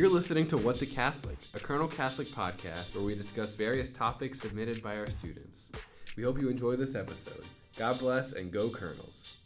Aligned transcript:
You're 0.00 0.08
listening 0.08 0.48
to 0.48 0.56
What 0.56 0.80
the 0.80 0.86
Catholic, 0.86 1.36
a 1.52 1.58
Colonel 1.58 1.86
Catholic 1.86 2.28
podcast 2.28 2.94
where 2.94 3.04
we 3.04 3.14
discuss 3.14 3.54
various 3.54 3.90
topics 3.90 4.40
submitted 4.40 4.82
by 4.82 4.96
our 4.96 5.10
students. 5.10 5.70
We 6.16 6.22
hope 6.22 6.40
you 6.40 6.48
enjoy 6.48 6.76
this 6.76 6.94
episode. 6.94 7.44
God 7.76 7.98
bless 7.98 8.32
and 8.32 8.50
go 8.50 8.70
Colonels. 8.70 9.36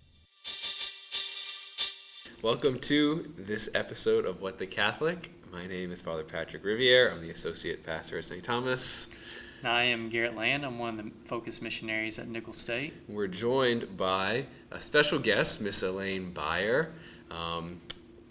Welcome 2.41 2.79
to 2.83 3.33
this 3.37 3.75
episode 3.75 4.27
of 4.27 4.43
What 4.43 4.59
the 4.59 4.67
Catholic. 4.69 5.33
My 5.53 5.67
name 5.67 5.91
is 5.91 6.01
Father 6.01 6.23
Patrick 6.23 6.65
Riviere. 6.65 7.11
I'm 7.11 7.21
the 7.21 7.31
Associate 7.31 7.85
Pastor 7.85 8.19
at 8.19 8.25
St. 8.25 8.45
Thomas. 8.45 9.43
And 9.59 9.73
I 9.73 9.83
am 9.83 10.09
Garrett 10.09 10.37
Land. 10.37 10.65
I'm 10.65 10.79
one 10.79 11.01
of 11.01 11.05
the 11.05 11.11
Focus 11.25 11.63
missionaries 11.63 12.21
at 12.21 12.29
Nicholls 12.29 12.59
State. 12.59 12.95
We're 13.09 13.27
joined 13.27 13.97
by 13.97 14.47
a 14.71 14.81
special 14.81 15.19
guest, 15.19 15.63
Miss 15.63 15.83
Elaine 15.83 16.31
Beyer. 16.31 16.93
Um, 17.33 17.81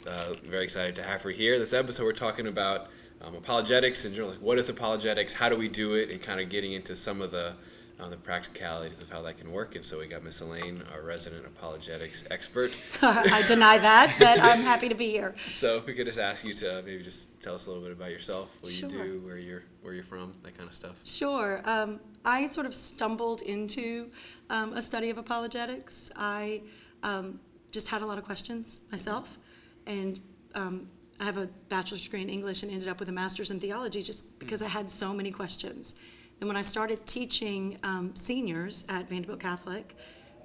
uh, 0.08 0.34
very 0.44 0.64
excited 0.64 0.96
to 0.98 1.04
have 1.04 1.22
her 1.24 1.30
here. 1.30 1.58
This 1.60 1.74
episode, 1.74 2.04
we're 2.04 2.14
talking 2.14 2.48
about 2.48 2.88
um, 3.22 3.36
apologetics 3.36 4.06
and 4.06 4.18
like 4.18 4.38
what 4.42 4.58
is 4.58 4.70
apologetics, 4.70 5.34
how 5.34 5.50
do 5.50 5.56
we 5.56 5.68
do 5.70 5.96
it, 5.96 6.10
and 6.10 6.22
kind 6.22 6.40
of 6.40 6.50
getting 6.50 6.74
into 6.74 6.96
some 6.96 7.22
of 7.22 7.32
the 7.32 7.54
um, 8.00 8.10
the 8.10 8.18
practicalities 8.18 9.02
of 9.02 9.10
how 9.10 9.22
that 9.22 9.38
can 9.38 9.52
work. 9.52 9.76
And 9.76 9.86
so 9.86 10.00
we 10.00 10.08
got 10.08 10.24
Miss 10.24 10.42
Elaine, 10.42 10.82
our 10.94 11.02
resident 11.02 11.46
apologetics 11.46 12.26
expert. 12.32 12.78
I 13.02 13.44
deny 13.48 13.78
that, 13.78 14.16
but 14.20 14.40
I'm 14.42 14.60
happy 14.62 14.90
to 14.90 14.96
be 14.96 15.10
here. 15.10 15.36
So 15.38 15.78
if 15.78 15.86
we 15.86 15.94
could 15.94 16.08
just 16.08 16.20
ask 16.20 16.44
you 16.44 16.54
to 16.56 16.82
maybe 16.86 17.04
just 17.04 17.42
tell 17.42 17.54
us 17.54 17.68
a 17.68 17.70
little 17.70 17.84
bit 17.84 17.92
about 17.94 18.10
yourself, 18.10 18.58
what 18.62 18.72
Sure. 18.72 18.90
you 18.90 18.98
do, 18.98 19.20
where 19.26 19.38
you're 19.38 19.64
where 19.82 19.94
you're 19.94 20.04
from, 20.04 20.34
that 20.44 20.58
kind 20.58 20.68
of 20.68 20.74
stuff. 20.74 21.02
Sure. 21.06 21.62
Um, 21.66 22.00
I 22.26 22.48
sort 22.48 22.66
of 22.66 22.74
stumbled 22.74 23.42
into 23.42 24.10
um, 24.50 24.74
a 24.74 24.82
study 24.82 25.10
of 25.10 25.18
apologetics. 25.18 26.12
I 26.16 26.64
um, 27.04 27.40
just 27.72 27.90
had 27.90 28.02
a 28.02 28.06
lot 28.06 28.18
of 28.18 28.24
questions 28.24 28.80
myself, 28.92 29.38
and 29.88 30.20
um, 30.56 30.88
I 31.20 31.26
have 31.26 31.38
a 31.38 31.48
bachelor's 31.70 32.04
degree 32.04 32.22
in 32.22 32.30
English 32.30 32.64
and 32.64 32.72
ended 32.72 32.88
up 32.88 33.00
with 33.00 33.10
a 33.10 33.12
master's 33.12 33.52
in 33.52 33.60
theology 33.60 34.02
just 34.02 34.40
because 34.40 34.62
I 34.62 34.68
had 34.68 34.90
so 34.90 35.14
many 35.14 35.32
questions. 35.32 35.96
And 36.40 36.48
when 36.48 36.58
I 36.58 36.62
started 36.62 37.06
teaching 37.06 37.78
um, 37.84 38.16
seniors 38.16 38.86
at 38.90 39.10
Vandebilt 39.10 39.40
Catholic, 39.40 39.96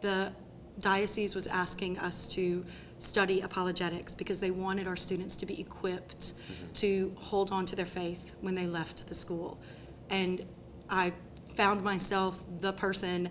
the 0.00 0.32
diocese 0.80 1.34
was 1.34 1.46
asking 1.46 1.98
us 1.98 2.26
to 2.28 2.64
study 2.98 3.40
apologetics 3.40 4.14
because 4.14 4.40
they 4.40 4.50
wanted 4.50 4.86
our 4.86 4.96
students 4.96 5.36
to 5.36 5.46
be 5.46 5.60
equipped 5.60 6.34
to 6.74 7.14
hold 7.16 7.50
on 7.50 7.64
to 7.66 7.76
their 7.76 7.86
faith 7.86 8.34
when 8.40 8.54
they 8.54 8.66
left 8.66 9.08
the 9.08 9.14
school. 9.14 9.60
And 10.10 10.44
I 10.90 11.12
found 11.54 11.82
myself 11.82 12.44
the 12.60 12.72
person 12.72 13.28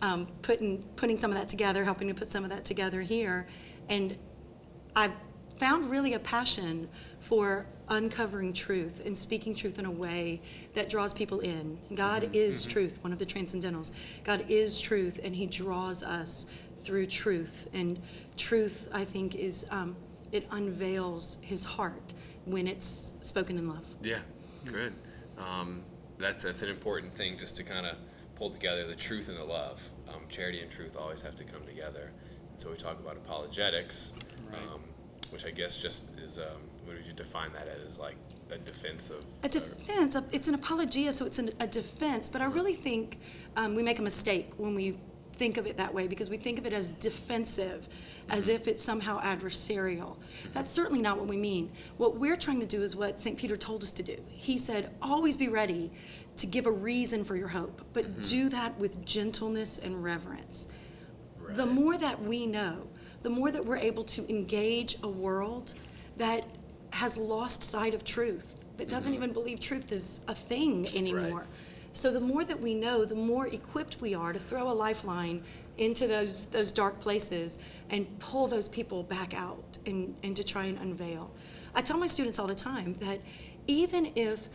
um, 0.00 0.26
putting 0.42 0.82
putting 0.96 1.16
some 1.16 1.30
of 1.30 1.36
that 1.36 1.48
together, 1.48 1.84
helping 1.84 2.08
to 2.08 2.14
put 2.14 2.28
some 2.28 2.44
of 2.44 2.50
that 2.50 2.64
together 2.64 3.00
here, 3.00 3.46
and 3.88 4.16
I 4.94 5.10
found 5.58 5.90
really 5.90 6.14
a 6.14 6.18
passion 6.18 6.88
for 7.20 7.66
uncovering 7.88 8.52
truth 8.52 9.04
and 9.04 9.16
speaking 9.16 9.54
truth 9.54 9.78
in 9.78 9.84
a 9.84 9.90
way 9.90 10.40
that 10.74 10.88
draws 10.88 11.12
people 11.12 11.40
in. 11.40 11.78
God 11.94 12.30
is 12.34 12.64
truth, 12.66 13.02
one 13.02 13.12
of 13.12 13.18
the 13.18 13.26
transcendentals. 13.26 13.92
God 14.24 14.44
is 14.48 14.80
truth, 14.80 15.20
and 15.24 15.34
He 15.34 15.46
draws 15.46 16.02
us 16.02 16.44
through 16.78 17.06
truth. 17.06 17.68
And 17.74 17.98
truth, 18.36 18.88
I 18.94 19.04
think, 19.04 19.34
is 19.34 19.66
um, 19.70 19.96
it 20.32 20.46
unveils 20.52 21.38
His 21.42 21.64
heart 21.64 22.12
when 22.44 22.66
it's 22.66 23.14
spoken 23.20 23.58
in 23.58 23.68
love. 23.68 23.94
Yeah, 24.02 24.20
good. 24.66 24.92
Um, 25.38 25.82
that's 26.18 26.42
that's 26.42 26.62
an 26.62 26.68
important 26.68 27.12
thing 27.12 27.38
just 27.38 27.56
to 27.56 27.62
kind 27.64 27.86
of 27.86 27.96
pull 28.34 28.50
together 28.50 28.86
the 28.86 28.94
truth 28.94 29.28
and 29.28 29.36
the 29.38 29.44
love. 29.44 29.82
Um, 30.08 30.22
charity 30.28 30.60
and 30.60 30.70
truth 30.70 30.96
always 30.96 31.22
have 31.22 31.34
to 31.36 31.44
come 31.44 31.64
together. 31.64 32.12
And 32.50 32.58
so 32.60 32.70
we 32.70 32.76
talk 32.76 32.98
about 33.00 33.16
apologetics, 33.16 34.18
Right. 34.50 34.58
um, 34.72 34.80
which 35.30 35.44
I 35.44 35.50
guess 35.50 35.76
just 35.76 36.18
is 36.18 36.38
um, 36.38 36.44
what 36.84 36.96
would 36.96 37.06
you 37.06 37.12
define 37.12 37.52
that 37.52 37.68
as? 37.86 37.98
Like 37.98 38.16
a 38.50 38.58
defense 38.58 39.10
of 39.10 39.24
A 39.42 39.48
defense, 39.48 40.16
it's 40.32 40.48
an 40.48 40.54
apologia, 40.54 41.12
so 41.12 41.26
it's 41.26 41.38
an, 41.38 41.50
a 41.60 41.66
defense, 41.66 42.28
but 42.28 42.40
I 42.40 42.46
really 42.46 42.74
think 42.74 43.18
um, 43.56 43.74
we 43.74 43.82
make 43.82 43.98
a 43.98 44.02
mistake 44.02 44.52
when 44.56 44.74
we 44.74 44.96
think 45.38 45.56
of 45.56 45.66
it 45.66 45.76
that 45.76 45.94
way 45.94 46.08
because 46.08 46.28
we 46.28 46.36
think 46.36 46.58
of 46.58 46.66
it 46.66 46.72
as 46.72 46.90
defensive, 46.92 47.88
as 48.28 48.48
if 48.48 48.66
it's 48.66 48.82
somehow 48.82 49.20
adversarial. 49.20 50.16
That's 50.52 50.70
certainly 50.70 51.00
not 51.00 51.16
what 51.16 51.28
we 51.28 51.36
mean. 51.36 51.70
What 51.96 52.16
we're 52.16 52.36
trying 52.36 52.60
to 52.60 52.66
do 52.66 52.82
is 52.82 52.96
what 52.96 53.20
St. 53.20 53.38
Peter 53.38 53.56
told 53.56 53.82
us 53.82 53.92
to 53.92 54.02
do. 54.02 54.16
He 54.28 54.58
said, 54.58 54.90
always 55.00 55.36
be 55.36 55.48
ready 55.48 55.92
to 56.36 56.46
give 56.46 56.66
a 56.66 56.72
reason 56.72 57.24
for 57.24 57.36
your 57.36 57.48
hope, 57.48 57.82
but 57.92 58.22
do 58.24 58.48
that 58.48 58.78
with 58.78 59.04
gentleness 59.04 59.78
and 59.78 60.02
reverence. 60.02 60.72
The 61.50 61.66
more 61.66 61.96
that 61.96 62.20
we 62.22 62.46
know, 62.46 62.88
the 63.22 63.30
more 63.30 63.50
that 63.50 63.64
we're 63.64 63.76
able 63.76 64.04
to 64.04 64.28
engage 64.28 64.96
a 65.02 65.08
world 65.08 65.74
that 66.16 66.44
has 66.92 67.18
lost 67.18 67.62
sight 67.62 67.94
of 67.94 68.04
truth, 68.04 68.64
that 68.76 68.88
doesn't 68.88 69.12
mm-hmm. 69.12 69.22
even 69.22 69.32
believe 69.32 69.60
truth 69.60 69.92
is 69.92 70.24
a 70.28 70.34
thing 70.34 70.86
anymore. 70.96 71.46
So 71.92 72.12
the 72.12 72.20
more 72.20 72.44
that 72.44 72.60
we 72.60 72.74
know, 72.74 73.04
the 73.04 73.16
more 73.16 73.48
equipped 73.48 74.00
we 74.00 74.14
are 74.14 74.32
to 74.32 74.38
throw 74.38 74.70
a 74.70 74.72
lifeline 74.72 75.42
into 75.78 76.06
those 76.06 76.46
those 76.46 76.70
dark 76.70 77.00
places 77.00 77.58
and 77.90 78.06
pull 78.18 78.46
those 78.46 78.68
people 78.68 79.02
back 79.02 79.34
out 79.34 79.78
and, 79.86 80.14
and 80.22 80.36
to 80.36 80.44
try 80.44 80.66
and 80.66 80.78
unveil. 80.78 81.30
I 81.74 81.82
tell 81.82 81.98
my 81.98 82.06
students 82.06 82.38
all 82.38 82.46
the 82.46 82.54
time 82.54 82.94
that 82.94 83.20
even 83.66 84.12
if 84.16 84.48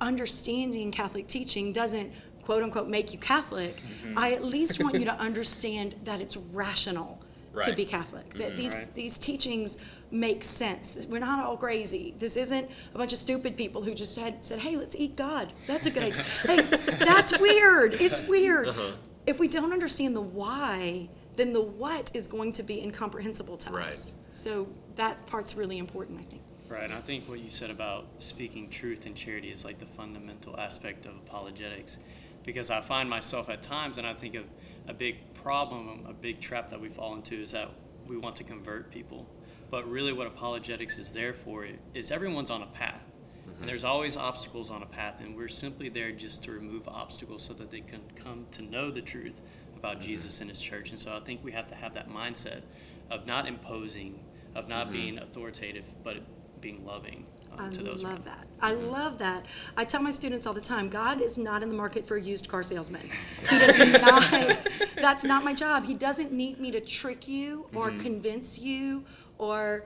understanding 0.00 0.92
Catholic 0.92 1.26
teaching 1.26 1.72
doesn't 1.72 2.12
quote 2.42 2.62
unquote 2.62 2.88
make 2.88 3.12
you 3.12 3.18
Catholic, 3.18 3.76
mm-hmm. 3.76 4.18
I 4.18 4.32
at 4.32 4.44
least 4.44 4.82
want 4.82 4.98
you 4.98 5.04
to 5.06 5.14
understand 5.20 5.94
that 6.04 6.20
it's 6.20 6.36
rational 6.36 7.22
to 7.62 7.70
Right. 7.70 7.76
be 7.76 7.84
Catholic. 7.84 8.30
That 8.34 8.48
mm-hmm. 8.48 8.56
these 8.56 8.86
Right. 8.88 8.94
these 8.94 9.18
teachings 9.18 9.76
make 10.10 10.44
sense. 10.44 11.06
We're 11.08 11.20
not 11.20 11.44
all 11.44 11.56
crazy. 11.56 12.14
This 12.18 12.36
isn't 12.36 12.70
a 12.94 12.98
bunch 12.98 13.12
of 13.12 13.18
stupid 13.18 13.56
people 13.56 13.82
who 13.82 13.94
just 13.94 14.18
had 14.18 14.44
said, 14.44 14.60
"Hey, 14.60 14.76
let's 14.76 14.96
eat 14.96 15.16
God." 15.16 15.52
That's 15.66 15.86
a 15.86 15.90
good 15.90 16.04
idea. 16.04 16.22
hey, 16.46 16.62
that's 17.04 17.38
weird. 17.38 17.94
It's 17.94 18.26
weird. 18.26 18.68
Uh-huh. 18.68 18.92
If 19.26 19.40
we 19.40 19.48
don't 19.48 19.72
understand 19.72 20.14
the 20.14 20.20
why, 20.20 21.08
then 21.34 21.52
the 21.52 21.60
what 21.62 22.14
is 22.14 22.28
going 22.28 22.52
to 22.54 22.62
be 22.62 22.80
incomprehensible 22.82 23.56
to 23.58 23.70
Right. 23.72 23.88
us. 23.88 24.16
So 24.32 24.68
that 24.94 25.26
part's 25.26 25.56
really 25.56 25.78
important, 25.78 26.20
I 26.20 26.22
think. 26.24 26.42
Right. 26.68 26.84
And 26.84 26.92
I 26.92 26.98
think 27.00 27.24
what 27.28 27.40
you 27.40 27.50
said 27.50 27.70
about 27.70 28.06
speaking 28.18 28.68
truth 28.70 29.06
and 29.06 29.14
charity 29.14 29.50
is 29.50 29.64
like 29.64 29.78
the 29.78 29.86
fundamental 29.86 30.58
aspect 30.58 31.06
of 31.06 31.12
apologetics. 31.16 31.98
Because 32.44 32.70
I 32.70 32.80
find 32.80 33.10
myself 33.10 33.50
at 33.50 33.60
times, 33.62 33.98
and 33.98 34.06
I 34.06 34.14
think 34.14 34.36
of 34.36 34.44
a 34.88 34.94
big 34.94 35.16
problem, 35.46 36.04
a 36.08 36.12
big 36.12 36.40
trap 36.40 36.70
that 36.70 36.80
we 36.80 36.88
fall 36.88 37.14
into 37.14 37.40
is 37.40 37.52
that 37.52 37.70
we 38.08 38.16
want 38.16 38.34
to 38.34 38.42
convert 38.42 38.90
people. 38.90 39.30
But 39.70 39.88
really, 39.88 40.12
what 40.12 40.26
apologetics 40.26 40.98
is 40.98 41.12
there 41.12 41.32
for 41.32 41.64
is 41.94 42.10
everyone's 42.10 42.50
on 42.50 42.62
a 42.62 42.66
path. 42.66 43.06
And 43.44 43.54
mm-hmm. 43.54 43.66
there's 43.66 43.84
always 43.84 44.16
obstacles 44.16 44.72
on 44.72 44.82
a 44.82 44.86
path, 44.86 45.20
and 45.20 45.36
we're 45.36 45.46
simply 45.46 45.88
there 45.88 46.10
just 46.10 46.42
to 46.44 46.50
remove 46.50 46.88
obstacles 46.88 47.44
so 47.44 47.54
that 47.54 47.70
they 47.70 47.78
can 47.78 48.00
come 48.16 48.46
to 48.50 48.62
know 48.62 48.90
the 48.90 49.00
truth 49.00 49.40
about 49.76 49.98
mm-hmm. 49.98 50.08
Jesus 50.08 50.40
and 50.40 50.50
His 50.50 50.60
church. 50.60 50.90
And 50.90 50.98
so 50.98 51.16
I 51.16 51.20
think 51.20 51.44
we 51.44 51.52
have 51.52 51.68
to 51.68 51.76
have 51.76 51.94
that 51.94 52.10
mindset 52.10 52.62
of 53.08 53.24
not 53.28 53.46
imposing, 53.46 54.18
of 54.56 54.68
not 54.68 54.86
mm-hmm. 54.86 54.94
being 54.94 55.18
authoritative, 55.18 55.86
but 56.02 56.16
being 56.60 56.84
loving 56.84 57.24
I 57.58 57.70
to 57.70 57.82
those 57.82 58.02
love 58.02 58.12
around. 58.14 58.24
that. 58.26 58.46
I 58.60 58.72
love 58.72 59.18
that. 59.18 59.46
I 59.76 59.84
tell 59.84 60.02
my 60.02 60.10
students 60.10 60.46
all 60.46 60.54
the 60.54 60.60
time, 60.60 60.88
God 60.88 61.20
is 61.20 61.36
not 61.38 61.62
in 61.62 61.68
the 61.68 61.74
market 61.76 62.06
for 62.06 62.16
a 62.16 62.20
used 62.20 62.48
car 62.48 62.62
salesman. 62.62 63.02
He 63.02 63.58
does 63.58 63.92
not. 64.02 64.68
That's 64.96 65.24
not 65.24 65.44
my 65.44 65.54
job. 65.54 65.84
He 65.84 65.94
doesn't 65.94 66.32
need 66.32 66.58
me 66.58 66.70
to 66.72 66.80
trick 66.80 67.28
you 67.28 67.68
or 67.74 67.90
Mm-hmm. 67.90 68.00
convince 68.00 68.58
you 68.58 69.04
or 69.38 69.84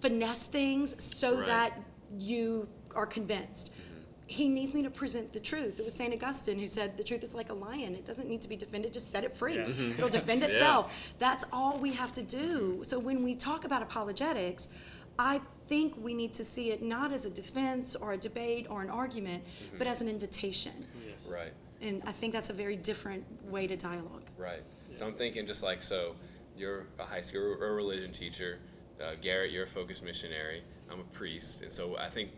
finesse 0.00 0.46
things 0.46 1.02
so 1.04 1.36
Right. 1.38 1.46
that 1.46 1.78
you 2.18 2.68
are 2.94 3.06
convinced. 3.06 3.74
He 4.26 4.48
needs 4.48 4.74
me 4.74 4.82
to 4.82 4.90
present 4.90 5.32
the 5.32 5.40
truth. 5.40 5.78
It 5.80 5.84
was 5.84 5.94
St. 5.94 6.12
Augustine 6.12 6.58
who 6.58 6.66
said, 6.66 6.96
The 6.98 7.04
truth 7.04 7.22
is 7.22 7.34
like 7.34 7.48
a 7.48 7.54
lion. 7.54 7.94
It 7.94 8.04
doesn't 8.04 8.28
need 8.28 8.42
to 8.42 8.48
be 8.48 8.56
defended, 8.56 8.92
just 8.92 9.10
set 9.10 9.24
it 9.24 9.34
free. 9.34 9.56
Yeah. 9.56 9.68
It'll 9.68 10.08
defend 10.20 10.42
itself. 10.42 11.14
That's 11.18 11.44
all 11.52 11.78
we 11.78 11.94
have 11.94 12.12
to 12.14 12.22
do. 12.22 12.80
So 12.84 12.98
when 12.98 13.24
we 13.24 13.34
talk 13.34 13.64
about 13.64 13.80
apologetics, 13.82 14.68
I 15.18 15.40
think 15.66 15.94
we 16.02 16.14
need 16.14 16.32
to 16.34 16.44
see 16.44 16.70
it 16.70 16.82
not 16.82 17.12
as 17.12 17.24
a 17.24 17.30
defense 17.30 17.96
or 17.96 18.12
a 18.12 18.16
debate 18.16 18.66
or 18.70 18.82
an 18.82 18.90
argument, 18.90 19.42
but 19.76 19.86
as 19.86 20.00
an 20.00 20.08
invitation. 20.08 20.72
Yes. 21.06 21.30
right. 21.32 21.52
And 21.82 22.02
I 22.06 22.12
think 22.12 22.32
that's 22.32 22.50
a 22.50 22.54
very 22.54 22.76
different 22.76 23.24
way 23.50 23.66
to 23.66 23.76
dialogue. 23.76 24.22
Right. 24.36 24.62
So 24.94 25.06
I'm 25.06 25.12
thinking 25.12 25.46
just 25.46 25.62
like 25.62 25.82
so, 25.82 26.14
you're 26.56 26.86
a 26.98 27.04
high 27.04 27.20
school 27.20 27.56
or 27.60 27.68
a 27.68 27.72
religion 27.74 28.12
teacher. 28.12 28.58
Uh, 29.00 29.12
Garrett, 29.20 29.52
you're 29.52 29.64
a 29.64 29.66
focus 29.66 30.02
missionary. 30.02 30.62
I'm 30.90 31.00
a 31.00 31.04
priest, 31.04 31.62
and 31.62 31.70
so 31.70 31.96
I 31.96 32.08
think 32.08 32.30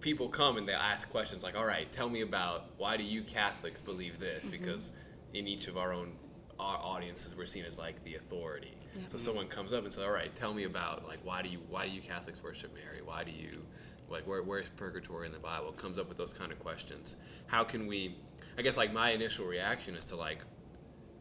people 0.00 0.28
come 0.28 0.56
and 0.56 0.68
they 0.68 0.72
ask 0.72 1.10
questions 1.10 1.42
like, 1.42 1.56
"All 1.58 1.66
right, 1.66 1.90
tell 1.90 2.08
me 2.08 2.20
about 2.20 2.66
why 2.76 2.96
do 2.96 3.02
you 3.02 3.22
Catholics 3.22 3.80
believe 3.80 4.20
this?" 4.20 4.48
Because 4.48 4.92
in 5.34 5.48
each 5.48 5.66
of 5.66 5.76
our 5.76 5.92
own 5.92 6.12
our 6.58 6.78
audiences, 6.82 7.36
we're 7.36 7.44
seen 7.44 7.64
as 7.64 7.78
like 7.78 8.02
the 8.04 8.14
authority. 8.14 8.72
So 9.08 9.18
someone 9.18 9.46
comes 9.46 9.72
up 9.72 9.84
and 9.84 9.92
says, 9.92 10.04
"All 10.04 10.10
right, 10.10 10.34
tell 10.34 10.54
me 10.54 10.64
about 10.64 11.06
like 11.06 11.18
why 11.22 11.42
do 11.42 11.50
you 11.50 11.58
why 11.68 11.86
do 11.86 11.92
you 11.92 12.00
Catholics 12.00 12.42
worship 12.42 12.74
Mary? 12.74 13.02
Why 13.04 13.24
do 13.24 13.30
you 13.30 13.64
like 14.08 14.26
where 14.26 14.42
where's 14.42 14.70
purgatory 14.70 15.26
in 15.26 15.32
the 15.32 15.38
Bible?" 15.38 15.72
Comes 15.72 15.98
up 15.98 16.08
with 16.08 16.16
those 16.16 16.32
kind 16.32 16.50
of 16.50 16.58
questions. 16.58 17.16
How 17.46 17.62
can 17.62 17.86
we? 17.86 18.16
I 18.58 18.62
guess 18.62 18.76
like 18.76 18.92
my 18.92 19.10
initial 19.10 19.46
reaction 19.46 19.94
is 19.96 20.04
to 20.06 20.16
like 20.16 20.38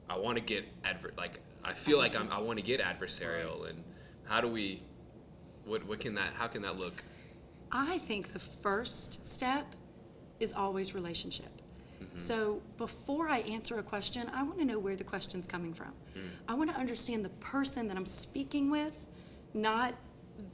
I 0.09 0.17
want 0.17 0.37
to 0.37 0.43
get 0.43 0.65
adver- 0.85 1.11
like 1.17 1.39
I 1.63 1.73
feel 1.73 1.97
like 1.97 2.15
I'm, 2.15 2.31
I 2.31 2.39
want 2.39 2.59
to 2.59 2.63
get 2.65 2.79
adversarial 2.79 3.69
and 3.69 3.83
how 4.25 4.39
do 4.39 4.47
we 4.47 4.81
what 5.65 5.85
what 5.85 5.99
can 5.99 6.15
that 6.15 6.33
how 6.33 6.47
can 6.47 6.61
that 6.61 6.77
look 6.77 7.03
I 7.71 7.97
think 7.97 8.33
the 8.33 8.39
first 8.39 9.25
step 9.25 9.75
is 10.39 10.53
always 10.53 10.93
relationship. 10.93 11.61
Mm-hmm. 12.01 12.15
So 12.15 12.61
before 12.77 13.27
I 13.27 13.39
answer 13.39 13.79
a 13.79 13.83
question, 13.83 14.27
I 14.33 14.43
want 14.43 14.59
to 14.59 14.65
know 14.65 14.79
where 14.79 14.95
the 14.95 15.03
question's 15.03 15.47
coming 15.47 15.73
from. 15.73 15.93
Mm. 16.17 16.21
I 16.47 16.53
want 16.53 16.69
to 16.69 16.77
understand 16.77 17.23
the 17.23 17.29
person 17.29 17.87
that 17.87 17.97
I'm 17.97 18.05
speaking 18.05 18.69
with, 18.69 19.07
not 19.53 19.95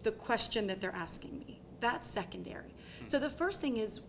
the 0.03 0.11
question 0.11 0.67
that 0.67 0.81
they're 0.81 0.95
asking 0.95 1.39
me. 1.39 1.59
That's 1.79 2.07
secondary. 2.07 2.69
Mm-hmm. 2.69 3.07
So 3.07 3.19
the 3.19 3.29
first 3.29 3.61
thing 3.61 3.77
is 3.77 4.01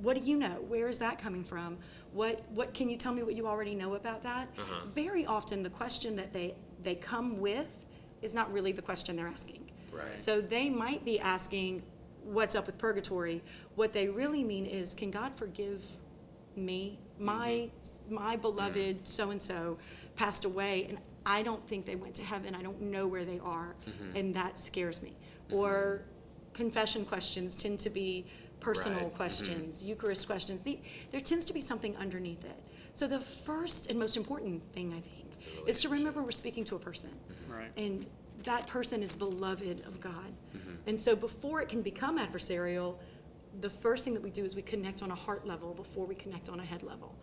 what 0.00 0.16
do 0.16 0.22
you 0.24 0.36
know? 0.36 0.64
Where 0.68 0.88
is 0.88 0.98
that 0.98 1.18
coming 1.18 1.44
from? 1.44 1.78
What 2.12 2.42
what 2.50 2.74
can 2.74 2.88
you 2.88 2.96
tell 2.96 3.14
me 3.14 3.22
what 3.22 3.34
you 3.34 3.46
already 3.46 3.74
know 3.74 3.94
about 3.94 4.22
that? 4.24 4.48
Uh-huh. 4.58 4.86
Very 4.94 5.24
often 5.26 5.62
the 5.62 5.70
question 5.70 6.16
that 6.16 6.32
they 6.32 6.54
they 6.82 6.94
come 6.94 7.40
with 7.40 7.86
is 8.22 8.34
not 8.34 8.52
really 8.52 8.72
the 8.72 8.82
question 8.82 9.16
they're 9.16 9.28
asking. 9.28 9.70
Right. 9.92 10.18
So 10.18 10.40
they 10.40 10.68
might 10.68 11.04
be 11.04 11.20
asking 11.20 11.82
what's 12.24 12.54
up 12.54 12.66
with 12.66 12.78
purgatory. 12.78 13.42
What 13.74 13.92
they 13.92 14.08
really 14.08 14.42
mean 14.42 14.66
is 14.66 14.94
can 14.94 15.10
God 15.10 15.34
forgive 15.34 15.84
me? 16.56 16.98
My 17.18 17.70
my 18.10 18.36
beloved 18.36 19.06
so 19.06 19.30
and 19.30 19.40
so 19.40 19.78
passed 20.16 20.44
away 20.44 20.86
and 20.88 20.98
I 21.26 21.42
don't 21.42 21.66
think 21.66 21.86
they 21.86 21.96
went 21.96 22.14
to 22.16 22.22
heaven. 22.22 22.54
I 22.54 22.62
don't 22.62 22.80
know 22.82 23.06
where 23.06 23.24
they 23.24 23.38
are 23.40 23.74
and 24.14 24.34
that 24.34 24.58
scares 24.58 25.02
me. 25.02 25.12
Or 25.50 26.02
confession 26.52 27.04
questions 27.04 27.56
tend 27.56 27.78
to 27.80 27.90
be 27.90 28.26
personal 28.60 28.98
Right. 29.04 29.14
questions, 29.14 29.82
Eucharist 29.82 30.26
questions. 30.26 30.62
The, 30.62 30.78
there 31.12 31.20
tends 31.20 31.44
to 31.46 31.52
be 31.52 31.60
something 31.60 31.96
underneath 31.96 32.44
it. 32.44 32.62
So 32.94 33.06
the 33.06 33.18
first 33.20 33.90
and 33.90 33.98
most 33.98 34.16
important 34.16 34.62
thing 34.72 34.92
I 34.92 35.00
think 35.00 35.68
is 35.68 35.80
to 35.80 35.88
remember 35.88 36.22
we're 36.22 36.30
speaking 36.30 36.64
to 36.64 36.76
a 36.76 36.78
person. 36.78 37.10
Right. 37.48 37.70
And 37.76 38.06
that 38.44 38.66
person 38.66 39.02
is 39.02 39.12
beloved 39.12 39.80
of 39.86 40.00
God. 40.00 40.32
And 40.86 41.00
so 41.00 41.16
before 41.16 41.62
it 41.62 41.68
can 41.70 41.80
become 41.80 42.18
adversarial, 42.18 42.96
the 43.60 43.70
first 43.70 44.04
thing 44.04 44.14
that 44.14 44.22
we 44.22 44.30
do 44.30 44.44
is 44.44 44.56
we 44.56 44.62
connect 44.62 45.02
on 45.02 45.10
a 45.10 45.14
heart 45.14 45.46
level 45.46 45.74
before 45.74 46.06
we 46.06 46.14
connect 46.14 46.48
on 46.48 46.60
a 46.60 46.64
head 46.64 46.82
level. 46.82 47.14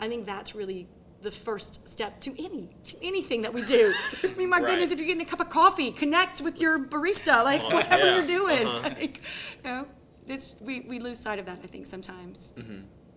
I 0.00 0.08
think 0.08 0.26
that's 0.26 0.54
really 0.54 0.88
the 1.22 1.30
first 1.30 1.88
step 1.88 2.20
to 2.20 2.30
any 2.44 2.68
to 2.84 2.96
anything 3.02 3.42
that 3.42 3.52
we 3.52 3.62
do. 3.64 3.92
I 4.22 4.34
mean, 4.34 4.48
my 4.48 4.58
Right. 4.60 4.66
goodness, 4.66 4.92
if 4.92 4.98
you're 4.98 5.08
getting 5.08 5.22
a 5.22 5.28
cup 5.28 5.40
of 5.40 5.48
coffee, 5.48 5.90
connect 5.90 6.40
with 6.40 6.60
your 6.60 6.86
barista, 6.86 7.42
like 7.50 7.62
whatever 7.64 8.04
yeah, 8.04 8.16
you're 8.16 8.26
doing. 8.26 8.66
Like, 8.82 9.20
you 9.64 9.70
know, 9.70 9.88
this 10.26 10.60
we, 10.64 10.80
we 10.80 10.98
lose 11.00 11.18
sight 11.18 11.38
of 11.38 11.46
that, 11.46 11.58
I 11.62 11.66
think, 11.66 11.86
sometimes. 11.86 12.54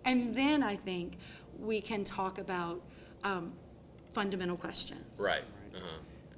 And 0.06 0.34
then 0.34 0.64
I 0.64 0.76
think 0.76 1.18
we 1.60 1.80
can 1.80 2.04
talk 2.04 2.40
about 2.40 2.82
um, 3.24 3.54
fundamental 4.14 4.58
questions. 4.58 5.22
Right. 5.24 5.44
Uh-huh. 5.76 5.86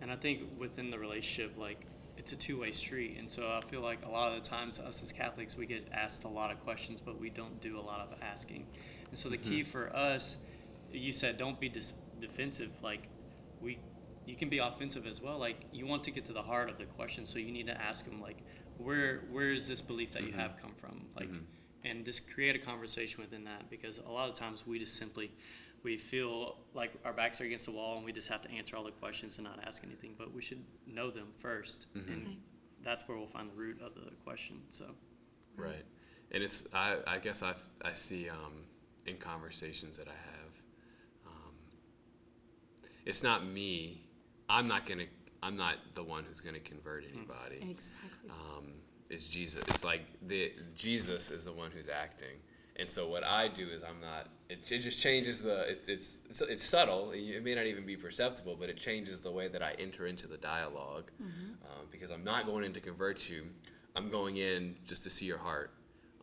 And 0.01 0.11
I 0.11 0.15
think 0.15 0.41
within 0.57 0.91
the 0.91 0.99
relationship, 0.99 1.57
like 1.57 1.79
it's 2.23 2.31
a 2.31 2.37
two-way 2.37 2.71
street, 2.71 3.17
and 3.19 3.29
so 3.29 3.51
I 3.51 3.59
feel 3.59 3.81
like 3.81 4.05
a 4.05 4.09
lot 4.09 4.31
of 4.31 4.41
the 4.41 4.49
times 4.49 4.79
us 4.79 5.03
as 5.03 5.11
Catholics 5.11 5.57
we 5.57 5.65
get 5.65 5.89
asked 5.91 6.23
a 6.23 6.29
lot 6.29 6.51
of 6.51 6.63
questions, 6.63 7.01
but 7.01 7.19
we 7.19 7.29
don't 7.29 7.59
do 7.59 7.77
a 7.77 7.81
lot 7.81 7.99
of 7.99 8.17
asking. 8.21 8.65
And 9.09 9.17
so 9.19 9.27
the 9.27 9.35
key 9.35 9.59
mm-hmm. 9.59 9.69
for 9.69 9.93
us, 9.93 10.45
you 10.89 11.11
said, 11.11 11.37
don't 11.37 11.59
be 11.59 11.67
dis- 11.67 11.95
defensive. 12.21 12.71
Like 12.81 13.09
we, 13.59 13.77
you 14.25 14.37
can 14.37 14.47
be 14.47 14.59
offensive 14.59 15.05
as 15.05 15.21
well. 15.21 15.37
Like 15.37 15.65
you 15.73 15.85
want 15.85 16.05
to 16.05 16.11
get 16.11 16.23
to 16.27 16.31
the 16.31 16.41
heart 16.41 16.69
of 16.69 16.77
the 16.77 16.85
question, 16.85 17.25
so 17.25 17.39
you 17.39 17.51
need 17.51 17.67
to 17.67 17.81
ask 17.81 18.05
them 18.05 18.21
like, 18.21 18.37
where 18.77 19.25
where 19.29 19.51
is 19.51 19.67
this 19.67 19.81
belief 19.81 20.13
that 20.13 20.23
you 20.23 20.29
mm-hmm. 20.29 20.39
have 20.39 20.55
come 20.61 20.71
from? 20.77 21.05
Like, 21.17 21.27
mm-hmm. 21.27 21.43
and 21.83 22.05
just 22.05 22.33
create 22.33 22.55
a 22.55 22.59
conversation 22.59 23.21
within 23.21 23.43
that 23.43 23.69
because 23.69 23.99
a 23.99 24.09
lot 24.09 24.29
of 24.29 24.35
times 24.35 24.65
we 24.65 24.79
just 24.79 24.95
simply 24.95 25.29
we 25.83 25.97
feel 25.97 26.55
like 26.73 26.91
our 27.05 27.13
backs 27.13 27.39
are 27.41 27.45
against 27.45 27.65
the 27.65 27.71
wall 27.71 27.97
and 27.97 28.05
we 28.05 28.11
just 28.11 28.29
have 28.29 28.41
to 28.41 28.51
answer 28.51 28.75
all 28.77 28.83
the 28.83 28.91
questions 28.91 29.37
and 29.37 29.45
not 29.45 29.59
ask 29.67 29.83
anything 29.83 30.15
but 30.17 30.33
we 30.33 30.41
should 30.41 30.63
know 30.87 31.11
them 31.11 31.27
1st 31.41 31.85
and 31.95 32.37
that's 32.83 33.07
where 33.07 33.17
we'll 33.17 33.27
find 33.27 33.49
the 33.49 33.55
root 33.55 33.81
of 33.81 33.93
the 33.95 34.11
question 34.23 34.61
so 34.69 34.85
Right. 35.55 35.83
And 36.31 36.43
it's 36.43 36.67
I, 36.73 36.97
I 37.05 37.19
guess 37.19 37.43
I 37.43 37.53
I 37.83 37.91
see 37.91 38.29
um, 38.29 38.65
in 39.05 39.17
conversations 39.17 39.97
that 39.97 40.07
I 40.07 40.11
have, 40.11 40.63
um, 41.27 41.53
it's 43.05 43.23
not 43.23 43.45
me. 43.45 44.01
I'm 44.49 44.67
not 44.67 44.85
gonna. 44.85 45.05
I'm 45.43 45.55
not 45.55 45.75
the 45.93 46.03
one 46.03 46.23
who's 46.23 46.39
gonna 46.41 46.59
convert 46.59 47.03
anybody. 47.13 47.59
Exactly. 47.69 48.29
Um, 48.29 48.65
it's 49.09 49.27
Jesus. 49.27 49.63
It's 49.67 49.83
like 49.83 50.01
the 50.25 50.53
Jesus 50.73 51.29
is 51.29 51.45
the 51.45 51.51
one 51.51 51.69
who's 51.71 51.89
acting. 51.89 52.37
And 52.77 52.89
so 52.89 53.07
what 53.07 53.23
I 53.23 53.47
do 53.47 53.67
is 53.67 53.83
I'm 53.83 54.01
not. 54.01 54.29
It, 54.53 54.71
it 54.71 54.79
just 54.79 54.99
changes 55.01 55.41
the. 55.41 55.69
It's, 55.69 55.87
it's 55.89 56.19
it's 56.29 56.41
it's 56.41 56.63
subtle. 56.63 57.11
It 57.11 57.43
may 57.43 57.55
not 57.55 57.65
even 57.65 57.85
be 57.85 57.95
perceptible, 57.95 58.55
but 58.59 58.69
it 58.69 58.77
changes 58.77 59.21
the 59.21 59.31
way 59.31 59.47
that 59.47 59.63
I 59.63 59.71
enter 59.79 60.05
into 60.05 60.27
the 60.27 60.37
dialog 60.37 61.05
um, 61.65 61.87
because 61.91 62.11
I'm 62.11 62.23
not 62.23 62.45
going 62.45 62.63
in 62.63 62.73
to 62.73 62.79
convert 62.79 63.29
you. 63.29 63.45
I'm 63.95 64.09
going 64.09 64.37
in 64.37 64.75
just 64.85 65.03
to 65.03 65.09
see 65.09 65.25
your 65.25 65.39
heart, 65.39 65.71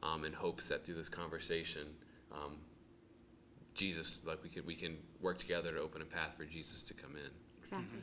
um, 0.02 0.24
in 0.24 0.32
hopes 0.32 0.68
that 0.68 0.84
through 0.84 0.94
this 0.94 1.08
conversation, 1.08 1.86
um, 2.32 2.56
Jesus, 3.74 4.24
like 4.24 4.42
we 4.42 4.48
can 4.48 4.64
we 4.64 4.76
can 4.76 4.96
work 5.20 5.38
together 5.38 5.72
to 5.72 5.80
open 5.80 6.00
a 6.00 6.04
path 6.04 6.36
for 6.36 6.44
Jesus 6.44 6.82
to 6.84 6.94
come 6.94 7.16
in. 7.16 7.30
Exactly. 7.58 7.98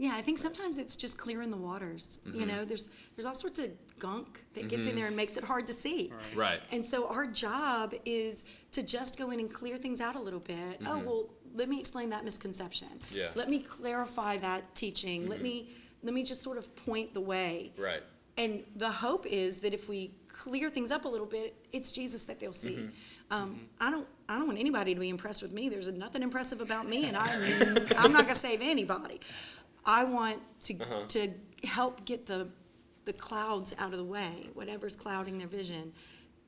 Yeah, 0.00 0.12
I 0.14 0.22
think 0.22 0.38
sometimes 0.38 0.78
it's 0.78 0.96
just 0.96 1.18
clearing 1.18 1.50
the 1.50 1.58
waters. 1.58 2.20
You 2.24 2.32
mm-hmm. 2.32 2.48
know, 2.48 2.64
there's 2.64 2.90
there's 3.14 3.26
all 3.26 3.34
sorts 3.34 3.58
of 3.58 3.68
gunk 3.98 4.42
that 4.54 4.62
gets 4.62 4.84
in 4.86 4.92
mm-hmm. 4.92 4.96
there 4.96 5.06
and 5.08 5.14
makes 5.14 5.36
it 5.36 5.44
hard 5.44 5.66
to 5.66 5.74
see. 5.74 6.10
Right. 6.34 6.58
And 6.72 6.84
so 6.84 7.06
our 7.06 7.26
job 7.26 7.92
is 8.06 8.46
to 8.72 8.82
just 8.82 9.18
go 9.18 9.30
in 9.30 9.40
and 9.40 9.52
clear 9.52 9.76
things 9.76 10.00
out 10.00 10.16
a 10.16 10.18
little 10.18 10.40
bit. 10.40 10.56
Oh 10.86 10.96
mm-hmm. 10.96 11.04
well, 11.04 11.28
let 11.54 11.68
me 11.68 11.78
explain 11.78 12.08
that 12.10 12.24
misconception. 12.24 12.88
Yeah. 13.12 13.26
Let 13.34 13.50
me 13.50 13.58
clarify 13.58 14.38
that 14.38 14.74
teaching. 14.74 15.28
Let 15.28 15.42
me 15.42 15.68
let 16.02 16.14
me 16.14 16.24
just 16.24 16.40
sort 16.40 16.56
of 16.56 16.74
point 16.76 17.12
the 17.12 17.20
way. 17.20 17.70
Right. 17.76 18.02
And 18.38 18.64
the 18.76 18.90
hope 18.90 19.26
is 19.26 19.58
that 19.58 19.74
if 19.74 19.86
we 19.86 20.12
clear 20.28 20.70
things 20.70 20.90
up 20.90 21.04
a 21.04 21.08
little 21.08 21.26
bit, 21.26 21.54
it's 21.74 21.92
Jesus 21.92 22.22
that 22.24 22.40
they'll 22.40 22.54
see. 22.54 22.88
Um, 23.30 23.60
I 23.80 23.90
don't. 23.90 24.08
I 24.28 24.38
don't 24.38 24.46
want 24.46 24.58
anybody 24.58 24.94
to 24.94 25.00
be 25.00 25.08
impressed 25.08 25.42
with 25.42 25.52
me. 25.52 25.68
There's 25.68 25.90
nothing 25.92 26.22
impressive 26.22 26.60
about 26.60 26.88
me, 26.88 27.06
and 27.06 27.16
I'm 27.18 27.76
I'm 27.98 28.12
not 28.12 28.22
gonna 28.22 28.34
save 28.34 28.60
anybody. 28.62 29.20
I 29.90 30.04
want 30.04 30.40
to 30.60 30.74
to 31.08 31.28
help 31.66 32.04
get 32.04 32.26
the 32.26 32.48
the 33.04 33.12
clouds 33.12 33.74
out 33.78 33.92
of 33.92 33.98
the 33.98 34.04
way, 34.04 34.48
whatever's 34.54 34.94
clouding 34.96 35.38
their 35.38 35.48
vision, 35.48 35.92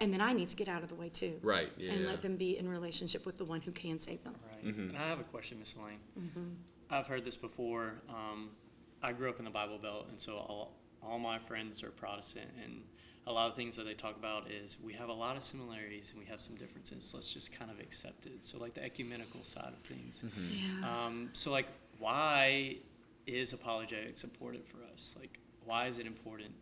and 0.00 0.12
then 0.12 0.21
I 0.21 0.33
need 0.33 0.49
to 0.49 0.56
get 0.56 0.69
out 0.69 0.83
of 0.83 0.89
the 0.89 0.94
way 0.94 1.09
too. 1.09 1.39
Right, 1.43 1.71
yeah, 1.77 1.93
and 1.93 2.03
yeah. 2.03 2.09
let 2.09 2.23
them 2.23 2.37
be 2.37 2.59
in 2.59 2.69
relationship 2.69 3.27
with 3.27 3.39
the 3.39 3.44
one 3.44 3.61
who 3.61 3.73
can 3.73 3.99
save 3.99 4.23
them. 4.23 4.35
right 4.49 4.75
and 4.75 4.97
i 4.97 5.06
have 5.09 5.19
a 5.19 5.25
question 5.25 5.59
miss 5.59 5.75
elaine 5.75 5.99
i've 6.91 7.06
heard 7.09 7.25
this 7.25 7.37
before 7.37 7.94
um, 8.09 8.50
i 9.03 9.11
grew 9.12 9.29
up 9.29 9.39
in 9.41 9.44
the 9.44 9.50
bible 9.50 9.79
belt 9.79 10.06
and 10.11 10.21
so 10.21 10.35
all, 10.35 10.73
all 11.03 11.19
my 11.19 11.39
friends 11.39 11.82
are 11.82 11.91
protestant 11.91 12.49
and 12.65 12.82
a 13.27 13.32
lot 13.32 13.49
of 13.51 13.56
things 13.56 13.77
that 13.77 13.84
they 13.84 13.94
talk 13.94 14.17
about 14.17 14.51
is 14.51 14.77
we 14.84 14.93
have 14.93 15.08
a 15.08 15.13
lot 15.13 15.37
of 15.37 15.43
similarities 15.43 16.11
and 16.11 16.19
we 16.19 16.27
have 16.27 16.41
some 16.41 16.56
differences 16.56 17.13
let's 17.15 17.32
just 17.32 17.56
kind 17.58 17.70
of 17.70 17.81
accept 17.81 18.27
it 18.27 18.44
so 18.44 18.58
like 18.58 18.75
the 18.75 18.84
ecumenical 18.84 19.43
side 19.43 19.72
of 19.77 19.82
things 19.82 20.25
Yeah. 20.51 21.06
Um, 21.06 21.31
so, 21.32 21.51
like, 21.51 21.67
why 21.99 22.77
is 23.26 23.52
apologetics 23.52 24.24
important 24.24 24.67
for 24.69 24.79
us? 24.93 25.14
Like, 25.19 25.38
why 25.64 25.86
is 25.86 25.98
it 25.98 26.06
important? 26.06 26.52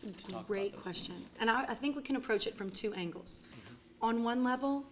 to 0.00 0.12
talk 0.28 0.46
Great 0.46 0.80
question. 0.80 1.14
things? 1.14 1.28
And 1.40 1.50
I, 1.50 1.62
I 1.62 1.74
think 1.74 1.96
we 1.96 2.02
can 2.02 2.16
approach 2.16 2.46
it 2.46 2.54
from 2.54 2.70
two 2.70 2.92
angles. 2.94 3.42
Mm-hmm. 3.44 4.04
On 4.06 4.24
one 4.24 4.44
level, 4.44 4.86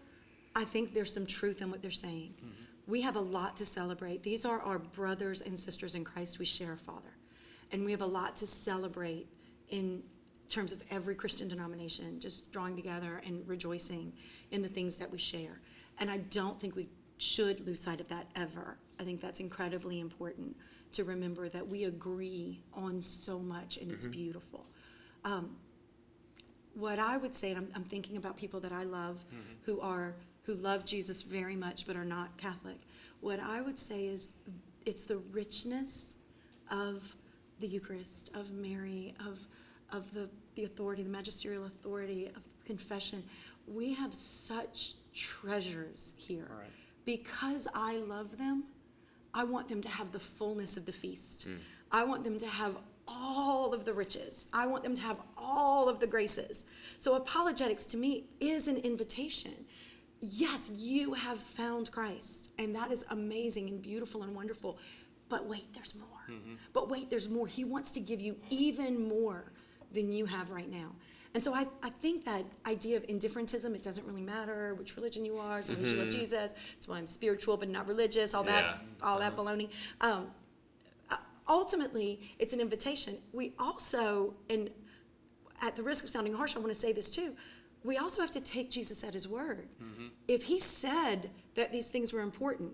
I 0.55 0.65
think 0.65 0.95
there's 0.95 1.13
some 1.13 1.27
truth 1.27 1.63
in 1.63 1.71
what 1.71 1.83
they're 1.83 1.91
saying. 1.91 2.35
Mm-hmm. 2.39 2.65
We 2.87 3.03
have 3.03 3.17
a 3.17 3.21
lot 3.21 3.57
to 3.57 3.65
celebrate. 3.65 4.23
These 4.23 4.45
are 4.45 4.61
our 4.61 4.79
brothers 4.79 5.41
and 5.43 5.59
sisters 5.59 5.95
in 5.95 6.05
Christ. 6.05 6.39
We 6.39 6.45
share 6.45 6.73
a 6.73 6.77
Father. 6.77 7.11
And 7.73 7.85
we 7.85 7.93
have 7.93 8.03
a 8.03 8.07
lot 8.07 8.37
to 8.37 8.47
celebrate 8.47 9.29
in 9.69 10.03
terms 10.49 10.73
of 10.73 10.83
every 10.91 11.15
Christian 11.15 11.47
denomination, 11.47 12.19
just 12.19 12.53
drawing 12.53 12.75
together 12.75 13.21
and 13.25 13.47
rejoicing 13.47 14.13
in 14.51 14.63
the 14.63 14.69
things 14.69 14.97
that 14.97 15.11
we 15.11 15.19
share. 15.19 15.61
And 16.01 16.11
I 16.11 16.19
don't 16.19 16.59
think 16.59 16.75
we 16.75 16.89
should 17.19 17.65
lose 17.67 17.81
sight 17.81 18.01
of 18.01 18.09
that 18.09 18.27
ever. 18.35 18.77
I 18.99 19.05
think 19.05 19.21
that's 19.21 19.39
incredibly 19.39 20.01
important 20.01 20.57
to 20.93 21.05
remember 21.05 21.49
that 21.49 21.67
we 21.67 21.85
agree 21.85 22.61
on 22.75 23.01
so 23.01 23.39
much 23.39 23.77
and 23.77 23.91
it's 23.91 24.05
mm-hmm. 24.05 24.13
beautiful 24.13 24.67
um, 25.25 25.57
what 26.75 26.99
I 26.99 27.17
would 27.17 27.35
say, 27.35 27.51
and 27.51 27.59
I'm, 27.59 27.69
I'm 27.75 27.85
thinking 27.85 28.17
about 28.17 28.37
people 28.37 28.61
that 28.61 28.73
I 28.73 28.85
love 28.85 29.25
mm-hmm. 29.29 29.41
who 29.63 29.81
are 29.81 30.15
who 30.45 30.55
love 30.55 30.85
Jesus 30.85 31.23
very 31.23 31.55
much 31.55 31.87
but 31.87 31.97
are 31.97 32.05
not 32.05 32.37
Catholic. 32.37 32.79
What 33.21 33.41
I 33.41 33.61
would 33.61 33.79
say 33.79 34.07
is 34.07 34.35
it's 34.87 35.05
the 35.05 35.19
richness 35.31 36.23
of 36.71 37.15
the 37.61 37.67
Eucharist, 37.67 38.35
of 38.35 38.53
Mary, 38.53 39.15
of 39.27 39.47
of 39.93 40.13
the, 40.15 40.29
the 40.55 40.65
authority, 40.65 41.03
the 41.03 41.11
magisterial 41.11 41.65
authority 41.65 42.27
of 42.37 42.47
confession. 42.65 43.23
We 43.67 43.95
have 43.95 44.15
such 44.15 44.95
treasures 45.15 46.15
here. 46.19 46.49
Right. 46.51 46.69
Because 47.05 47.67
I 47.75 47.99
love 47.99 48.39
them, 48.39 48.65
I 49.35 49.45
want 49.45 49.69
them 49.69 49.81
to 49.83 49.89
have 49.89 50.13
the 50.13 50.21
fullness 50.21 50.77
of 50.77 50.87
the 50.87 50.93
feast. 50.93 51.45
Hmm. 51.45 51.57
I 51.93 52.05
want 52.05 52.25
them 52.25 52.39
to 52.39 52.47
have 52.47 52.79
all 53.09 53.75
of 53.75 53.85
the 53.85 53.93
riches. 53.93 54.49
I 54.53 54.67
want 54.67 54.85
them 54.85 54.95
to 54.95 55.03
have 55.03 55.19
all 55.37 55.89
of 55.89 55.99
the 55.99 56.07
graces. 56.07 56.65
So, 56.99 57.17
apologetics 57.17 57.87
to 57.87 57.97
me 57.97 58.25
is 58.41 58.69
an 58.69 58.77
invitation. 58.77 59.53
Yes, 60.21 60.71
you 60.77 61.15
have 61.15 61.39
found 61.39 61.91
Christ, 61.91 62.51
and 62.59 62.75
that 62.77 62.91
is 62.91 63.05
amazing 63.11 63.69
and 63.69 63.83
beautiful 63.83 64.23
and 64.23 64.35
wonderful. 64.35 64.79
But 65.29 65.47
wait, 65.47 65.73
there's 65.73 65.95
more. 65.97 66.09
Mm-hmm. 66.29 66.55
But 66.73 66.91
wait, 66.91 67.09
there's 67.09 67.29
more. 67.29 67.47
He 67.47 67.65
wants 67.65 67.93
to 67.93 68.01
give 68.01 68.21
you 68.21 68.37
even 68.51 69.09
more 69.09 69.53
than 69.93 70.13
you 70.13 70.27
have 70.27 70.51
right 70.51 70.71
now. 70.71 70.93
And 71.33 71.45
so 71.45 71.55
I, 71.55 71.65
I 71.83 71.91
think 71.91 72.25
that 72.25 72.43
idea 72.67 72.97
of 72.97 73.05
indifferentism, 73.09 73.75
it 73.75 73.83
doesn't 73.85 74.05
really 74.07 74.21
matter 74.23 74.75
which 74.75 74.97
religion 74.97 75.25
you 75.25 75.39
are, 75.39 75.59
as 75.59 75.71
long 75.71 75.83
as 75.85 75.93
you 75.93 75.99
love 75.99 76.11
Jesus, 76.11 76.55
it's 76.77 76.89
why 76.89 76.99
I'm 76.99 77.07
spiritual 77.07 77.57
but 77.57 77.69
not 77.69 77.87
religious, 77.87 78.35
all 78.35 78.43
that, 78.45 78.65
Yeah. 78.65 79.07
all 79.07 79.21
that 79.21 79.37
baloney. 79.37 79.71
Um, 80.01 80.27
uh, 81.09 81.17
ultimately, 81.49 82.21
it's 82.41 82.53
an 82.53 82.61
invitation. 82.61 83.15
We 83.33 83.53
also, 83.61 84.35
and 84.49 84.71
at 85.63 85.77
the 85.77 85.85
risk 85.85 86.03
of 86.03 86.11
sounding 86.11 86.33
harsh, 86.35 86.57
I 86.57 86.59
want 86.59 86.73
to 86.73 86.79
say 86.79 86.93
this 86.93 87.11
too. 87.11 87.37
We 87.85 87.97
also 87.97 88.23
have 88.23 88.33
to 88.33 88.41
take 88.41 88.69
Jesus 88.69 89.05
at 89.05 89.15
his 89.15 89.29
word. 89.29 89.69
If 90.27 90.43
he 90.45 90.59
said 90.59 91.31
that 91.55 91.73
these 91.73 91.89
things 91.89 92.13
were 92.13 92.21
important 92.21 92.73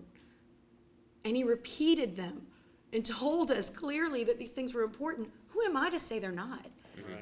and 1.23 1.35
he 1.37 1.43
repeated 1.43 2.15
them 2.15 2.47
and 2.91 3.05
told 3.05 3.51
us 3.51 3.69
clearly 3.69 4.23
that 4.23 4.39
these 4.39 4.51
things 4.51 4.73
were 4.73 4.83
important, 4.83 5.29
who 5.49 5.61
am 5.63 5.77
I 5.77 5.89
to 5.91 5.99
say 5.99 6.19
they're 6.19 6.31
not? 6.31 6.67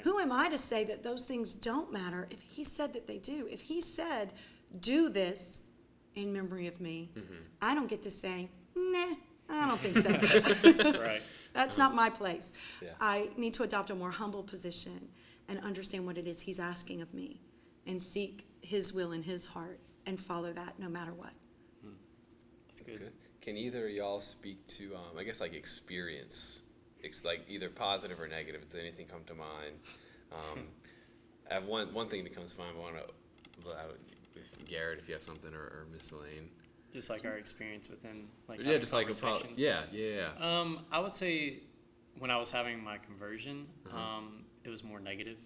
Who 0.03 0.19
am 0.19 0.31
I 0.31 0.49
to 0.49 0.57
say 0.57 0.83
that 0.85 1.03
those 1.03 1.25
things 1.25 1.53
don't 1.53 1.91
matter 1.91 2.27
if 2.31 2.41
he 2.41 2.63
said 2.63 2.93
that 2.93 3.07
they 3.07 3.17
do? 3.17 3.47
If 3.49 3.61
he 3.61 3.81
said, 3.81 4.33
do 4.79 5.09
this 5.09 5.63
in 6.15 6.31
memory 6.33 6.67
of 6.67 6.79
me, 6.81 7.09
I 7.61 7.75
don't 7.75 7.89
get 7.89 8.01
to 8.03 8.11
say, 8.11 8.49
nah, 8.75 9.15
I 9.49 9.67
don't 9.67 9.79
think 9.79 9.97
so. 9.97 10.99
Right. 11.01 11.21
That's 11.53 11.77
not 11.77 11.93
my 11.95 12.09
place. 12.09 12.53
Yeah. 12.81 12.89
I 12.99 13.29
need 13.37 13.53
to 13.53 13.63
adopt 13.63 13.89
a 13.89 13.95
more 13.95 14.11
humble 14.11 14.43
position 14.43 15.09
and 15.47 15.59
understand 15.59 16.05
what 16.05 16.17
it 16.17 16.27
is 16.27 16.41
He's 16.41 16.59
asking 16.59 17.01
of 17.01 17.13
me 17.13 17.39
and 17.87 18.01
seek 18.01 18.45
His 18.61 18.93
will 18.93 19.11
in 19.11 19.23
His 19.23 19.45
heart 19.45 19.79
and 20.05 20.19
follow 20.19 20.51
that 20.53 20.79
no 20.79 20.89
matter 20.89 21.13
what. 21.13 21.33
That's 22.67 22.79
That's 22.81 22.99
good. 22.99 23.05
good. 23.05 23.13
Can 23.41 23.57
either 23.57 23.85
of 23.87 23.93
y'all 23.93 24.19
speak 24.21 24.65
to, 24.67 24.95
um, 24.95 25.17
I 25.17 25.23
guess, 25.23 25.39
like 25.39 25.53
experience, 25.53 26.64
it's 27.05 27.25
like 27.25 27.41
either 27.47 27.69
positive 27.69 28.19
or 28.19 28.27
negative? 28.27 28.61
Does 28.63 28.75
anything 28.75 29.05
come 29.07 29.23
to 29.27 29.35
mind? 29.35 29.75
Um, 30.31 30.59
I 31.49 31.53
have 31.55 31.65
one 31.65 31.93
one 31.93 32.07
thing 32.07 32.23
that 32.23 32.35
comes 32.35 32.53
to 32.55 32.59
mind. 32.61 32.75
I 32.77 32.81
want 32.81 32.95
to, 32.97 34.65
Garrett, 34.65 34.99
if 34.99 35.07
you 35.07 35.13
have 35.13 35.23
something, 35.23 35.53
or, 35.53 35.59
or 35.61 35.87
Miss 35.91 36.11
Lane. 36.11 36.49
Just 36.91 37.09
like 37.09 37.25
our 37.25 37.37
experience 37.37 37.89
within 37.89 38.27
like 38.47 38.59
Yeah, 38.63 38.77
just 38.77 38.93
like 38.93 39.09
a 39.09 39.13
yeah, 39.55 39.81
yeah, 39.91 40.29
yeah. 40.39 40.59
Um, 40.61 40.79
I 40.91 40.99
would 40.99 41.13
say 41.13 41.59
when 42.17 42.31
I 42.31 42.37
was 42.37 42.51
having 42.51 42.81
my 42.83 42.97
conversion, 42.97 43.67
Uh-huh. 43.85 43.99
um, 43.99 44.45
it 44.63 44.69
was 44.69 44.83
more 44.83 44.99
negative 44.99 45.45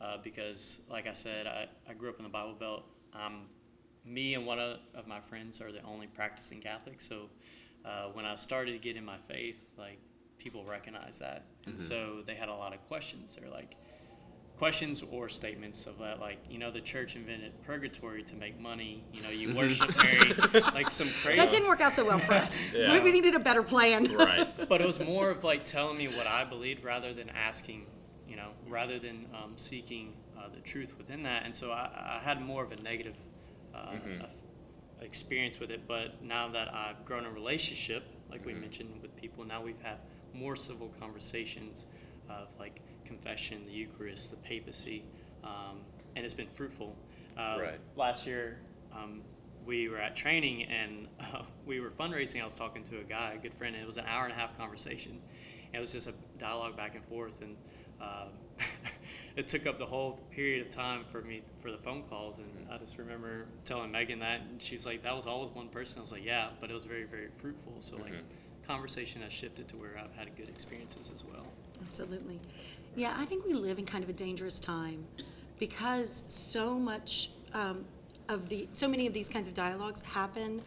uh, 0.00 0.18
because, 0.22 0.82
like 0.90 1.06
I 1.06 1.12
said, 1.12 1.46
I, 1.46 1.66
I 1.88 1.94
grew 1.94 2.10
up 2.10 2.18
in 2.18 2.24
the 2.24 2.30
Bible 2.30 2.54
Belt. 2.54 2.84
Um, 3.14 3.46
me 4.04 4.34
and 4.34 4.46
one 4.46 4.58
of, 4.58 4.78
of 4.94 5.06
my 5.06 5.20
friends 5.20 5.60
are 5.60 5.72
the 5.72 5.82
only 5.82 6.06
practicing 6.06 6.60
Catholics. 6.60 7.08
So 7.08 7.28
uh, 7.84 8.08
when 8.12 8.24
I 8.24 8.34
started 8.34 8.72
to 8.72 8.78
get 8.78 8.96
in 8.96 9.04
my 9.04 9.18
faith, 9.26 9.66
like 9.78 9.98
people 10.40 10.64
recognize 10.64 11.18
that, 11.20 11.44
and 11.66 11.74
Mm-hmm. 11.74 11.84
so 11.84 12.22
they 12.26 12.34
had 12.34 12.48
a 12.48 12.54
lot 12.54 12.72
of 12.74 12.80
questions. 12.88 13.36
They're 13.36 13.50
like 13.50 13.76
questions 14.56 15.02
or 15.10 15.28
statements 15.28 15.86
of 15.86 15.98
that, 15.98 16.20
like 16.20 16.38
you 16.50 16.58
know, 16.58 16.70
the 16.70 16.80
church 16.80 17.16
invented 17.16 17.52
purgatory 17.64 18.22
to 18.24 18.34
make 18.36 18.58
money. 18.60 19.04
You 19.14 19.22
know, 19.22 19.30
you 19.30 19.54
worship 19.60 19.90
Mary, 19.96 20.32
like 20.74 20.90
some 20.90 21.06
crazy. 21.22 21.36
That 21.36 21.50
didn't 21.50 21.68
work 21.68 21.80
out 21.80 21.94
so 21.94 22.04
well 22.06 22.18
for 22.18 22.34
us. 22.34 22.74
Yeah. 22.80 22.92
we, 22.92 23.00
we 23.00 23.12
needed 23.12 23.34
a 23.34 23.38
better 23.40 23.62
plan. 23.62 24.04
right. 24.16 24.48
but 24.68 24.80
it 24.80 24.86
was 24.86 25.04
more 25.04 25.30
of 25.30 25.44
like 25.44 25.64
telling 25.64 25.96
me 25.98 26.08
what 26.08 26.26
I 26.26 26.44
believed 26.44 26.82
rather 26.84 27.12
than 27.14 27.30
asking, 27.30 27.86
you 28.28 28.36
know, 28.36 28.48
rather 28.68 28.98
than 28.98 29.26
um, 29.34 29.52
seeking 29.56 30.12
uh, 30.38 30.48
the 30.54 30.60
truth 30.60 30.94
within 30.98 31.22
that. 31.24 31.44
And 31.44 31.54
so 31.54 31.70
I, 31.72 32.18
I 32.18 32.20
had 32.22 32.40
more 32.42 32.62
of 32.64 32.72
a 32.72 32.76
negative 32.82 33.16
uh, 33.74 33.92
of- 33.94 34.34
experience 35.00 35.58
with 35.60 35.70
it. 35.70 35.86
But 35.88 36.22
now 36.22 36.48
that 36.48 36.72
I've 36.74 37.04
grown 37.06 37.24
a 37.24 37.30
relationship, 37.30 38.02
like 38.30 38.44
we 38.44 38.52
mentioned 38.54 38.90
with 39.02 39.14
people, 39.16 39.44
now 39.44 39.62
we've 39.62 39.80
had 39.82 39.96
more 40.34 40.56
civil 40.56 40.90
conversations 41.00 41.86
of 42.28 42.48
like 42.58 42.80
confession, 43.04 43.64
the 43.66 43.72
Eucharist, 43.72 44.30
the 44.30 44.36
papacy, 44.38 45.04
um, 45.44 45.78
and 46.16 46.24
it's 46.24 46.34
been 46.34 46.48
fruitful. 46.48 46.96
Uh, 47.36 47.58
Right. 47.60 47.80
Last 47.96 48.26
year, 48.26 48.58
um, 48.92 49.22
we 49.64 49.88
were 49.88 49.98
at 49.98 50.16
training 50.16 50.64
and 50.64 51.06
uh, 51.20 51.42
we 51.66 51.80
were 51.80 51.90
fundraising. 51.90 52.40
I 52.40 52.44
was 52.44 52.54
talking 52.54 52.82
to 52.84 52.98
a 52.98 53.04
guy, 53.04 53.34
a 53.34 53.38
good 53.38 53.54
friend, 53.54 53.74
and 53.74 53.82
it 53.82 53.86
was 53.86 53.98
an 53.98 54.06
hour 54.06 54.24
and 54.24 54.32
a 54.32 54.36
half 54.36 54.56
conversation. 54.56 55.12
And 55.72 55.76
it 55.76 55.80
was 55.80 55.92
just 55.92 56.08
a 56.08 56.14
dialogue 56.38 56.76
back 56.76 56.94
and 56.96 57.04
forth, 57.04 57.42
and 57.42 57.56
um, 58.00 58.30
it 59.36 59.46
took 59.46 59.66
up 59.66 59.78
the 59.78 59.86
whole 59.86 60.18
period 60.32 60.66
of 60.66 60.72
time 60.72 61.04
for 61.04 61.20
me 61.22 61.42
for 61.60 61.70
the 61.70 61.78
phone 61.78 62.02
calls. 62.10 62.38
And 62.38 62.48
I 62.72 62.76
just 62.78 62.98
remember 62.98 63.46
telling 63.64 63.92
Megan 63.92 64.18
that, 64.18 64.40
and 64.40 64.60
she's 64.60 64.84
like, 64.84 65.04
"That 65.04 65.14
was 65.14 65.26
all 65.26 65.44
with 65.44 65.54
one 65.54 65.68
person." 65.68 66.00
I 66.00 66.02
was 66.02 66.10
like, 66.10 66.24
"Yeah," 66.24 66.48
but 66.60 66.70
it 66.70 66.74
was 66.74 66.86
very, 66.86 67.04
very 67.04 67.28
fruitful. 67.38 67.74
So 67.78 67.98
like, 67.98 68.12
conversation 68.70 69.20
has 69.22 69.32
shifted 69.32 69.66
to 69.68 69.76
where 69.76 69.98
I've 69.98 70.14
had 70.16 70.34
good 70.36 70.48
experiences 70.48 71.10
as 71.12 71.24
well. 71.24 71.44
Absolutely. 71.82 72.38
Yeah, 72.94 73.14
I 73.18 73.24
think 73.24 73.44
we 73.44 73.54
live 73.54 73.78
in 73.78 73.84
kind 73.84 74.04
of 74.04 74.10
a 74.10 74.12
dangerous 74.12 74.60
time 74.60 75.04
because 75.58 76.24
so 76.28 76.78
much 76.78 77.30
um, 77.52 77.84
of 78.28 78.48
the, 78.48 78.68
so 78.72 78.88
many 78.88 79.06
of 79.08 79.12
these 79.12 79.28
kinds 79.28 79.48
of 79.48 79.54
dialogues 79.54 80.02
happen 80.02 80.62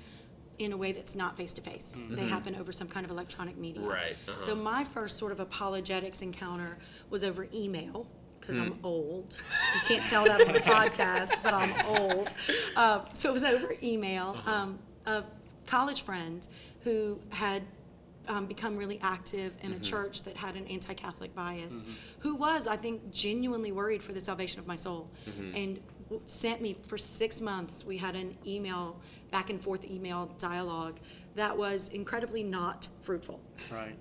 in 0.60 0.74
a 0.74 0.78
way 0.78 0.92
that's 0.92 1.16
not 1.16 1.36
face 1.38 1.54
to 1.54 1.62
face. 1.62 2.00
They 2.10 2.28
happen 2.28 2.56
over 2.56 2.72
some 2.72 2.88
kind 2.88 3.06
of 3.06 3.12
electronic 3.12 3.58
media. 3.58 3.88
Right, 3.88 4.16
uh-huh. 4.28 4.40
So 4.40 4.56
my 4.56 4.84
first 4.84 5.18
sort 5.18 5.32
of 5.32 5.40
apologetics 5.40 6.22
encounter 6.22 6.78
was 7.10 7.24
over 7.24 7.48
email 7.54 8.08
because 8.40 8.60
I'm 8.60 8.78
old. 8.84 9.40
You 9.74 9.96
can't 9.96 10.06
tell 10.10 10.26
that 10.26 10.46
on 10.46 10.54
the 10.54 10.60
podcast, 10.60 11.42
but 11.42 11.54
I'm 11.54 11.74
old. 11.88 12.34
Uh, 12.76 13.06
so 13.14 13.30
it 13.30 13.34
was 13.34 13.44
over 13.44 13.74
email. 13.82 14.38
Um, 14.46 14.78
a 15.06 15.24
college 15.66 16.04
friend 16.04 16.46
who 16.84 17.20
had 17.32 17.64
um, 18.27 18.46
become 18.46 18.77
really 18.77 19.00
active 19.01 19.58
in 19.62 19.72
a 19.72 19.75
mm-hmm. 19.75 19.84
church 19.84 20.24
that 20.24 20.36
had 20.36 20.56
an 20.56 20.65
anti-Catholic 20.68 21.36
bias, 21.36 21.82
mm-hmm. 21.82 22.20
who 22.20 22.36
was, 22.36 22.68
I 22.68 22.75
think, 22.75 23.12
genuinely 23.12 23.72
worried 23.72 24.01
for 24.01 24.13
the 24.13 24.20
salvation 24.20 24.60
of 24.60 24.68
my 24.68 24.75
soul, 24.75 25.10
mm-hmm. 25.30 25.56
and 25.56 25.80
sent 26.25 26.62
me 26.62 26.75
for 26.84 26.98
six 26.98 27.42
months. 27.42 27.86
We 27.86 27.98
had 27.98 28.15
an 28.15 28.36
email 28.46 29.00
back 29.32 29.50
and 29.50 29.60
forth 29.60 29.89
email 29.89 30.32
dialogue 30.38 31.00
that 31.36 31.58
was 31.58 31.89
incredibly 31.89 32.44
not 32.44 32.88
fruitful 33.01 33.42
Right. 33.72 33.96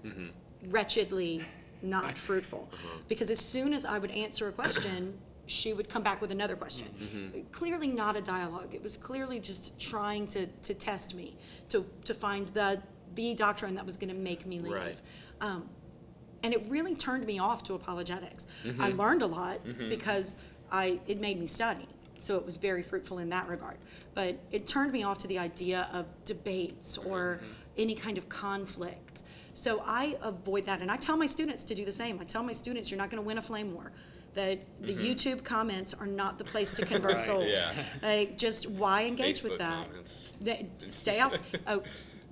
wretchedly 0.68 1.42
not 1.82 2.16
fruitful. 2.16 2.68
Uh-huh. 2.72 2.98
Because 3.08 3.30
as 3.30 3.40
soon 3.40 3.72
as 3.72 3.84
I 3.84 3.98
would 3.98 4.10
answer 4.12 4.48
a 4.48 4.52
question, 4.52 5.18
she 5.46 5.72
would 5.72 5.88
come 5.88 6.02
back 6.02 6.20
with 6.20 6.30
another 6.30 6.54
question. 6.56 6.86
Clearly 7.50 7.88
not 7.88 8.16
a 8.16 8.20
dialogue. 8.22 8.74
It 8.74 8.82
was 8.82 8.96
clearly 8.96 9.40
just 9.40 9.80
trying 9.80 10.26
to, 10.28 10.46
to 10.46 10.74
test 10.74 11.14
me, 11.16 11.36
to, 11.70 11.84
to 12.04 12.14
find 12.14 12.46
the, 12.48 12.80
the 13.14 13.34
doctrine 13.34 13.74
that 13.74 13.86
was 13.86 13.96
going 13.96 14.10
to 14.10 14.20
make 14.20 14.46
me 14.46 14.60
leave. 14.60 14.72
Right. 14.72 15.00
Um, 15.40 15.68
and 16.42 16.52
it 16.52 16.64
really 16.68 16.94
turned 16.96 17.26
me 17.26 17.38
off 17.38 17.62
to 17.64 17.74
apologetics. 17.74 18.46
I 18.64 18.68
mm-hmm. 18.68 18.98
learned 18.98 19.22
a 19.22 19.26
lot 19.26 19.64
mm-hmm. 19.64 19.88
because 19.88 20.36
I 20.70 21.00
it 21.06 21.20
made 21.20 21.38
me 21.38 21.46
study. 21.46 21.86
So 22.18 22.36
it 22.36 22.46
was 22.46 22.56
very 22.56 22.82
fruitful 22.82 23.18
in 23.18 23.30
that 23.30 23.48
regard. 23.48 23.76
But 24.14 24.38
it 24.52 24.66
turned 24.66 24.92
me 24.92 25.02
off 25.02 25.18
to 25.18 25.28
the 25.28 25.38
idea 25.38 25.88
of 25.92 26.06
debates 26.24 26.96
or 26.98 27.40
mm-hmm. 27.42 27.52
any 27.78 27.94
kind 27.94 28.16
of 28.16 28.28
conflict. 28.28 29.22
So 29.54 29.82
I 29.84 30.16
avoid 30.22 30.64
that 30.66 30.80
and 30.80 30.90
I 30.90 30.96
tell 30.96 31.16
my 31.16 31.26
students 31.26 31.64
to 31.64 31.74
do 31.74 31.84
the 31.84 31.92
same. 31.92 32.18
I 32.20 32.24
tell 32.24 32.42
my 32.42 32.52
students 32.52 32.90
you're 32.90 32.98
not 32.98 33.10
going 33.10 33.22
to 33.22 33.26
win 33.26 33.38
a 33.38 33.42
flame 33.42 33.74
war. 33.74 33.92
That 34.34 34.60
the 34.80 34.94
YouTube 34.94 35.44
comments 35.44 35.92
are 35.92 36.06
not 36.06 36.38
the 36.38 36.44
place 36.44 36.72
to 36.74 36.86
convert 36.86 37.14
Right. 37.14 37.20
souls. 37.20 37.48
Yeah. 37.48 37.84
Like 38.02 38.38
just 38.38 38.70
why 38.70 39.04
engage 39.04 39.42
Facebook 39.42 39.50
with 39.50 40.44
that? 40.44 40.90
Stay 40.90 41.18
out. 41.18 41.38
Oh, 41.66 41.82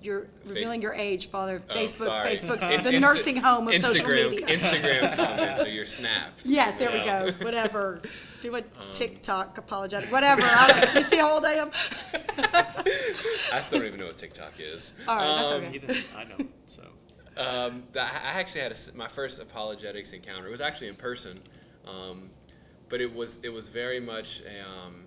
you're 0.03 0.27
revealing 0.47 0.81
your 0.83 0.95
age, 0.95 1.27
Father. 1.29 1.61
Oh, 1.69 1.75
Facebook, 1.75 2.07
sorry. 2.07 2.31
Facebook's 2.31 2.71
In- 2.71 2.83
the 2.83 2.91
Insta- 2.91 3.01
nursing 3.01 3.37
home 3.37 3.69
of 3.69 3.77
social 3.77 4.07
Instagram, 4.09 4.31
media. 4.31 4.47
Instagram 4.47 5.17
comments 5.17 5.63
or 5.63 5.69
your 5.69 5.87
snaps. 5.87 6.51
Yes, 6.51 6.79
there 6.79 6.91
we 6.91 7.05
go. 7.05 7.31
Whatever. 7.45 8.01
Do 8.43 8.55
a 8.55 8.59
Um, 8.59 8.65
TikTok 8.93 9.59
apologetic. 9.59 10.11
Whatever. 10.11 10.43
I 10.43 10.69
don't, 10.69 10.95
you 10.95 11.03
see 11.03 11.17
how 11.19 11.35
old 11.35 11.45
I 11.45 11.53
am? 11.53 11.71
I 13.53 13.61
still 13.61 13.79
don't 13.81 13.89
even 13.89 14.01
know 14.01 14.07
what 14.07 14.17
TikTok 14.19 14.53
is. 14.59 14.95
All 15.07 15.17
right, 15.17 15.37
that's 15.39 15.53
Um, 15.53 15.65
okay. 15.65 15.75
Either 15.77 15.95
I 16.17 16.25
don't. 16.25 16.51
So 16.67 16.83
Um, 17.37 17.85
th- 17.93 18.05
I 18.05 18.39
actually 18.41 18.63
had 18.63 18.71
a 18.73 18.75
s 18.75 18.95
my 18.95 19.09
first 19.09 19.41
apologetics 19.41 20.13
encounter. 20.13 20.47
It 20.47 20.51
was 20.51 20.61
actually 20.61 20.89
in 20.89 20.97
person, 20.97 21.41
um, 21.87 22.31
but 22.89 23.01
it 23.01 23.15
was 23.15 23.41
it 23.45 23.53
was 23.53 23.69
very 23.69 24.01
much 24.01 24.43
a, 24.43 24.61
um, 24.69 25.07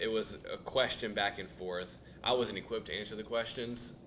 it 0.00 0.10
was 0.10 0.38
a 0.52 0.56
question 0.58 1.14
back 1.14 1.38
and 1.38 1.48
forth. 1.48 2.00
I 2.28 2.32
wasn't 2.32 2.58
equipped 2.58 2.88
to 2.88 2.94
answer 2.94 3.16
the 3.16 3.22
questions. 3.22 4.04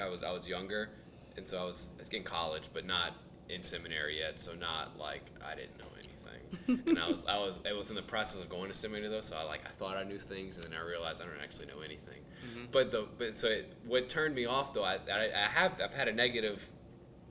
I 0.00 0.08
was 0.08 0.22
I 0.22 0.30
was 0.30 0.48
younger, 0.48 0.90
and 1.36 1.44
so 1.44 1.60
I 1.60 1.64
was, 1.64 1.94
I 1.98 2.02
was 2.02 2.08
in 2.10 2.22
college, 2.22 2.70
but 2.72 2.86
not 2.86 3.14
in 3.48 3.64
seminary 3.64 4.18
yet. 4.18 4.38
So 4.38 4.54
not 4.54 4.96
like 4.96 5.22
I 5.44 5.56
didn't 5.56 5.76
know 5.76 5.86
anything, 5.98 6.82
and 6.86 6.96
I 6.96 7.10
was 7.10 7.26
I 7.26 7.38
was 7.38 7.60
it 7.64 7.76
was 7.76 7.90
in 7.90 7.96
the 7.96 8.02
process 8.02 8.44
of 8.44 8.48
going 8.50 8.68
to 8.68 8.74
seminary 8.74 9.08
though. 9.08 9.20
So 9.20 9.36
I 9.36 9.42
like 9.42 9.66
I 9.66 9.70
thought 9.70 9.96
I 9.96 10.04
knew 10.04 10.16
things, 10.16 10.56
and 10.56 10.64
then 10.64 10.80
I 10.80 10.86
realized 10.86 11.20
I 11.20 11.24
don't 11.24 11.42
actually 11.42 11.66
know 11.66 11.80
anything. 11.80 12.20
Mm-hmm. 12.46 12.66
But 12.70 12.92
the 12.92 13.08
but 13.18 13.36
so 13.36 13.48
it, 13.48 13.74
what 13.84 14.08
turned 14.08 14.36
me 14.36 14.44
off 14.44 14.72
though, 14.72 14.84
I, 14.84 14.98
I 15.12 15.30
I 15.34 15.48
have 15.48 15.80
I've 15.82 15.94
had 15.94 16.06
a 16.06 16.12
negative 16.12 16.64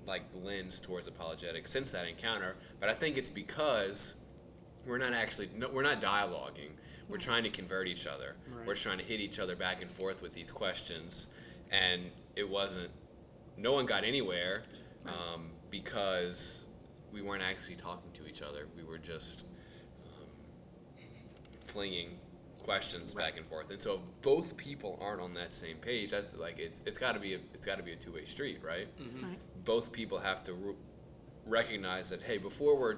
like 0.05 0.23
lens 0.43 0.81
towards 0.81 1.07
apologetics 1.07 1.71
since 1.71 1.91
that 1.91 2.09
encounter, 2.09 2.57
but 2.81 2.89
I 2.89 2.93
think 2.93 3.17
it's 3.17 3.29
because 3.29 4.25
we're 4.85 4.97
not 4.97 5.13
actually 5.13 5.47
no, 5.55 5.69
we're 5.69 5.81
not 5.81 6.01
dialoguing. 6.01 6.71
We're 7.07 7.17
trying 7.17 7.43
to 7.43 7.49
convert 7.49 7.87
each 7.87 8.07
other. 8.07 8.35
Right. 8.49 8.65
We're 8.65 8.75
trying 8.75 8.97
to 8.97 9.03
hit 9.03 9.19
each 9.19 9.39
other 9.39 9.55
back 9.55 9.81
and 9.81 9.91
forth 9.91 10.21
with 10.21 10.33
these 10.33 10.51
questions, 10.51 11.35
and 11.71 12.03
it 12.35 12.49
wasn't. 12.49 12.89
No 13.57 13.73
one 13.73 13.85
got 13.85 14.03
anywhere 14.03 14.63
um, 15.05 15.51
because 15.69 16.69
we 17.13 17.21
weren't 17.21 17.43
actually 17.43 17.75
talking 17.75 18.11
to 18.13 18.27
each 18.27 18.41
other. 18.41 18.67
We 18.75 18.83
were 18.83 18.97
just 18.97 19.47
flinging 21.61 22.17
questions 22.65 23.13
back 23.13 23.37
and 23.37 23.45
forth. 23.45 23.69
And 23.69 23.79
so 23.79 23.95
if 23.95 23.99
both 24.21 24.57
people 24.57 24.97
aren't 25.01 25.21
on 25.21 25.33
that 25.35 25.53
same 25.53 25.77
page, 25.77 26.11
that's 26.11 26.35
like 26.35 26.57
it's 26.59 26.81
it's 26.85 26.97
got 26.97 27.13
to 27.13 27.19
be 27.19 27.33
a 27.35 27.39
it's 27.53 27.65
got 27.65 27.77
to 27.77 27.83
be 27.83 27.91
a 27.91 27.95
two 27.95 28.11
way 28.11 28.23
street, 28.23 28.59
right? 28.63 28.87
Right. 29.21 29.37
Both 29.63 29.91
people 29.91 30.17
have 30.19 30.43
to 30.45 30.53
re- 30.53 30.75
recognize 31.45 32.09
that 32.09 32.21
hey, 32.23 32.37
before 32.37 32.77
we're 32.77 32.97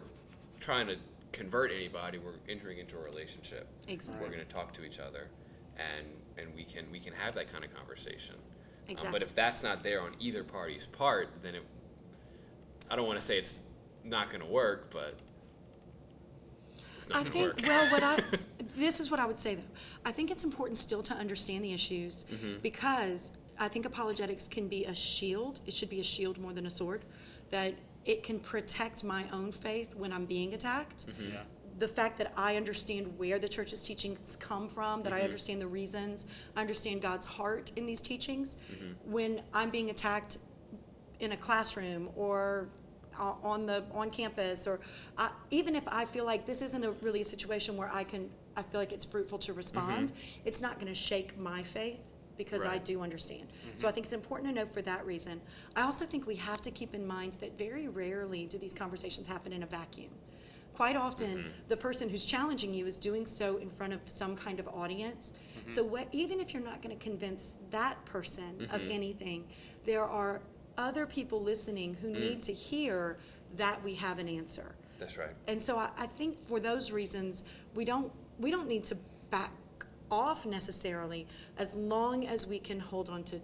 trying 0.59 0.87
to 0.87 0.95
convert 1.31 1.71
anybody, 1.71 2.17
we're 2.17 2.33
entering 2.49 2.79
into 2.79 2.97
a 2.97 3.01
relationship. 3.01 3.67
Exactly. 3.87 4.23
We're 4.25 4.33
going 4.33 4.45
to 4.45 4.53
talk 4.53 4.73
to 4.73 4.85
each 4.85 4.99
other, 4.99 5.27
and 5.77 6.05
and 6.37 6.55
we 6.55 6.63
can 6.63 6.85
we 6.91 6.99
can 6.99 7.13
have 7.13 7.35
that 7.35 7.51
kind 7.51 7.63
of 7.63 7.73
conversation. 7.73 8.35
Um, 8.35 8.91
Exactly. 8.93 9.11
but 9.19 9.21
if 9.21 9.35
that's 9.35 9.63
not 9.63 9.83
there 9.83 10.01
on 10.01 10.11
either 10.19 10.43
party's 10.43 10.85
part, 10.85 11.29
then 11.41 11.55
it. 11.55 11.63
I 12.89 12.95
don't 12.95 13.05
want 13.07 13.19
to 13.19 13.25
say 13.25 13.37
it's 13.37 13.61
not 14.05 14.29
going 14.29 14.39
to 14.39 14.45
work, 14.47 14.89
but 14.91 15.15
it's 16.95 17.09
not 17.09 17.25
I 17.27 17.29
think, 17.29 17.45
work. 17.47 17.61
well, 17.63 17.91
what 17.91 18.03
I, 18.03 18.17
this 18.77 18.99
is 18.99 19.11
what 19.11 19.19
I 19.19 19.25
would 19.25 19.39
say 19.39 19.55
though. 19.55 19.61
I 20.05 20.11
think 20.11 20.31
it's 20.31 20.43
important 20.43 20.77
still 20.77 21.03
to 21.03 21.13
understand 21.13 21.63
the 21.63 21.73
issues 21.73 22.25
Mm-hmm. 22.31 22.59
because 22.63 23.31
I 23.59 23.67
think 23.67 23.85
apologetics 23.85 24.47
can 24.47 24.67
be 24.67 24.85
a 24.85 24.95
shield. 24.95 25.59
It 25.65 25.73
should 25.73 25.89
be 25.89 25.99
a 25.99 26.03
shield 26.03 26.37
more 26.39 26.53
than 26.53 26.65
a 26.65 26.69
sword. 26.69 27.01
That 27.49 27.73
it 28.07 28.23
can 28.23 28.39
protect 28.39 29.03
my 29.03 29.25
own 29.33 29.51
faith 29.51 29.95
when 29.95 30.11
I'm 30.13 30.25
being 30.25 30.53
attacked. 30.53 31.07
Mm-hmm. 31.07 31.33
Yeah. 31.33 31.43
The 31.77 31.87
fact 31.87 32.17
that 32.17 32.33
I 32.35 32.55
understand 32.55 33.19
where 33.19 33.37
the 33.37 33.47
church's 33.47 33.83
teachings 33.83 34.35
come 34.37 34.67
from, 34.67 35.03
that 35.03 35.13
I 35.13 35.17
Mm-hmm. 35.17 35.25
understand 35.25 35.61
the 35.61 35.67
reasons, 35.67 36.25
I 36.55 36.61
understand 36.61 37.01
God's 37.03 37.25
heart 37.25 37.71
in 37.75 37.85
these 37.85 38.01
teachings. 38.01 38.55
Mm-hmm. 38.55 39.11
When 39.11 39.41
I'm 39.53 39.69
being 39.69 39.89
attacked 39.91 40.37
in 41.19 41.33
a 41.33 41.37
classroom 41.37 42.09
or 42.15 42.69
uh, 43.19 43.33
on 43.43 43.65
the 43.65 43.83
on 43.93 44.09
campus 44.09 44.67
or 44.67 44.79
uh, 45.17 45.29
even 45.51 45.75
if 45.75 45.83
I 45.87 46.05
feel 46.05 46.25
like 46.25 46.45
this 46.45 46.61
isn't 46.61 46.83
a 46.83 46.91
really 47.01 47.21
a 47.21 47.25
situation 47.25 47.75
where 47.75 47.89
I 47.91 48.03
can 48.03 48.29
I 48.55 48.61
feel 48.61 48.79
like 48.79 48.91
it's 48.91 49.05
fruitful 49.05 49.39
to 49.39 49.53
respond 49.53 50.13
it's 50.45 50.61
not 50.61 50.75
going 50.75 50.87
to 50.87 50.93
shake 50.93 51.35
my 51.37 51.63
faith 51.63 52.13
because 52.37 52.65
I 52.65 52.73
Right. 52.73 52.85
do 52.85 53.01
understand. 53.01 53.47
So 53.75 53.87
I 53.87 53.89
mm-hmm. 53.89 53.95
think 53.95 54.05
it's 54.05 54.13
important 54.13 54.49
to 54.49 54.55
know 54.55 54.65
for 54.65 54.81
that 54.83 55.05
reason. 55.05 55.41
I 55.75 55.83
also 55.83 56.05
think 56.05 56.27
we 56.27 56.35
have 56.35 56.61
to 56.61 56.71
keep 56.71 56.93
in 56.93 57.05
mind 57.05 57.33
that 57.33 57.57
very 57.57 57.87
rarely 57.87 58.45
do 58.45 58.57
these 58.57 58.73
conversations 58.73 59.27
happen 59.27 59.53
in 59.53 59.63
a 59.63 59.67
vacuum. 59.67 60.11
Quite 60.73 60.95
often 60.95 61.37
mm-hmm. 61.39 61.49
the 61.67 61.77
person 61.77 62.07
who's 62.07 62.23
challenging 62.23 62.73
you 62.73 62.85
is 62.85 62.97
doing 62.97 63.25
so 63.25 63.57
in 63.57 63.69
front 63.69 63.93
of 63.93 63.99
some 64.05 64.35
kind 64.35 64.59
of 64.59 64.67
audience. 64.67 65.33
Mm-hmm. 65.33 65.71
So 65.71 65.83
what, 65.83 66.07
even 66.11 66.39
if 66.39 66.53
you're 66.53 66.63
not 66.63 66.81
going 66.83 66.95
to 66.95 67.03
convince 67.03 67.55
that 67.71 68.03
person 68.05 68.67
of 68.71 68.81
anything 68.89 69.45
there 69.87 70.03
are 70.03 70.41
other 70.77 71.07
people 71.07 71.41
listening 71.41 71.95
who 71.95 72.09
mm. 72.09 72.19
need 72.19 72.43
to 72.43 72.53
hear 72.53 73.17
that 73.55 73.83
we 73.83 73.95
have 73.95 74.19
an 74.19 74.27
answer. 74.27 74.75
That's 74.99 75.17
right. 75.17 75.29
and 75.47 75.61
so 75.61 75.77
I, 75.77 75.89
I 75.97 76.05
think 76.05 76.37
for 76.37 76.59
those 76.59 76.91
reasons 76.91 77.43
we 77.75 77.85
don't 77.85 78.11
we 78.39 78.49
don't 78.51 78.67
need 78.67 78.83
to 78.85 78.97
back 79.29 79.51
off 80.11 80.45
necessarily 80.45 81.27
as 81.57 81.75
long 81.75 82.25
as 82.27 82.47
we 82.47 82.59
can 82.59 82.79
hold 82.79 83.09
on 83.09 83.23
to 83.23 83.39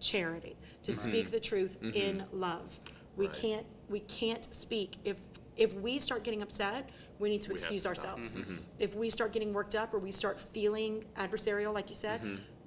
charity 0.00 0.56
to 0.82 0.92
mm-hmm. 0.92 1.10
speak 1.10 1.30
the 1.30 1.40
truth 1.40 1.78
mm-hmm. 1.80 1.96
in 1.96 2.24
love. 2.32 2.78
We 3.16 3.26
Right. 3.26 3.36
can't 3.36 3.66
we 3.88 4.00
can't 4.00 4.44
speak. 4.54 4.96
If 5.04 5.16
if 5.56 5.74
we 5.74 5.98
start 5.98 6.24
getting 6.24 6.42
upset 6.42 6.90
we 7.18 7.30
need 7.30 7.42
to 7.42 7.48
We 7.48 7.54
excuse 7.54 7.82
to 7.82 7.88
ourselves. 7.88 8.36
Mm-hmm. 8.36 8.56
If 8.78 8.94
we 8.94 9.10
start 9.10 9.32
getting 9.32 9.52
worked 9.52 9.74
up 9.74 9.92
or 9.92 9.98
we 9.98 10.12
start 10.12 10.38
feeling 10.38 11.04
adversarial 11.16 11.74
like 11.74 11.88
you 11.88 11.94
said 11.94 12.20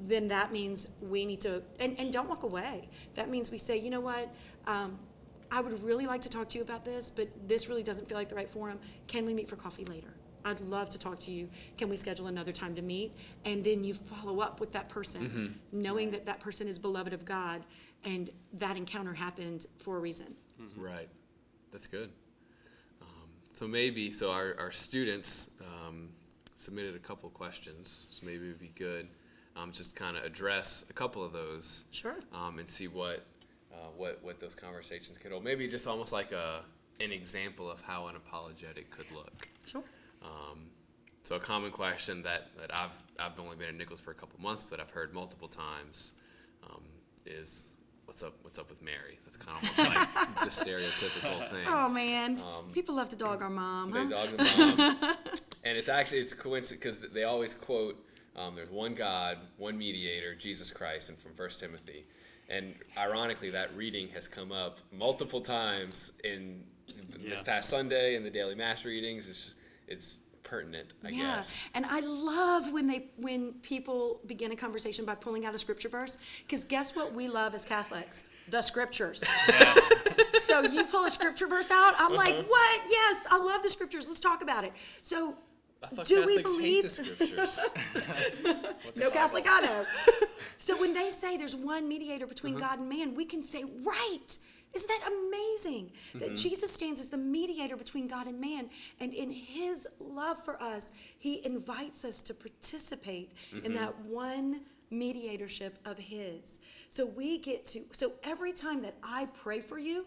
then 0.04 0.28
that 0.30 0.52
means 0.52 0.90
we 1.02 1.26
need 1.26 1.42
to 1.42 1.62
and, 1.80 1.98
and 2.00 2.12
don't 2.12 2.28
walk 2.28 2.44
away. 2.44 2.90
That 3.14 3.30
means 3.30 3.52
we 3.52 3.58
say 3.58 3.78
you 3.78 3.90
know 3.90 4.02
what? 4.02 4.30
Um, 4.68 5.00
i 5.54 5.60
would 5.60 5.84
really 5.84 6.08
like 6.08 6.22
to 6.22 6.30
talk 6.30 6.48
to 6.48 6.58
you 6.58 6.64
about 6.64 6.86
this 6.86 7.10
but 7.10 7.28
this 7.46 7.68
really 7.68 7.84
doesn't 7.84 8.08
feel 8.08 8.18
like 8.18 8.30
the 8.30 8.36
right 8.36 8.50
forum. 8.50 8.80
Can 9.08 9.26
we 9.26 9.34
meet 9.34 9.48
for 9.50 9.56
coffee 9.56 9.86
later 9.86 10.14
i'd 10.46 10.60
love 10.62 10.90
to 10.90 11.00
talk 11.00 11.20
to 11.20 11.32
you 11.32 11.48
can 11.78 11.90
we 11.90 11.96
schedule 11.96 12.28
another 12.28 12.52
time 12.52 12.76
to 12.76 12.82
meet 12.82 13.12
and 13.46 13.64
then 13.64 13.84
you 13.84 13.94
follow 13.94 14.40
up 14.40 14.60
with 14.60 14.72
that 14.74 14.90
person 14.90 15.60
knowing 15.72 16.12
that 16.12 16.26
that 16.26 16.40
person 16.40 16.68
is 16.68 16.78
beloved 16.80 17.14
of 17.14 17.26
god 17.26 17.64
and 18.06 18.30
that 18.54 18.78
encounter 18.78 19.14
happened 19.14 19.66
for 19.78 19.98
a 19.98 20.00
reason 20.00 20.36
Right. 20.78 21.10
That's 21.72 21.88
good. 21.88 22.10
Um, 23.02 23.30
so 23.50 23.68
maybe 23.68 24.12
so 24.12 24.32
our, 24.32 24.56
our 24.60 24.72
students 24.72 25.52
um, 25.62 26.10
submitted 26.56 26.96
a 26.96 27.00
couple 27.00 27.30
questions. 27.30 27.90
So 27.90 28.26
maybe 28.26 28.46
it'd 28.46 28.60
be 28.60 28.72
good 28.76 29.08
um, 29.58 29.72
just 29.72 29.96
kind 29.96 30.16
of 30.18 30.24
address 30.24 30.86
a 30.90 30.94
couple 30.94 31.24
of 31.24 31.34
those. 31.34 31.86
Sure. 31.92 32.16
Um, 32.34 32.60
and 32.60 32.70
see 32.70 32.88
what 32.88 33.26
uh, 33.74 33.88
what 33.98 34.20
what 34.22 34.40
those 34.40 34.56
conversations 34.56 35.18
could 35.18 35.32
hold. 35.32 35.44
Maybe 35.44 35.68
just 35.68 35.88
almost 35.88 36.14
like 36.14 36.32
a 36.32 36.62
an 37.00 37.12
example 37.12 37.70
of 37.70 37.82
how 37.82 38.08
an 38.08 38.16
apologetic 38.16 38.92
could 38.92 39.12
look. 39.12 39.48
sure 39.66 39.84
Um, 40.24 40.70
so 41.24 41.36
a 41.36 41.40
common 41.40 41.72
question 41.72 42.24
that, 42.24 42.50
that 42.60 42.72
I've 42.80 43.04
I've 43.20 43.40
only 43.40 43.56
been 43.56 43.70
at 43.70 43.76
Nicholls 43.76 44.00
for 44.02 44.12
a 44.12 44.16
couple 44.16 44.40
months, 44.40 44.66
but 44.66 44.80
I've 44.80 44.90
heard 44.92 45.14
multiple 45.14 45.48
times 45.48 46.14
um, 46.64 46.82
is 47.26 47.74
what's 48.06 48.24
up 48.24 48.34
what's 48.44 48.60
up 48.60 48.70
with 48.70 48.82
Mary? 48.82 49.18
That's 49.24 49.38
kind 49.38 49.58
of 49.58 49.64
almost 49.64 49.80
like 49.80 50.40
the 50.40 50.50
stereotypical 50.72 51.50
thing. 51.50 51.66
oh 51.68 51.90
man 51.90 52.40
people 52.74 52.96
love 52.96 53.10
to 53.10 53.16
dog 53.16 53.42
our 53.42 53.50
mom 53.50 53.92
They 53.92 54.00
huh? 54.04 54.10
dog 54.10 54.30
the 54.38 54.44
mom, 54.78 54.96
and 55.64 55.78
it's 55.78 55.90
actually 55.90 56.20
it's 56.20 56.34
a 56.34 56.38
coincidence 56.38 56.80
because 57.02 57.14
they 57.14 57.24
always 57.24 57.54
quote 57.54 58.04
um, 58.36 58.56
there's 58.56 58.70
one 58.72 58.94
God, 58.96 59.38
one 59.58 59.78
mediator, 59.78 60.34
Jesus 60.36 60.72
Christ, 60.72 61.10
and 61.10 61.18
from 61.20 61.34
First 61.34 61.60
Timothy. 61.60 62.06
And 62.50 62.76
ironically, 62.98 63.50
that 63.50 63.76
reading 63.76 64.08
has 64.10 64.28
come 64.30 64.54
up 64.54 64.80
multiple 64.92 65.42
times 65.42 66.20
in 66.24 66.64
this 66.88 67.40
Yeah. 67.40 67.44
past 67.44 67.70
Sunday 67.70 68.16
in 68.16 68.24
the 68.24 68.30
daily 68.30 68.56
mass 68.56 68.86
readings. 68.86 69.30
It's 69.30 69.56
it's 69.92 70.18
pertinent, 70.44 70.94
I 71.06 71.10
yeah, 71.10 71.36
guess. 71.38 71.70
and 71.76 71.86
I 71.86 72.02
love 72.02 72.74
when 72.74 72.88
they 72.88 73.06
when 73.18 73.54
people 73.62 74.20
begin 74.26 74.52
a 74.52 74.56
conversation 74.56 75.06
by 75.06 75.16
pulling 75.16 75.46
out 75.46 75.56
a 75.56 75.60
scripture 75.60 75.90
verse. 75.90 76.18
Because 76.46 76.66
guess 76.66 76.96
what 76.96 77.14
we 77.14 77.30
love 77.30 77.54
as 77.54 77.66
Catholics? 77.66 78.24
The 78.50 78.62
scriptures. 78.62 79.24
so 80.42 80.62
you 80.64 80.84
pull 80.86 81.06
a 81.06 81.12
scripture 81.12 81.48
verse 81.48 81.70
out, 81.72 81.94
I'm 81.98 82.16
like, 82.16 82.34
Uh-huh. 82.34 82.44
what? 82.48 82.82
Yes, 82.90 83.28
I 83.32 83.38
love 83.38 83.64
the 83.64 83.70
scriptures. 83.70 84.08
Let's 84.08 84.20
talk 84.20 84.42
about 84.42 84.64
it. 84.64 84.72
So 85.02 85.36
do 86.06 86.26
we 86.26 86.38
Catholics 86.38 86.38
hate 86.38 86.44
believe? 86.44 86.84
the 86.84 86.90
scriptures. 86.90 87.74
No 88.98 89.10
Catholic? 89.12 89.46
I 89.50 89.62
know. 89.62 89.86
So 90.58 90.80
when 90.80 90.94
they 90.94 91.10
say 91.10 91.38
there's 91.38 91.56
one 91.56 91.88
mediator 91.88 92.28
between 92.28 92.56
Uh-huh. 92.56 92.76
God 92.76 92.80
and 92.80 92.90
man, 92.90 93.16
we 93.16 93.26
can 93.26 93.44
say, 93.44 93.64
right. 93.86 94.38
Isn't 94.74 94.88
that 94.88 95.08
amazing? 95.08 95.92
That 96.14 96.22
Mm-hmm. 96.32 96.36
Jesus 96.36 96.72
stands 96.72 97.00
as 97.00 97.10
the 97.10 97.18
mediator 97.18 97.76
between 97.76 98.08
God 98.08 98.28
and 98.28 98.40
man. 98.40 98.70
And 99.00 99.14
in 99.14 99.30
his 99.32 99.88
love 100.00 100.38
for 100.44 100.56
us, 100.62 100.94
he 101.20 101.46
invites 101.46 102.06
us 102.06 102.22
to 102.24 102.34
participate 102.34 103.32
Mm-hmm. 103.54 103.66
in 103.66 103.74
that 103.74 103.98
one 104.06 104.62
mediatorship 104.90 105.78
of 105.86 105.98
his. 105.98 106.60
So 106.90 107.06
we 107.06 107.38
get 107.40 107.66
to, 107.68 107.80
so 107.92 108.14
every 108.24 108.52
time 108.54 108.82
that 108.84 108.96
I 109.04 109.28
pray 109.34 109.60
for 109.62 109.78
you, 109.80 110.06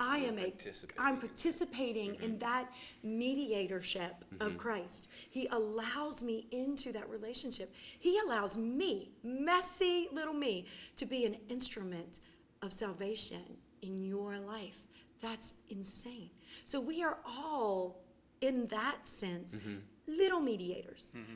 I 0.00 0.18
am 0.18 0.38
a. 0.38 0.52
I'm 0.98 1.18
participating 1.18 2.12
Mm-hmm. 2.12 2.22
in 2.24 2.38
that 2.38 2.66
mediatorship 3.02 4.14
of 4.40 4.56
Christ. 4.56 5.08
He 5.30 5.48
allows 5.48 6.22
me 6.22 6.46
into 6.52 6.92
that 6.92 7.08
relationship. 7.10 7.70
He 7.98 8.18
allows 8.26 8.56
me, 8.56 9.10
messy 9.24 10.08
little 10.12 10.34
me, 10.34 10.66
to 10.96 11.04
be 11.06 11.24
an 11.24 11.36
instrument 11.48 12.20
of 12.62 12.72
salvation 12.72 13.42
in 13.82 14.02
your 14.02 14.38
life. 14.38 14.80
That's 15.22 15.54
insane. 15.70 16.30
So 16.64 16.80
we 16.80 17.02
are 17.02 17.18
all 17.26 18.00
in 18.40 18.66
that 18.68 19.06
sense 19.06 19.56
Mm-hmm. 19.56 19.78
little 20.06 20.40
mediators. 20.40 21.10
Mm-hmm. 21.16 21.34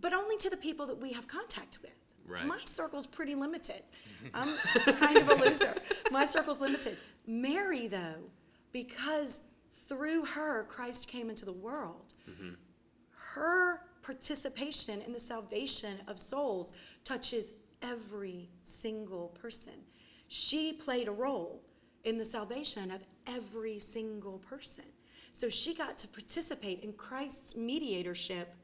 But 0.00 0.12
only 0.14 0.36
to 0.38 0.50
the 0.50 0.56
people 0.56 0.86
that 0.86 0.98
we 1.00 1.12
have 1.12 1.28
contact 1.28 1.78
with. 1.82 1.92
Right. 2.26 2.46
My 2.46 2.58
circle's 2.64 3.06
pretty 3.06 3.34
limited. 3.34 3.82
Mm-hmm. 4.24 4.28
I'm 4.34 4.94
kind 5.00 5.16
of 5.18 5.28
a 5.28 5.34
loser. 5.34 5.74
My 6.10 6.24
circle's 6.24 6.60
limited. 6.60 6.96
Mary, 7.26 7.86
though, 7.86 8.30
because 8.72 9.46
through 9.72 10.24
her 10.24 10.64
Christ 10.64 11.08
came 11.08 11.28
into 11.30 11.44
the 11.44 11.52
world, 11.52 12.14
mm-hmm. 12.28 12.50
her 13.34 13.80
participation 14.02 15.00
in 15.02 15.12
the 15.12 15.20
salvation 15.20 15.96
of 16.08 16.18
souls 16.18 16.72
touches 17.04 17.52
every 17.82 18.48
single 18.62 19.28
person. 19.28 19.74
She 20.32 20.72
played 20.72 21.08
a 21.08 21.10
role 21.10 21.60
in 22.04 22.16
the 22.16 22.24
salvation 22.24 22.92
of 22.92 23.02
every 23.26 23.80
single 23.80 24.38
person. 24.38 24.84
So 25.32 25.48
she 25.48 25.74
got 25.74 25.98
to 25.98 26.08
participate 26.08 26.84
in 26.84 26.92
Christ's 26.92 27.56
mediatorship 27.56 28.54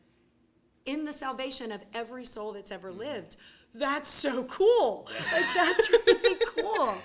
in 0.85 1.05
the 1.05 1.13
salvation 1.13 1.73
of 1.73 1.85
every 1.93 2.25
soul 2.25 2.53
that's 2.53 2.71
ever 2.71 2.91
mm-hmm. 2.91 3.01
lived. 3.01 3.37
That's 3.75 4.09
so 4.09 4.45
cool. 4.45 5.07
Like, 5.07 5.55
that's 5.57 5.91
really 6.07 6.45
cool. 6.57 6.95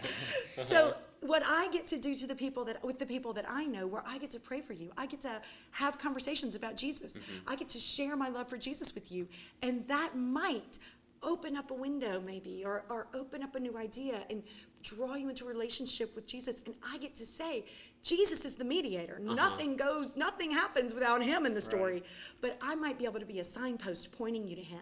So 0.61 0.93
what 1.21 1.41
I 1.43 1.69
get 1.71 1.87
to 1.87 1.97
do 1.97 2.15
to 2.15 2.27
the 2.27 2.35
people 2.35 2.65
that 2.65 2.83
with 2.83 2.99
the 2.99 3.05
people 3.05 3.33
that 3.33 3.45
I 3.49 3.65
know, 3.65 3.87
where 3.87 4.03
I 4.05 4.19
get 4.19 4.29
to 4.31 4.39
pray 4.39 4.61
for 4.61 4.73
you, 4.73 4.91
I 4.95 5.07
get 5.07 5.21
to 5.21 5.41
have 5.71 5.97
conversations 5.97 6.55
about 6.55 6.77
Jesus. 6.77 7.17
Mm-hmm. 7.17 7.51
I 7.51 7.55
get 7.55 7.69
to 7.69 7.79
share 7.79 8.15
my 8.15 8.29
love 8.29 8.47
for 8.47 8.57
Jesus 8.57 8.93
with 8.93 9.11
you, 9.11 9.27
and 9.63 9.87
that 9.87 10.15
might 10.15 10.77
open 11.23 11.55
up 11.55 11.71
a 11.71 11.73
window 11.73 12.21
maybe 12.25 12.63
or, 12.65 12.83
or 12.89 13.07
open 13.13 13.43
up 13.43 13.55
a 13.55 13.59
new 13.59 13.77
idea 13.77 14.21
and 14.29 14.43
draw 14.81 15.15
you 15.15 15.29
into 15.29 15.45
a 15.45 15.47
relationship 15.47 16.15
with 16.15 16.27
Jesus. 16.27 16.63
And 16.65 16.75
I 16.91 16.97
get 16.97 17.15
to 17.15 17.25
say, 17.25 17.65
Jesus 18.03 18.45
is 18.45 18.55
the 18.55 18.65
mediator. 18.65 19.19
Uh-huh. 19.23 19.35
Nothing 19.35 19.77
goes, 19.77 20.17
nothing 20.17 20.51
happens 20.51 20.93
without 20.93 21.23
him 21.23 21.45
in 21.45 21.53
the 21.53 21.61
story. 21.61 22.03
But 22.41 22.57
I 22.61 22.75
might 22.75 22.97
be 22.97 23.05
able 23.05 23.19
to 23.19 23.25
be 23.25 23.39
a 23.39 23.43
signpost 23.43 24.11
pointing 24.17 24.47
you 24.47 24.55
to 24.55 24.61
him. 24.61 24.81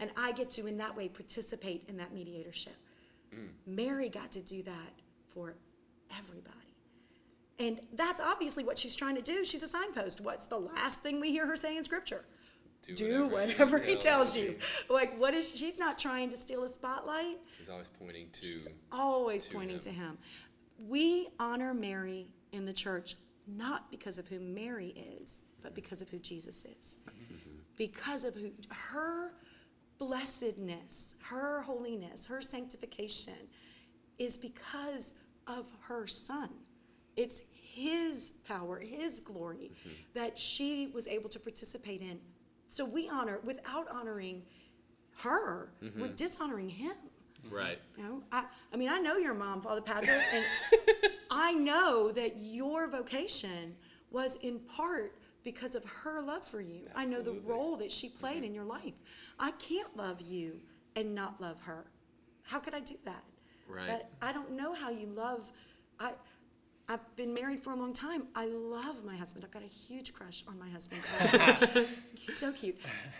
And 0.00 0.10
I 0.16 0.32
get 0.32 0.50
to, 0.52 0.66
in 0.66 0.76
that 0.78 0.96
way, 0.96 1.08
participate 1.08 1.84
in 1.88 1.96
that 1.96 2.12
mediatorship. 2.12 2.76
Mm. 3.34 3.48
Mary 3.66 4.08
got 4.08 4.30
to 4.32 4.42
do 4.42 4.62
that 4.62 4.92
for 5.26 5.54
everybody. 6.18 6.54
And 7.58 7.80
that's 7.94 8.20
obviously 8.20 8.64
what 8.64 8.78
she's 8.78 8.94
trying 8.94 9.16
to 9.16 9.22
do. 9.22 9.44
She's 9.44 9.64
a 9.64 9.68
signpost. 9.68 10.20
What's 10.20 10.46
the 10.46 10.58
last 10.58 11.02
thing 11.02 11.20
we 11.20 11.32
hear 11.32 11.46
her 11.46 11.56
say 11.56 11.76
in 11.76 11.82
scripture? 11.82 12.24
Do 12.94 13.28
whatever 13.28 13.82
he 13.82 13.96
tells 13.96 14.36
you. 14.36 14.56
Like, 14.88 15.18
what 15.18 15.34
is 15.34 15.54
she's 15.54 15.78
not 15.78 15.98
trying 15.98 16.30
to 16.30 16.36
steal 16.36 16.64
a 16.64 16.68
spotlight. 16.68 17.36
She's 17.56 17.68
always 17.68 17.90
pointing 17.90 18.28
to. 18.32 18.46
She's 18.46 18.68
always 18.90 19.46
to 19.46 19.54
pointing 19.54 19.76
him. 19.76 19.82
to 19.82 19.90
him. 19.90 20.18
We 20.86 21.28
honor 21.38 21.74
Mary 21.74 22.28
in 22.52 22.64
the 22.64 22.72
church 22.72 23.16
not 23.46 23.90
because 23.90 24.18
of 24.18 24.28
who 24.28 24.40
Mary 24.40 24.94
is, 25.20 25.40
but 25.62 25.68
mm-hmm. 25.68 25.74
because 25.74 26.02
of 26.02 26.08
who 26.08 26.18
Jesus 26.18 26.64
is. 26.64 26.96
Mm-hmm. 27.08 27.50
Because 27.76 28.24
of 28.24 28.34
who 28.34 28.52
her 28.70 29.32
blessedness, 29.98 31.16
her 31.22 31.62
holiness, 31.62 32.26
her 32.26 32.40
sanctification 32.40 33.34
is 34.18 34.36
because 34.36 35.14
of 35.46 35.70
her 35.80 36.06
son. 36.06 36.50
It's 37.16 37.42
his 37.52 38.32
power, 38.46 38.78
his 38.78 39.20
glory 39.20 39.70
mm-hmm. 39.72 39.90
that 40.14 40.38
she 40.38 40.90
was 40.92 41.08
able 41.08 41.28
to 41.30 41.40
participate 41.40 42.00
in. 42.00 42.18
So 42.68 42.84
we 42.84 43.08
honor 43.08 43.40
without 43.44 43.86
honoring 43.90 44.42
her, 45.16 45.70
we're 45.80 45.88
mm-hmm. 45.88 46.14
dishonoring 46.14 46.68
him. 46.68 46.94
Right. 47.50 47.78
You 47.96 48.02
know, 48.04 48.22
I, 48.30 48.44
I 48.72 48.76
mean, 48.76 48.90
I 48.90 48.98
know 48.98 49.16
your 49.16 49.34
mom, 49.34 49.62
Father 49.62 49.80
Patrick, 49.80 50.10
and 50.34 50.44
I 51.30 51.54
know 51.54 52.12
that 52.12 52.34
your 52.36 52.90
vocation 52.90 53.74
was 54.10 54.36
in 54.36 54.60
part 54.60 55.14
because 55.44 55.74
of 55.74 55.84
her 55.84 56.22
love 56.22 56.44
for 56.44 56.60
you. 56.60 56.82
Absolutely. 56.90 57.02
I 57.02 57.04
know 57.06 57.22
the 57.22 57.40
role 57.40 57.76
that 57.78 57.90
she 57.90 58.08
mm-hmm. 58.08 58.18
played 58.18 58.44
in 58.44 58.54
your 58.54 58.64
life. 58.64 58.94
I 59.38 59.52
can't 59.52 59.96
love 59.96 60.20
you 60.20 60.60
and 60.94 61.14
not 61.14 61.40
love 61.40 61.60
her. 61.62 61.86
How 62.42 62.58
could 62.58 62.74
I 62.74 62.80
do 62.80 62.96
that? 63.04 63.24
Right. 63.66 63.86
That- 63.86 64.10
I 64.20 64.32
don't 64.32 64.52
know 64.52 64.74
how 64.74 64.90
you 64.90 65.06
love. 65.06 65.50
I, 66.00 66.12
I've 66.88 67.16
been 67.16 67.34
married 67.34 67.60
for 67.60 67.72
a 67.72 67.76
long 67.76 67.92
time. 67.92 68.22
I 68.34 68.46
love 68.46 69.04
my 69.04 69.14
husband. 69.14 69.44
I've 69.44 69.50
got 69.50 69.62
a 69.62 69.66
huge 69.66 70.14
crush 70.14 70.42
on 70.48 70.58
my 70.58 70.68
husband. 70.70 71.02
He's 72.14 72.36
so 72.38 72.50
cute. 72.52 72.76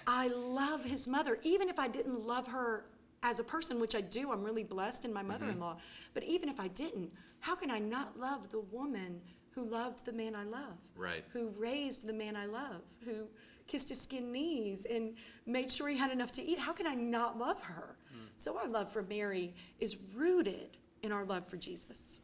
I 0.07 0.29
love 0.29 0.85
his 0.85 1.07
mother. 1.07 1.39
Even 1.43 1.69
if 1.69 1.79
I 1.79 1.87
didn't 1.89 2.27
love 2.27 2.47
her 2.47 2.87
as 3.23 3.41
a 3.41 3.45
person, 3.45 3.79
which 3.81 3.95
I 3.95 4.01
do, 4.01 4.33
I'm 4.33 4.43
really 4.43 4.65
blessed 4.65 5.05
in 5.05 5.13
my 5.13 5.21
Mm-hmm. 5.21 5.29
mother 5.29 5.49
in 5.51 5.61
law. 5.61 5.77
But 6.15 6.23
even 6.25 6.49
if 6.49 6.59
I 6.59 6.69
didn't, 6.69 7.11
how 7.41 7.55
can 7.55 7.71
I 7.71 7.79
not 7.79 8.19
love 8.19 8.49
the 8.51 8.61
woman 8.61 9.21
who 9.51 9.69
loved 9.69 10.07
the 10.07 10.13
man 10.13 10.35
I 10.35 10.45
love? 10.45 10.79
Right. 10.97 11.25
Who 11.35 11.49
raised 11.59 12.07
the 12.07 12.13
man 12.15 12.37
I 12.37 12.47
love? 12.47 12.83
Who 13.05 13.27
kissed 13.67 13.91
his 13.91 14.01
skin 14.01 14.33
knees 14.33 14.87
and 14.91 15.15
made 15.45 15.71
sure 15.71 15.89
he 15.91 15.99
had 15.99 16.11
enough 16.11 16.33
to 16.33 16.43
eat? 16.43 16.59
How 16.59 16.73
can 16.73 16.87
I 16.87 16.95
not 16.95 17.37
love 17.39 17.61
her? 17.63 17.99
Mm. 18.15 18.29
So 18.39 18.57
our 18.57 18.67
love 18.69 18.91
for 18.91 19.03
Mary 19.03 19.53
is 19.79 19.99
rooted 20.15 20.79
in 21.03 21.13
our 21.13 21.25
love 21.27 21.47
for 21.47 21.57
Jesus. 21.59 22.21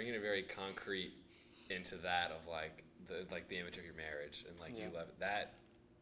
Bringing 0.00 0.14
it 0.14 0.22
very 0.22 0.44
concrete 0.44 1.12
into 1.68 1.94
that 1.96 2.30
of 2.30 2.50
like 2.50 2.84
the 3.06 3.26
like 3.30 3.46
the 3.50 3.58
image 3.58 3.76
of 3.76 3.84
your 3.84 3.92
marriage 3.92 4.46
and 4.48 4.58
like 4.58 4.74
you 4.74 4.86
love 4.94 5.08
it. 5.08 5.20
That 5.20 5.52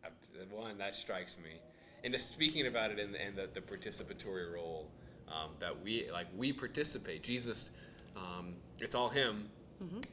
uh, 0.05 0.11
one 0.53 0.79
that 0.79 0.95
strikes 0.95 1.37
me. 1.37 1.59
And 2.05 2.15
just 2.15 2.31
speaking 2.31 2.69
about 2.69 2.93
it 2.93 3.01
in 3.01 3.11
the, 3.11 3.27
in 3.27 3.35
the, 3.35 3.49
the 3.53 3.61
participatory 3.61 4.55
role 4.55 4.89
um, 5.27 5.51
that 5.59 5.83
we 5.83 6.09
like 6.13 6.29
we 6.37 6.53
participate. 6.53 7.25
Jesus, 7.25 7.73
um, 8.17 8.55
it's 8.79 8.95
all 8.95 9.09
him. 9.09 9.51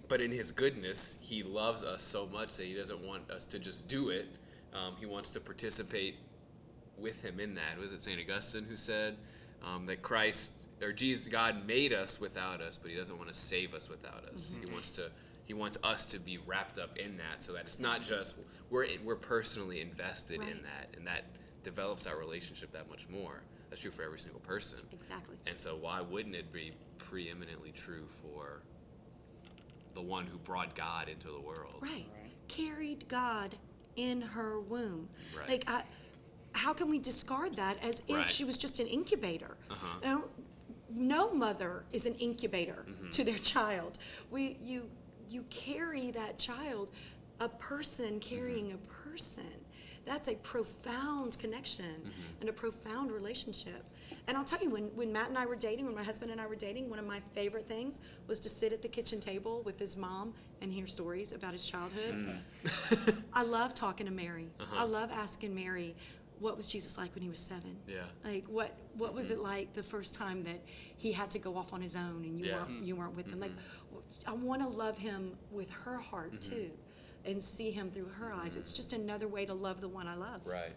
But 0.08 0.20
in 0.20 0.32
his 0.32 0.50
goodness, 0.50 1.24
he 1.24 1.44
loves 1.44 1.84
us 1.84 2.02
so 2.02 2.26
much 2.26 2.58
that 2.58 2.66
he 2.66 2.74
doesn't 2.74 3.02
want 3.02 3.30
us 3.30 3.46
to 3.46 3.60
just 3.60 3.88
do 3.88 4.10
it. 4.10 4.26
Um, 4.74 4.96
he 5.00 5.06
wants 5.06 5.30
to 5.34 5.40
participate 5.40 6.16
with 6.98 7.24
him 7.24 7.40
in 7.40 7.54
that. 7.54 7.78
Was 7.80 7.94
it 7.94 8.02
St. 8.02 8.20
Augustine 8.20 8.66
who 8.68 8.78
said 8.78 9.16
um, 9.64 9.86
that 9.86 10.02
Christ 10.02 10.65
or 10.82 10.92
Jesus, 10.92 11.28
God 11.28 11.66
made 11.66 11.94
us 11.94 12.20
without 12.20 12.62
us, 12.62 12.78
but 12.78 12.92
he 12.92 12.98
doesn't 12.98 13.18
want 13.18 13.30
to 13.30 13.36
save 13.36 13.74
us 13.74 13.90
without 13.90 14.26
us. 14.32 14.60
He 14.64 14.72
wants 14.72 14.90
to. 14.92 15.10
He 15.46 15.54
wants 15.54 15.78
us 15.84 16.08
to 16.08 16.20
be 16.20 16.40
wrapped 16.48 16.80
up 16.80 16.98
in 16.98 17.18
that, 17.18 17.44
so 17.44 17.54
that 17.54 17.62
it's 17.62 17.80
not 17.80 18.02
just 18.02 18.40
we're 18.72 18.88
we're 19.04 19.16
personally 19.16 19.80
invested 19.80 20.42
in 20.42 20.58
that, 20.64 20.88
and 20.98 21.06
that 21.06 21.26
develops 21.62 22.08
our 22.08 22.18
relationship 22.18 22.72
that 22.72 22.90
much 22.90 23.08
more. 23.10 23.42
That's 23.70 23.82
true 23.82 23.92
for 23.92 24.04
every 24.04 24.20
single 24.20 24.40
person. 24.42 24.80
Exactly. 24.92 25.38
And 25.48 25.60
so, 25.60 25.76
why 25.76 26.02
wouldn't 26.02 26.36
it 26.36 26.52
be 26.52 26.72
preeminently 26.98 27.72
true 27.72 28.08
for 28.08 28.64
the 29.94 30.02
one 30.02 30.26
who 30.26 30.38
brought 30.40 30.76
God 30.76 31.10
into 31.10 31.28
the 31.28 31.40
world? 31.40 31.76
Right. 31.80 31.92
Right. 31.92 32.32
Carried 32.48 33.08
God 33.08 33.56
in 33.96 34.22
her 34.22 34.60
womb. 34.60 35.10
Right. 35.38 35.48
Like, 35.50 35.64
I, 35.68 35.84
how 36.54 36.74
can 36.74 36.90
we 36.90 37.00
discard 37.00 37.56
that 37.58 37.84
as 37.84 38.02
if 38.08 38.16
Right. 38.16 38.30
she 38.30 38.44
was 38.46 38.58
just 38.58 38.80
an 38.80 38.88
incubator? 38.88 39.58
Uh-huh. 39.70 39.88
You 40.02 40.08
know, 40.10 40.24
no 40.94 41.34
mother 41.34 41.84
is 41.92 42.06
an 42.06 42.16
incubator 42.16 42.86
Mm-hmm. 42.90 43.10
to 43.12 43.24
their 43.24 43.38
child. 43.38 43.98
We, 44.32 44.58
you, 44.64 44.90
you 45.30 45.44
carry 45.50 46.12
that 46.12 46.38
child, 46.38 46.90
a 47.40 47.50
person 47.50 48.20
carrying 48.20 48.72
a 48.74 48.78
person. 49.10 49.44
That's 50.06 50.28
a 50.28 50.36
profound 50.36 51.38
connection 51.40 51.86
Mm-hmm. 51.86 52.42
and 52.42 52.50
a 52.50 52.54
profound 52.54 53.12
relationship. 53.12 53.84
And 54.28 54.38
I'll 54.38 54.46
tell 54.46 54.62
you, 54.62 54.70
when, 54.72 54.84
when 54.96 55.12
Matt 55.12 55.30
and 55.30 55.38
I 55.38 55.46
were 55.48 55.56
dating, 55.56 55.86
when 55.86 55.96
my 55.96 56.04
husband 56.04 56.32
and 56.32 56.40
I 56.40 56.46
were 56.48 56.56
dating, 56.56 56.90
one 56.90 57.00
of 57.00 57.06
my 57.08 57.20
favorite 57.34 57.68
things 57.68 58.00
was 58.28 58.40
to 58.42 58.50
sit 58.50 58.72
at 58.74 58.82
the 58.82 58.88
kitchen 58.88 59.20
table 59.20 59.62
with 59.66 59.80
his 59.80 59.96
mom 59.98 60.34
and 60.62 60.72
hear 60.72 60.86
stories 60.88 61.32
about 61.32 61.52
his 61.54 61.66
childhood. 61.66 62.40
I 63.34 63.44
love 63.44 63.74
talking 63.74 64.06
to 64.06 64.12
Mary. 64.12 64.48
I 64.76 64.86
love 64.86 65.12
asking 65.12 65.54
Mary, 65.56 65.96
what 66.40 66.56
was 66.56 66.68
Jesus 66.68 66.98
like 66.98 67.14
when 67.16 67.22
he 67.22 67.30
was 67.30 67.40
seven? 67.40 67.78
Yeah. 67.88 68.02
Like 68.24 68.46
what 68.48 68.76
what 68.98 69.14
was 69.14 69.32
it 69.32 69.36
mm-hmm. 69.36 69.44
like 69.44 69.74
the 69.74 69.84
first 69.84 70.16
time 70.16 70.44
that 70.44 70.62
he 70.66 71.12
had 71.12 71.32
to 71.32 71.40
go 71.40 71.56
off 71.56 71.74
on 71.74 71.82
his 71.82 71.96
own 71.96 72.24
and 72.24 72.40
you 72.40 72.46
Yeah. 72.46 72.56
weren't 72.56 72.84
you 72.84 72.96
weren't 72.96 73.16
with 73.16 73.28
him? 73.28 73.40
Like 73.40 73.52
mm-hmm. 73.52 74.30
I 74.30 74.34
want 74.34 74.62
to 74.62 74.68
love 74.68 74.98
him 74.98 75.38
with 75.52 75.70
her 75.72 75.98
heart 76.00 76.34
mm-hmm. 76.34 76.54
too, 76.54 76.72
and 77.26 77.42
see 77.42 77.72
him 77.72 77.90
through 77.90 78.10
her 78.20 78.34
eyes. 78.34 78.58
It's 78.58 78.74
just 78.74 78.94
another 78.94 79.28
way 79.28 79.46
to 79.46 79.54
love 79.54 79.82
the 79.82 79.90
one 79.90 80.08
I 80.08 80.16
love. 80.16 80.42
Right. 80.46 80.76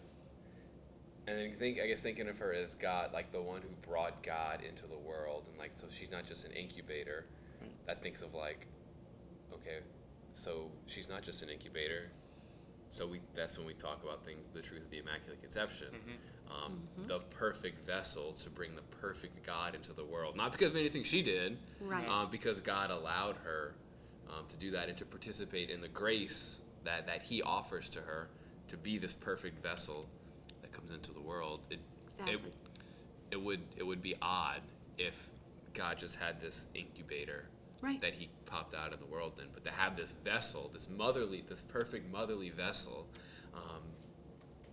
And 1.27 1.57
think 1.59 1.79
I 1.79 1.87
guess 1.87 2.01
thinking 2.01 2.27
of 2.27 2.37
her 2.39 2.53
as 2.53 2.73
God, 2.73 3.13
like 3.13 3.31
the 3.31 3.41
one 3.41 3.61
who 3.61 3.69
brought 3.87 4.23
God 4.23 4.61
into 4.67 4.87
the 4.87 4.97
world, 4.97 5.45
and 5.49 5.57
like 5.59 5.71
so 5.73 5.87
she's 5.89 6.11
not 6.11 6.25
just 6.25 6.45
an 6.45 6.51
incubator. 6.51 7.25
That 7.85 8.01
thinks 8.01 8.21
of 8.21 8.33
like, 8.33 8.67
okay, 9.53 9.79
so 10.33 10.71
she's 10.85 11.09
not 11.09 11.21
just 11.21 11.43
an 11.43 11.49
incubator. 11.49 12.09
So 12.89 13.05
we 13.05 13.19
that's 13.35 13.57
when 13.57 13.67
we 13.67 13.73
talk 13.73 14.03
about 14.03 14.25
things, 14.25 14.47
the 14.53 14.61
truth 14.61 14.83
of 14.85 14.89
the 14.91 14.97
Immaculate 14.99 15.39
Conception, 15.41 15.89
um, 16.49 16.79
the 17.07 17.19
perfect 17.19 17.85
vessel 17.85 18.33
to 18.33 18.49
bring 18.49 18.75
the 18.75 18.81
perfect 18.99 19.45
God 19.45 19.75
into 19.75 19.93
the 19.93 20.03
world. 20.03 20.35
Not 20.35 20.51
because 20.51 20.71
of 20.71 20.77
anything 20.77 21.03
she 21.03 21.21
did, 21.21 21.57
Right. 21.81 22.05
uh, 22.09 22.25
because 22.27 22.59
God 22.59 22.89
allowed 22.89 23.35
her 23.43 23.75
um, 24.29 24.45
to 24.47 24.57
do 24.57 24.71
that 24.71 24.89
and 24.89 24.97
to 24.97 25.05
participate 25.05 25.69
in 25.69 25.81
the 25.81 25.87
grace 25.87 26.63
that, 26.83 27.05
that 27.07 27.21
He 27.21 27.41
offers 27.43 27.89
to 27.91 27.99
her 28.01 28.29
to 28.69 28.77
be 28.77 28.97
this 28.97 29.13
perfect 29.13 29.61
vessel 29.61 30.07
that 30.61 30.71
comes 30.71 30.91
into 30.91 31.11
the 31.11 31.21
world. 31.21 31.61
It, 31.69 31.79
Exactly. 32.07 32.33
it, 32.35 33.35
it 33.35 33.41
would 33.41 33.61
it 33.77 33.83
would 33.83 34.01
be 34.01 34.15
odd 34.21 34.61
if 34.97 35.29
God 35.75 35.99
just 35.99 36.19
had 36.19 36.39
this 36.39 36.67
incubator 36.73 37.45
Right. 37.81 38.01
that 38.01 38.13
He 38.13 38.29
popped 38.45 38.73
out 38.75 38.93
of 38.93 38.99
the 38.99 39.05
world 39.05 39.39
in, 39.39 39.45
but 39.53 39.63
to 39.63 39.71
have 39.71 39.95
this 39.95 40.11
vessel, 40.11 40.69
this 40.73 40.89
motherly, 40.89 41.43
this 41.47 41.61
perfect 41.61 42.11
motherly 42.11 42.49
vessel, 42.49 43.07
um, 43.53 43.81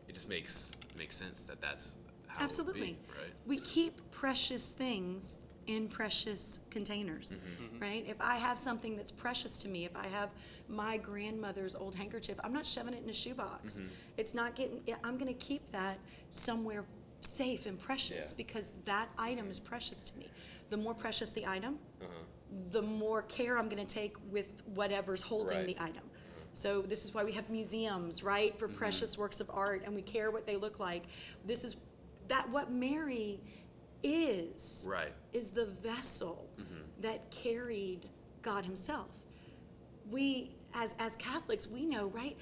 it 0.08 0.14
just 0.14 0.28
makes 0.28 0.74
makes 0.96 1.16
sense 1.16 1.44
that 1.44 1.60
that's 1.60 1.98
how 2.26 2.44
Absolutely. 2.44 2.80
be, 2.80 2.98
right? 3.16 3.32
We 3.46 3.58
keep 3.58 3.94
precious 4.10 4.72
things 4.72 5.36
in 5.66 5.88
precious 5.88 6.60
containers, 6.70 7.36
Mm-hmm. 7.36 7.78
right? 7.80 8.04
If 8.08 8.16
I 8.20 8.36
have 8.36 8.56
something 8.58 8.96
that's 8.96 9.10
precious 9.12 9.58
to 9.62 9.68
me, 9.68 9.84
if 9.84 9.96
I 9.96 10.06
have 10.08 10.32
my 10.68 10.96
grandmother's 10.96 11.74
old 11.74 11.94
handkerchief, 11.94 12.38
I'm 12.44 12.52
not 12.52 12.64
shoving 12.66 12.94
it 12.94 13.02
in 13.02 13.10
a 13.10 13.12
shoebox. 13.12 13.80
Mm-hmm. 13.80 13.88
It's 14.16 14.34
not 14.34 14.54
getting, 14.56 14.80
I'm 15.04 15.18
going 15.18 15.32
to 15.32 15.38
keep 15.40 15.68
that 15.70 15.98
somewhere 16.30 16.84
safe 17.20 17.66
and 17.66 17.78
precious 17.78 18.30
Yeah. 18.32 18.36
because 18.36 18.70
that 18.84 19.08
item 19.18 19.48
is 19.50 19.58
precious 19.58 20.02
to 20.04 20.18
me. 20.18 20.28
The 20.70 20.76
more 20.76 20.94
precious 20.94 21.30
the 21.32 21.44
item, 21.46 21.78
Uh-huh. 22.00 22.10
The 22.70 22.82
more 22.82 23.22
care 23.22 23.58
I'm 23.58 23.68
going 23.68 23.84
to 23.84 23.94
take 23.94 24.14
with 24.30 24.62
whatever's 24.74 25.22
holding 25.22 25.58
Right. 25.58 25.66
the 25.66 25.76
item. 25.82 26.02
So 26.52 26.80
this 26.82 27.04
is 27.04 27.14
why 27.14 27.22
we 27.24 27.32
have 27.32 27.50
museums, 27.50 28.22
right, 28.22 28.56
for 28.56 28.66
Mm-hmm. 28.66 28.76
precious 28.78 29.18
works 29.18 29.40
of 29.40 29.50
art, 29.52 29.82
and 29.84 29.94
we 29.94 30.02
care 30.02 30.30
what 30.30 30.46
they 30.46 30.56
look 30.56 30.80
like. 30.80 31.04
This 31.44 31.64
is 31.64 31.76
that 32.28 32.48
what 32.50 32.72
Mary 32.72 33.40
is 34.02 34.84
Right. 34.88 35.12
is 35.32 35.50
the 35.50 35.66
vessel 35.66 36.48
that 37.00 37.30
carried 37.30 38.06
God 38.42 38.64
Himself. 38.64 39.10
We, 40.10 40.50
as 40.74 40.94
as 40.98 41.16
Catholics, 41.16 41.68
we 41.68 41.84
know, 41.84 42.08
right? 42.08 42.36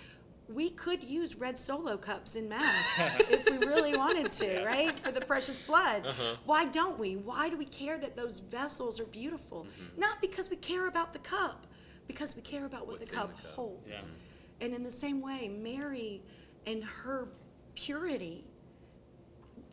We 0.52 0.70
could 0.70 1.02
use 1.02 1.36
red 1.36 1.56
solo 1.56 1.96
cups 1.96 2.36
in 2.36 2.48
mass 2.48 3.20
if 3.30 3.50
we 3.50 3.58
really 3.66 3.96
wanted 3.96 4.30
to, 4.32 4.64
right? 4.64 4.90
For 5.00 5.10
the 5.12 5.20
precious 5.22 5.66
blood. 5.66 6.06
Uh-huh. 6.06 6.36
Why 6.44 6.66
don't 6.66 6.98
we? 6.98 7.16
Why 7.16 7.48
do 7.48 7.56
we 7.56 7.64
care 7.64 7.98
that 7.98 8.16
those 8.16 8.40
vessels 8.40 9.00
are 9.00 9.06
beautiful? 9.06 9.64
Mm-hmm. 9.64 10.00
Not 10.00 10.20
because 10.20 10.50
we 10.50 10.56
care 10.56 10.88
about 10.88 11.12
the 11.12 11.18
cup, 11.20 11.66
because 12.06 12.36
we 12.36 12.42
care 12.42 12.66
about 12.66 12.86
what 12.86 12.98
What's 12.98 13.10
the 13.10 13.16
cup 13.16 13.34
the 13.36 13.42
cup. 13.42 13.52
holds. 13.52 14.08
And 14.60 14.74
in 14.74 14.82
the 14.82 14.90
same 14.90 15.20
way, 15.22 15.48
Mary 15.48 16.22
and 16.66 16.84
her 16.84 17.28
purity. 17.74 18.44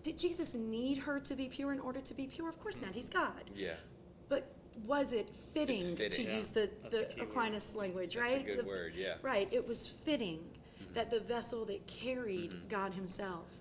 Did 0.03 0.17
Jesus 0.17 0.55
need 0.55 0.97
her 0.99 1.19
to 1.19 1.35
be 1.35 1.47
pure 1.47 1.73
in 1.73 1.79
order 1.79 1.99
to 2.01 2.13
be 2.13 2.25
pure? 2.27 2.49
Of 2.49 2.59
course 2.59 2.81
not. 2.81 2.93
He's 2.93 3.09
God. 3.09 3.43
Yeah. 3.55 3.73
But 4.29 4.51
was 4.85 5.13
it 5.13 5.29
fitting, 5.29 5.81
fitting. 5.81 6.25
to 6.25 6.31
Yeah, 6.31 6.35
use 6.37 6.47
the, 6.47 6.69
that's 6.81 6.95
the 6.97 7.03
key 7.13 7.21
word. 7.21 7.29
Aquinas 7.29 7.75
language, 7.75 8.15
That's 8.15 8.27
a 8.27 8.35
right? 8.37 8.45
good 8.45 8.59
The- 8.59 8.65
word, 8.65 8.93
yeah. 8.95 9.15
Right. 9.21 9.47
It 9.53 9.67
was 9.67 9.85
fitting 9.87 10.39
that 10.93 11.09
the 11.11 11.19
vessel 11.19 11.65
that 11.65 11.85
carried 11.87 12.53
God 12.69 12.93
Himself 12.93 13.59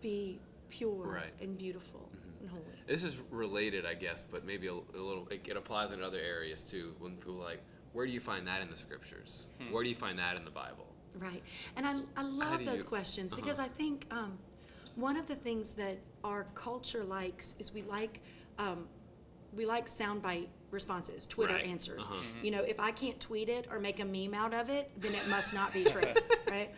be 0.00 0.38
pure 0.68 0.90
Mm-hmm. 0.90 1.10
Right. 1.14 1.24
Mm-hmm. 1.34 1.44
and 1.44 1.58
beautiful 1.58 2.08
and 2.40 2.48
holy. 2.48 2.62
This 2.86 3.02
is 3.04 3.20
related, 3.30 3.84
I 3.84 3.94
guess, 3.94 4.22
but 4.22 4.44
maybe 4.46 4.68
a, 4.68 4.72
a 4.72 5.00
little. 5.00 5.26
It, 5.28 5.46
it 5.48 5.56
applies 5.56 5.92
in 5.92 6.02
other 6.02 6.20
areas 6.20 6.62
too. 6.64 6.94
When 6.98 7.16
people 7.16 7.38
are 7.40 7.44
like, 7.44 7.62
where 7.92 8.06
do 8.06 8.12
you 8.12 8.20
find 8.20 8.46
that 8.46 8.62
in 8.62 8.70
the 8.70 8.76
scriptures? 8.76 9.48
Where 9.70 9.82
do 9.82 9.88
you 9.88 9.94
find 9.96 10.18
that 10.18 10.36
in 10.36 10.44
the 10.44 10.50
Bible? 10.50 10.86
Right. 11.18 11.42
And 11.76 11.84
I, 11.86 11.96
I 12.16 12.22
love 12.22 12.64
those 12.64 12.78
you- 12.78 12.88
questions 12.88 13.34
because 13.34 13.58
uh-huh. 13.58 13.68
I 13.72 13.76
think 13.76 14.06
um, 14.12 14.38
one 14.94 15.16
of 15.16 15.26
the 15.26 15.34
things 15.34 15.72
that 15.72 15.98
our 16.22 16.46
culture 16.54 17.02
likes 17.02 17.56
is 17.58 17.74
we 17.74 17.82
like 17.82 18.20
um, 18.58 18.86
we 19.56 19.66
like 19.66 19.86
soundbite 19.86 20.46
responses, 20.70 21.26
Twitter 21.26 21.54
Right. 21.54 21.64
answers. 21.66 22.02
Uh-huh. 22.02 22.14
Mm-hmm. 22.14 22.44
You 22.44 22.50
know, 22.52 22.62
if 22.62 22.80
I 22.80 22.90
can't 22.90 23.18
tweet 23.20 23.48
it 23.48 23.66
or 23.70 23.80
make 23.80 24.00
a 24.00 24.04
meme 24.04 24.34
out 24.34 24.54
of 24.54 24.70
it, 24.70 24.90
then 24.96 25.12
it 25.12 25.28
must 25.30 25.54
not 25.54 25.72
be 25.72 25.84
true, 25.94 26.02
right? 26.48 26.70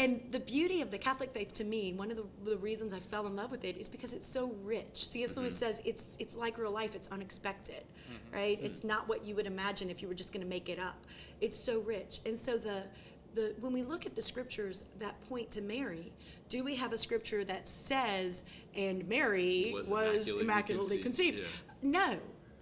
And 0.00 0.20
the 0.30 0.38
beauty 0.38 0.80
of 0.80 0.92
the 0.92 0.98
Catholic 0.98 1.32
faith 1.32 1.52
to 1.54 1.64
me, 1.64 1.92
one 1.92 2.12
of 2.12 2.16
the, 2.16 2.24
the 2.44 2.56
reasons 2.58 2.94
I 2.94 3.00
fell 3.00 3.26
in 3.26 3.34
love 3.34 3.50
with 3.50 3.64
it 3.64 3.76
is 3.76 3.88
because 3.88 4.12
it's 4.12 4.26
so 4.26 4.54
rich. 4.62 4.94
C.S. 4.94 5.36
Lewis 5.36 5.54
mm-hmm. 5.54 5.66
says 5.66 5.82
it's 5.84 6.16
it's 6.20 6.36
like 6.36 6.56
real 6.56 6.72
life, 6.72 6.94
it's 6.94 7.08
unexpected, 7.08 7.82
mm-hmm. 7.82 8.36
right? 8.36 8.58
It's 8.62 8.84
not 8.84 9.08
what 9.08 9.24
you 9.24 9.34
would 9.34 9.46
imagine 9.46 9.90
if 9.90 10.00
you 10.00 10.06
were 10.06 10.14
just 10.14 10.32
going 10.32 10.42
to 10.42 10.48
make 10.48 10.68
it 10.68 10.78
up. 10.78 11.04
It's 11.40 11.56
so 11.56 11.80
rich. 11.80 12.20
And 12.26 12.38
so 12.38 12.56
the 12.58 12.84
the 13.34 13.54
when 13.60 13.72
we 13.72 13.82
look 13.82 14.06
at 14.06 14.14
the 14.14 14.22
scriptures 14.22 14.84
that 15.00 15.20
point 15.28 15.50
to 15.52 15.62
Mary, 15.62 16.12
do 16.48 16.62
we 16.62 16.76
have 16.76 16.92
a 16.92 16.98
scripture 16.98 17.42
that 17.44 17.66
says 17.66 18.44
and 18.76 19.06
Mary 19.08 19.72
Was 19.74 19.90
was, 19.90 20.28
immaculately 20.28 20.42
immaculately 20.42 20.98
conceived." 20.98 21.38
conceived? 21.38 21.64
Yeah. 21.82 21.90
No, 21.90 22.18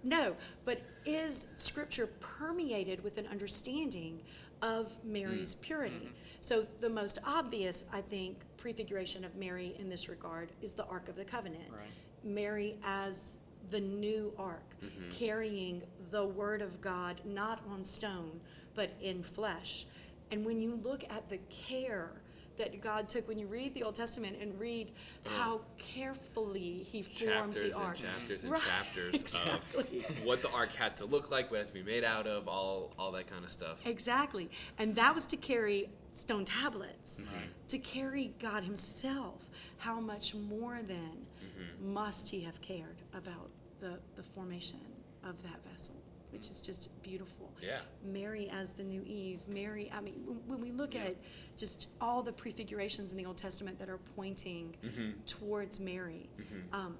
no. 0.07 0.35
But 0.65 0.81
is 1.05 1.47
Scripture 1.57 2.07
permeated 2.19 3.03
with 3.03 3.17
an 3.17 3.27
understanding 3.27 4.19
of 4.61 4.95
Mary's 5.03 5.55
Mm. 5.55 5.61
purity? 5.61 5.95
Mm-hmm. 5.95 6.13
So 6.39 6.65
the 6.79 6.89
most 6.89 7.19
obvious, 7.25 7.85
I 7.93 8.01
think, 8.01 8.37
prefiguration 8.57 9.23
of 9.25 9.35
Mary 9.35 9.75
in 9.79 9.89
this 9.89 10.09
regard 10.09 10.49
is 10.61 10.73
the 10.73 10.85
Ark 10.85 11.09
of 11.09 11.15
the 11.15 11.25
Covenant. 11.25 11.69
Right. 11.69 11.89
Mary 12.23 12.75
as 12.83 13.39
the 13.69 13.79
new 13.79 14.33
ark, 14.37 14.63
Mm-hmm. 14.83 15.09
carrying 15.09 15.81
the 16.11 16.25
Word 16.25 16.61
of 16.61 16.79
God 16.81 17.21
not 17.25 17.61
on 17.69 17.83
stone, 17.83 18.39
but 18.75 18.91
in 19.01 19.23
flesh. 19.23 19.85
And 20.31 20.45
when 20.45 20.59
you 20.61 20.75
look 20.83 21.03
at 21.09 21.27
the 21.29 21.37
care 21.49 22.11
that 22.57 22.79
God 22.81 23.07
took, 23.09 23.27
when 23.27 23.37
you 23.37 23.47
read 23.47 23.73
the 23.73 23.83
Old 23.83 23.95
Testament 23.95 24.35
and 24.41 24.57
read 24.59 24.91
how 25.25 25.61
carefully 25.77 26.59
He 26.83 27.01
formed. 27.01 27.53
Chapters 27.53 27.73
the 27.73 27.77
and 27.79 27.87
ark. 27.87 27.95
chapters 27.95 28.43
and 28.43 28.51
Right, 28.53 28.61
chapters 28.61 29.13
exactly. 29.21 29.99
of 30.07 30.25
what 30.25 30.41
the 30.41 30.51
ark 30.51 30.73
had 30.73 30.95
to 30.97 31.05
look 31.05 31.31
like, 31.31 31.49
what 31.51 31.57
it 31.57 31.59
had 31.59 31.67
to 31.67 31.73
be 31.73 31.83
made 31.83 32.03
out 32.03 32.27
of, 32.27 32.47
all 32.47 32.93
all 32.97 33.11
that 33.13 33.27
kind 33.27 33.43
of 33.43 33.49
stuff. 33.51 33.85
Exactly. 33.87 34.49
And 34.79 34.95
that 34.95 35.13
was 35.13 35.25
to 35.27 35.37
carry 35.37 35.89
stone 36.13 36.45
tablets, 36.45 37.19
Mm-hmm. 37.21 37.37
to 37.69 37.77
carry 37.79 38.33
God 38.39 38.63
Himself. 38.63 39.49
How 39.77 39.99
much 39.99 40.35
more 40.35 40.77
then 40.81 41.25
Mm-hmm. 41.43 41.93
must 41.93 42.29
He 42.29 42.41
have 42.41 42.59
cared 42.61 42.97
about 43.15 43.49
the, 43.79 43.99
the 44.15 44.23
formation 44.23 44.79
of 45.23 45.41
that 45.43 45.63
vessel, 45.69 45.95
which 46.31 46.49
is 46.49 46.59
just 46.59 46.89
beautiful. 47.03 47.46
Yeah. 47.61 47.79
Mary 48.03 48.49
as 48.51 48.71
the 48.71 48.83
new 48.83 49.03
Eve. 49.05 49.47
Mary, 49.47 49.91
I 49.93 50.01
mean, 50.01 50.15
when, 50.25 50.37
when 50.47 50.61
we 50.61 50.71
look 50.71 50.95
at 50.95 51.15
just 51.57 51.89
all 51.99 52.21
the 52.21 52.33
prefigurations 52.33 53.11
in 53.11 53.17
the 53.17 53.25
Old 53.25 53.37
Testament 53.37 53.79
that 53.79 53.89
are 53.89 53.99
pointing 54.15 54.75
Mm-hmm. 54.83 55.11
towards 55.25 55.79
Mary. 55.79 56.29
Um, 56.71 56.97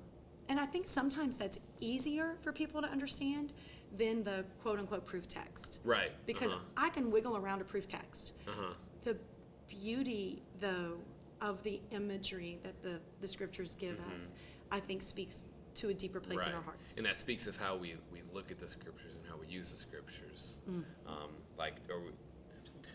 and 0.50 0.60
I 0.60 0.66
think 0.66 0.88
sometimes 0.88 1.38
that's 1.38 1.60
easier 1.80 2.36
for 2.42 2.52
people 2.52 2.82
to 2.82 2.88
understand 2.88 3.54
than 3.98 4.24
the 4.24 4.46
quote 4.62 4.80
unquote 4.80 5.06
proof 5.06 5.28
text. 5.28 5.80
Right. 5.84 6.12
Because 6.26 6.52
uh-huh. 6.52 6.86
I 6.86 6.90
can 6.90 7.12
wiggle 7.12 7.38
around 7.38 7.62
a 7.62 7.66
proof 7.66 7.88
text. 7.88 8.34
Uh-huh. 8.48 8.74
The 9.04 9.18
beauty, 9.68 10.42
though, 10.60 10.98
of 11.42 11.62
the 11.64 11.82
imagery 11.92 12.60
that 12.64 12.82
the, 12.82 13.00
the 13.22 13.28
scriptures 13.28 13.76
give 13.76 14.00
us, 14.16 14.34
I 14.72 14.80
think 14.80 15.02
speaks 15.02 15.46
to 15.76 15.90
a 15.90 15.94
deeper 15.94 16.20
place 16.20 16.40
right. 16.40 16.50
in 16.50 16.56
our 16.56 16.64
hearts. 16.64 16.98
And 16.98 17.06
that 17.06 17.18
speaks 17.18 17.48
of 17.48 17.58
how 17.58 17.76
we, 17.76 17.96
we 18.12 18.22
look 18.34 18.50
at 18.52 18.58
the 18.58 18.68
scriptures 18.68 19.18
and 19.18 19.27
we 19.48 19.54
use 19.54 19.72
the 19.72 19.78
scriptures. 19.78 20.62
Mm. 20.70 20.84
Um, 21.08 21.30
like, 21.58 21.76
or 21.90 22.00
we, 22.00 22.12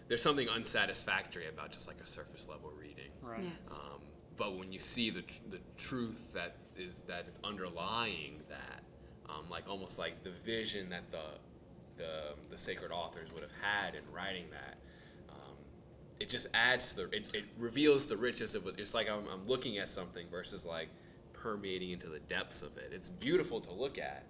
there's 0.08 0.22
something 0.22 0.48
unsatisfactory 0.48 1.48
about 1.48 1.72
just 1.72 1.88
like 1.88 2.00
a 2.00 2.06
surface 2.06 2.48
level 2.48 2.70
reading. 2.78 3.10
Right. 3.22 3.40
Yes. 3.42 3.78
Um, 3.80 4.00
but 4.36 4.56
when 4.56 4.72
you 4.72 4.78
see 4.78 5.10
the, 5.10 5.22
tr- 5.22 5.40
the 5.50 5.58
truth 5.76 6.32
that 6.32 6.56
is 6.76 7.00
that 7.06 7.26
is 7.26 7.38
underlying 7.44 8.40
that, 8.48 8.82
um, 9.28 9.48
like 9.50 9.68
almost 9.68 9.98
like 9.98 10.22
the 10.22 10.30
vision 10.30 10.88
that 10.90 11.10
the 11.10 11.18
the, 11.98 12.34
the 12.48 12.56
sacred 12.56 12.90
authors 12.90 13.32
would 13.32 13.42
have 13.42 13.52
had 13.60 13.94
in 13.94 14.00
writing 14.12 14.46
that, 14.50 14.78
um, 15.28 15.54
it 16.18 16.30
just 16.30 16.46
adds 16.54 16.92
to 16.92 17.06
the 17.06 17.16
it, 17.16 17.30
it 17.34 17.44
reveals 17.58 18.06
the 18.06 18.16
richness 18.16 18.54
of 18.54 18.66
it. 18.66 18.76
It's 18.78 18.94
like 18.94 19.08
I'm, 19.10 19.24
I'm 19.32 19.46
looking 19.46 19.78
at 19.78 19.88
something 19.88 20.26
versus 20.30 20.64
like 20.64 20.88
permeating 21.32 21.90
into 21.90 22.08
the 22.08 22.20
depths 22.20 22.62
of 22.62 22.76
it. 22.78 22.90
It's 22.92 23.08
beautiful 23.08 23.60
to 23.60 23.72
look 23.72 23.98
at, 23.98 24.24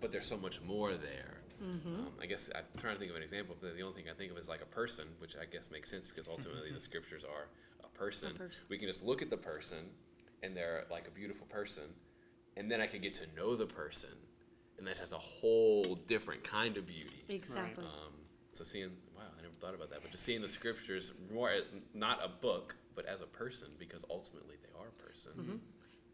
but 0.00 0.10
there's 0.12 0.26
so 0.26 0.36
much 0.38 0.60
more 0.62 0.92
there. 0.94 1.40
Um, 1.64 2.08
I 2.20 2.26
guess 2.26 2.50
I'm 2.54 2.64
trying 2.80 2.94
to 2.94 2.98
think 2.98 3.10
of 3.10 3.16
an 3.16 3.22
example, 3.22 3.56
but 3.60 3.76
the 3.76 3.82
only 3.82 3.94
thing 4.02 4.10
I 4.10 4.14
think 4.14 4.32
of 4.32 4.38
is 4.38 4.48
like 4.48 4.62
a 4.62 4.66
person, 4.66 5.06
which 5.18 5.36
I 5.36 5.44
guess 5.44 5.70
makes 5.70 5.90
sense 5.90 6.08
because 6.08 6.28
ultimately 6.28 6.70
the 6.70 6.80
scriptures 6.80 7.24
are 7.24 7.48
a 7.82 7.88
person. 7.98 8.34
person. 8.34 8.66
We 8.68 8.78
can 8.78 8.86
just 8.86 9.04
look 9.04 9.22
at 9.22 9.30
the 9.30 9.36
person, 9.36 9.78
and 10.42 10.56
they're 10.56 10.84
like 10.90 11.08
a 11.08 11.10
beautiful 11.10 11.46
person, 11.46 11.84
and 12.56 12.70
then 12.70 12.80
I 12.80 12.86
can 12.86 13.00
get 13.00 13.14
to 13.14 13.26
know 13.36 13.56
the 13.56 13.66
person, 13.66 14.10
and 14.78 14.86
that's 14.86 15.00
just 15.00 15.12
a 15.12 15.18
whole 15.18 15.94
different 16.06 16.44
kind 16.44 16.76
of 16.76 16.86
beauty. 16.86 17.24
exactly. 17.28 17.84
Um, 17.84 18.12
so 18.52 18.62
seeing, 18.62 18.90
wow, 19.16 19.22
I 19.36 19.42
never 19.42 19.54
thought 19.54 19.74
about 19.74 19.90
that, 19.90 20.02
but 20.02 20.10
just 20.10 20.22
seeing 20.22 20.40
the 20.40 20.48
scriptures 20.48 21.14
more, 21.32 21.50
not 21.92 22.20
a 22.24 22.28
book, 22.28 22.76
but 22.94 23.06
as 23.06 23.20
a 23.20 23.26
person, 23.26 23.68
because 23.78 24.04
ultimately 24.10 24.56
they 24.62 24.78
are 24.78 24.88
a 24.88 25.02
person. 25.02 25.32
Mm-hmm. 25.32 25.56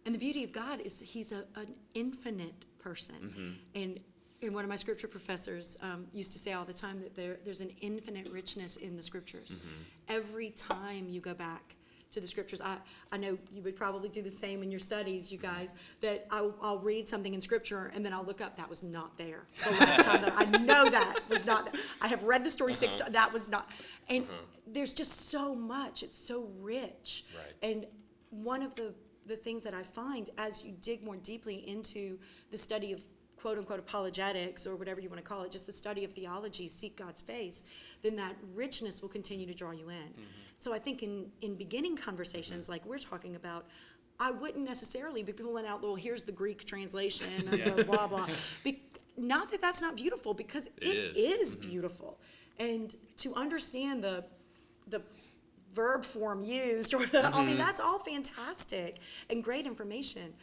And 0.06 0.14
the 0.14 0.18
beauty 0.18 0.44
of 0.44 0.52
God 0.52 0.80
is 0.80 1.00
he's 1.00 1.32
a, 1.32 1.44
an 1.56 1.74
infinite 1.94 2.64
person. 2.78 3.16
Mm-hmm. 3.22 3.50
And, 3.74 4.00
and 4.42 4.54
one 4.54 4.64
of 4.64 4.70
my 4.70 4.76
scripture 4.76 5.08
professors 5.08 5.76
um, 5.82 6.06
used 6.12 6.32
to 6.32 6.38
say 6.38 6.52
all 6.52 6.64
the 6.64 6.72
time 6.72 7.00
that 7.02 7.14
there, 7.14 7.36
there's 7.44 7.60
an 7.60 7.70
infinite 7.80 8.28
richness 8.30 8.76
in 8.76 8.96
the 8.96 9.02
scriptures. 9.02 9.58
Mm-hmm. 9.58 9.82
Every 10.16 10.50
time 10.50 11.06
you 11.08 11.20
go 11.20 11.34
back 11.34 11.76
to 12.12 12.20
the 12.20 12.26
scriptures, 12.26 12.60
I, 12.60 12.76
I 13.12 13.18
know 13.18 13.38
you 13.52 13.62
would 13.62 13.76
probably 13.76 14.08
do 14.08 14.22
the 14.22 14.30
same 14.30 14.62
in 14.62 14.70
your 14.70 14.80
studies, 14.80 15.30
you 15.30 15.38
guys, 15.38 15.74
that 16.00 16.26
I'll, 16.30 16.54
I'll 16.62 16.78
read 16.78 17.08
something 17.08 17.34
in 17.34 17.40
scripture 17.40 17.92
and 17.94 18.04
then 18.04 18.12
I'll 18.12 18.24
look 18.24 18.40
up, 18.40 18.56
that 18.56 18.68
was 18.68 18.82
not 18.82 19.16
there. 19.16 19.42
The 19.58 19.70
last 19.78 20.04
time 20.08 20.20
that 20.22 20.32
I 20.36 20.44
know 20.64 20.88
that 20.88 21.20
was 21.28 21.44
not 21.44 21.70
there. 21.70 21.80
I 22.02 22.08
have 22.08 22.22
read 22.24 22.42
the 22.44 22.50
story 22.50 22.72
six 22.72 22.94
Uh-huh. 22.94 23.04
times, 23.04 23.12
that 23.14 23.32
was 23.32 23.48
not. 23.48 23.68
And 24.08 24.26
there's 24.66 24.92
just 24.94 25.28
so 25.30 25.54
much, 25.54 26.02
it's 26.02 26.18
so 26.18 26.48
rich. 26.60 27.24
Right. 27.36 27.70
And 27.70 27.86
one 28.30 28.62
of 28.62 28.74
the, 28.74 28.94
the 29.26 29.36
things 29.36 29.62
that 29.64 29.74
I 29.74 29.82
find 29.82 30.30
as 30.38 30.64
you 30.64 30.74
dig 30.80 31.04
more 31.04 31.16
deeply 31.16 31.56
into 31.68 32.18
the 32.50 32.58
study 32.58 32.92
of 32.92 33.04
quote 33.40 33.58
unquote 33.58 33.78
apologetics 33.78 34.66
or 34.66 34.76
whatever 34.76 35.00
you 35.00 35.08
want 35.08 35.20
to 35.20 35.26
call 35.26 35.42
it, 35.42 35.50
just 35.50 35.66
the 35.66 35.72
study 35.72 36.04
of 36.04 36.12
theology, 36.12 36.68
seek 36.68 36.96
God's 36.96 37.20
face, 37.20 37.64
then 38.02 38.16
that 38.16 38.34
richness 38.54 39.02
will 39.02 39.08
continue 39.08 39.46
to 39.46 39.54
draw 39.54 39.70
you 39.70 39.88
in. 39.88 39.96
Mm-hmm. 39.96 40.22
So 40.58 40.74
I 40.74 40.78
think 40.78 41.02
in, 41.02 41.26
in 41.40 41.56
beginning 41.56 41.96
conversations 41.96 42.64
mm-hmm. 42.64 42.72
like 42.72 42.86
we're 42.86 42.98
talking 42.98 43.36
about, 43.36 43.66
I 44.18 44.30
wouldn't 44.30 44.66
necessarily 44.66 45.22
be 45.22 45.32
pulling 45.32 45.66
out, 45.66 45.82
well, 45.82 45.94
here's 45.94 46.24
the 46.24 46.32
Greek 46.32 46.66
translation 46.66 47.32
and 47.38 47.48
the 47.48 47.84
blah, 47.84 48.06
blah. 48.06 48.26
Be, 48.64 48.82
not 49.16 49.50
that 49.50 49.62
that's 49.62 49.80
not 49.80 49.96
beautiful, 49.96 50.34
because 50.34 50.68
it 50.76 50.84
is. 50.84 51.16
is 51.16 51.56
mm-hmm. 51.56 51.70
beautiful. 51.70 52.18
And 52.58 52.94
to 53.18 53.34
understand 53.34 54.04
the, 54.04 54.24
the 54.88 55.00
verb 55.72 56.04
form 56.04 56.42
used 56.42 56.94
or 56.94 57.06
the, 57.06 57.30
I 57.32 57.44
mean 57.44 57.56
that's 57.56 57.80
all 57.80 57.98
fantastic 58.00 58.98
and 59.30 59.42
great 59.42 59.66
information 59.66 60.34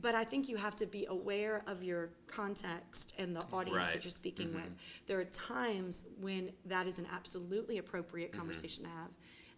but 0.00 0.14
I 0.14 0.24
think 0.24 0.48
you 0.48 0.56
have 0.56 0.76
to 0.76 0.86
be 0.86 1.06
aware 1.08 1.62
of 1.66 1.82
your 1.82 2.10
context 2.26 3.14
and 3.18 3.34
the 3.34 3.44
audience 3.52 3.78
Right. 3.78 3.94
that 3.94 4.04
you're 4.04 4.10
speaking 4.10 4.48
mm-hmm. 4.48 4.56
with. 4.56 4.76
There 5.06 5.18
are 5.18 5.24
times 5.24 6.08
when 6.20 6.50
that 6.66 6.86
is 6.86 6.98
an 6.98 7.06
absolutely 7.12 7.78
appropriate 7.78 8.30
mm-hmm. 8.30 8.40
conversation 8.40 8.84
to 8.84 8.90
have, 8.90 9.10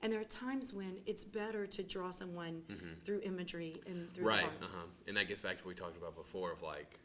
and 0.03 0.13
there 0.13 0.21
are 0.21 0.25
times 0.25 0.73
when 0.73 0.99
it's 1.07 1.25
better 1.25 1.67
to 1.67 1.83
draw 1.83 2.11
someone 2.11 2.63
mm-hmm. 2.69 2.95
through 3.05 3.21
imagery 3.25 3.81
and 3.87 4.11
through 4.13 4.27
Right. 4.27 4.45
art. 4.45 4.53
Uh-huh. 4.63 4.87
And 5.09 5.17
that 5.17 5.29
gets 5.29 5.41
back 5.41 5.57
to 5.59 5.65
what 5.65 5.69
we 5.71 5.75
talked 5.75 5.99
about 5.99 6.17
before 6.17 6.53
of 6.53 6.63
like, 6.63 6.99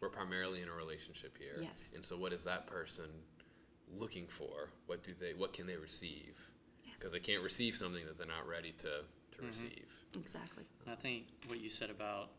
we're 0.00 0.08
primarily 0.08 0.62
in 0.62 0.68
a 0.68 0.72
relationship 0.72 1.36
here. 1.38 1.56
Yes. 1.60 1.92
And 1.94 2.04
so 2.04 2.16
what 2.16 2.32
is 2.32 2.44
that 2.44 2.66
person 2.66 3.06
looking 3.98 4.26
for? 4.26 4.70
What 4.86 5.02
do 5.02 5.12
they, 5.20 5.32
what 5.34 5.52
can 5.52 5.66
they 5.66 5.76
receive? 5.76 6.52
because 7.02 7.12
Yes. 7.12 7.12
they 7.12 7.32
can't 7.32 7.42
receive 7.42 7.74
something 7.74 8.04
that 8.06 8.18
they're 8.18 8.26
not 8.26 8.46
ready 8.46 8.72
to 8.78 9.04
to 9.32 9.42
receive. 9.42 10.04
Exactly. 10.14 10.64
And 10.84 10.92
I 10.92 10.96
think 10.96 11.24
what 11.46 11.58
you 11.58 11.70
said 11.70 11.88
about, 11.90 12.30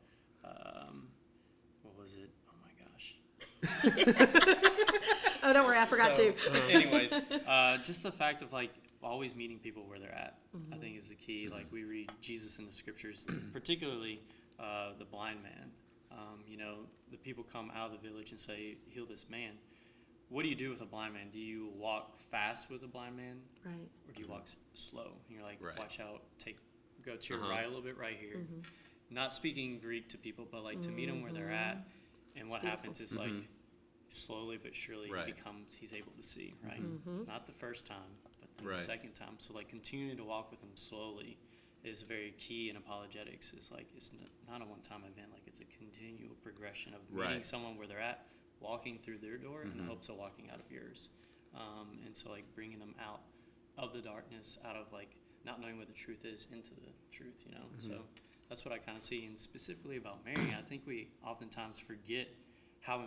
um, 0.43 1.07
what 1.81 1.97
was 1.97 2.13
it? 2.15 2.29
Oh 2.49 2.55
my 2.61 2.71
gosh. 2.83 3.15
Oh, 5.45 5.51
don't 5.51 5.65
worry, 5.65 5.77
I 5.77 5.83
forgot 5.83 6.15
So, 6.15 6.31
to. 6.31 6.71
anyways, 6.73 7.11
uh, 7.45 7.77
just 7.83 8.01
the 8.03 8.11
fact 8.11 8.41
of 8.43 8.53
like 8.53 8.69
always 9.03 9.35
meeting 9.35 9.59
people 9.59 9.83
where 9.85 9.99
they're 9.99 10.15
at, 10.15 10.37
I 10.71 10.77
think 10.77 10.97
is 10.97 11.09
the 11.09 11.15
key. 11.15 11.49
Like 11.51 11.65
we 11.69 11.83
read 11.83 12.09
Jesus 12.21 12.59
in 12.59 12.65
the 12.65 12.71
scriptures, 12.71 13.27
particularly 13.53 14.21
uh, 14.57 14.91
the 14.97 15.03
blind 15.03 15.43
man. 15.43 15.71
Um, 16.13 16.39
you 16.47 16.55
know, 16.57 16.75
the 17.11 17.17
people 17.17 17.43
come 17.51 17.71
out 17.75 17.91
of 17.93 18.01
the 18.01 18.07
village 18.07 18.31
and 18.31 18.39
say, 18.39 18.77
"Heal 18.87 19.05
this 19.05 19.25
man." 19.29 19.51
What 20.29 20.43
do 20.43 20.47
you 20.49 20.55
do 20.55 20.69
with 20.69 20.81
a 20.81 20.85
blind 20.85 21.13
man? 21.13 21.27
Do 21.33 21.39
you 21.39 21.71
walk 21.77 22.17
fast 22.31 22.71
with 22.71 22.81
a 22.83 22.87
blind 22.87 23.17
man, 23.17 23.41
Right. 23.65 23.73
or 24.07 24.13
do 24.15 24.21
you 24.21 24.27
walk 24.29 24.43
s- 24.43 24.57
slow? 24.73 25.11
And 25.27 25.35
you're 25.37 25.43
like, 25.45 25.57
Right. 25.61 25.77
watch 25.77 25.99
out, 25.99 26.23
take, 26.39 26.57
go 27.05 27.17
to 27.17 27.33
your 27.33 27.43
Uh-huh. 27.43 27.51
right 27.51 27.65
a 27.65 27.67
little 27.67 27.83
bit, 27.83 27.97
right 27.97 28.15
here. 28.19 28.37
Mm-hmm. 28.37 28.59
Not 29.13 29.33
speaking 29.33 29.79
Greek 29.79 30.09
to 30.09 30.17
people, 30.17 30.47
but 30.51 30.63
like 30.63 30.81
to 30.81 30.89
meet 30.89 31.07
them 31.07 31.21
where 31.21 31.31
they're 31.31 31.51
at. 31.51 31.77
And 32.35 32.49
what 32.49 32.61
beautiful. 32.61 32.69
happens 32.69 32.99
is 32.99 33.15
like 33.17 33.31
slowly 34.09 34.57
but 34.61 34.75
surely 34.75 35.11
Right. 35.11 35.25
he 35.25 35.31
becomes 35.31 35.73
he's 35.73 35.93
able 35.93 36.11
to 36.17 36.23
see 36.23 36.53
right 36.63 36.81
Mm-hmm. 36.81 37.25
not 37.27 37.47
the 37.47 37.51
first 37.51 37.87
time 37.87 38.11
but 38.39 38.49
then 38.57 38.67
Right. 38.67 38.77
the 38.77 38.83
second 38.83 39.13
time 39.15 39.35
so 39.39 39.53
like 39.53 39.69
continuing 39.69 40.17
to 40.17 40.23
walk 40.23 40.51
with 40.51 40.61
him 40.61 40.69
slowly 40.75 41.37
is 41.83 42.01
very 42.03 42.31
key 42.37 42.69
in 42.69 42.75
apologetics 42.77 43.53
is 43.53 43.71
like 43.71 43.87
it's 43.95 44.11
not 44.47 44.61
a 44.61 44.65
one-time 44.65 45.01
event 45.11 45.31
like 45.31 45.41
it's 45.47 45.61
a 45.61 45.65
continual 45.77 46.35
progression 46.43 46.93
of 46.93 46.99
meeting 47.09 47.25
Right. 47.25 47.33
Mm-hmm. 47.37 47.41
someone 47.43 47.77
where 47.77 47.87
they're 47.87 47.99
at 47.99 48.25
walking 48.59 48.99
through 48.99 49.17
their 49.17 49.37
door 49.37 49.63
in 49.63 49.75
the 49.77 49.83
hopes 49.83 50.09
of 50.09 50.15
walking 50.17 50.49
out 50.51 50.59
of 50.59 50.69
yours 50.71 51.09
um, 51.55 51.97
and 52.05 52.15
so 52.15 52.29
like 52.29 52.45
bringing 52.55 52.77
them 52.79 52.93
out 53.03 53.21
of 53.79 53.93
the 53.93 54.01
darkness 54.01 54.59
out 54.63 54.75
of 54.75 54.91
like 54.93 55.15
not 55.45 55.59
knowing 55.59 55.77
what 55.79 55.87
the 55.87 55.93
truth 55.93 56.23
is 56.23 56.47
into 56.53 56.71
the 56.75 56.91
truth 57.11 57.43
you 57.47 57.51
know 57.51 57.65
Mm-hmm. 57.77 57.93
so 57.93 58.01
that's 58.49 58.65
what 58.65 58.73
i 58.73 58.77
kind 58.77 58.97
of 58.97 59.03
see 59.03 59.25
and 59.25 59.37
specifically 59.37 59.97
about 59.97 60.23
mary 60.25 60.53
i 60.57 60.61
think 60.61 60.81
we 60.85 61.07
oftentimes 61.25 61.79
forget 61.79 62.27
how 62.81 63.01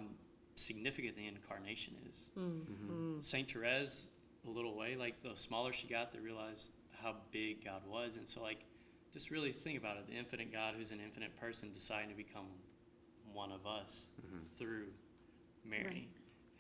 significant 0.57 1.15
the 1.17 1.27
incarnation 1.27 1.95
is. 2.09 2.31
Mm-hmm. 2.37 3.21
Saint 3.21 3.51
therese 3.51 4.07
a 4.47 4.51
little 4.51 4.77
way 4.77 4.97
like 4.97 5.23
the 5.23 5.35
smaller 5.35 5.73
she 5.73 5.89
got 5.89 6.13
they 6.13 6.21
realized 6.21 6.73
how 7.03 7.17
big 7.33 7.65
god 7.65 7.83
was 7.89 8.17
and 8.17 8.29
so 8.29 8.41
like 8.41 8.65
just 9.13 9.31
really 9.31 9.51
think 9.51 9.77
about 9.77 9.97
it 9.97 10.07
the 10.07 10.17
infinite 10.17 10.53
god 10.53 10.75
who's 10.77 10.93
an 10.93 11.01
infinite 11.05 11.35
person 11.37 11.71
deciding 11.73 12.11
to 12.11 12.17
become 12.17 12.47
one 13.33 13.51
of 13.51 13.67
us 13.67 14.07
mm-hmm. 14.25 14.39
through 14.57 14.87
mary. 15.69 15.85
Right. 15.85 16.09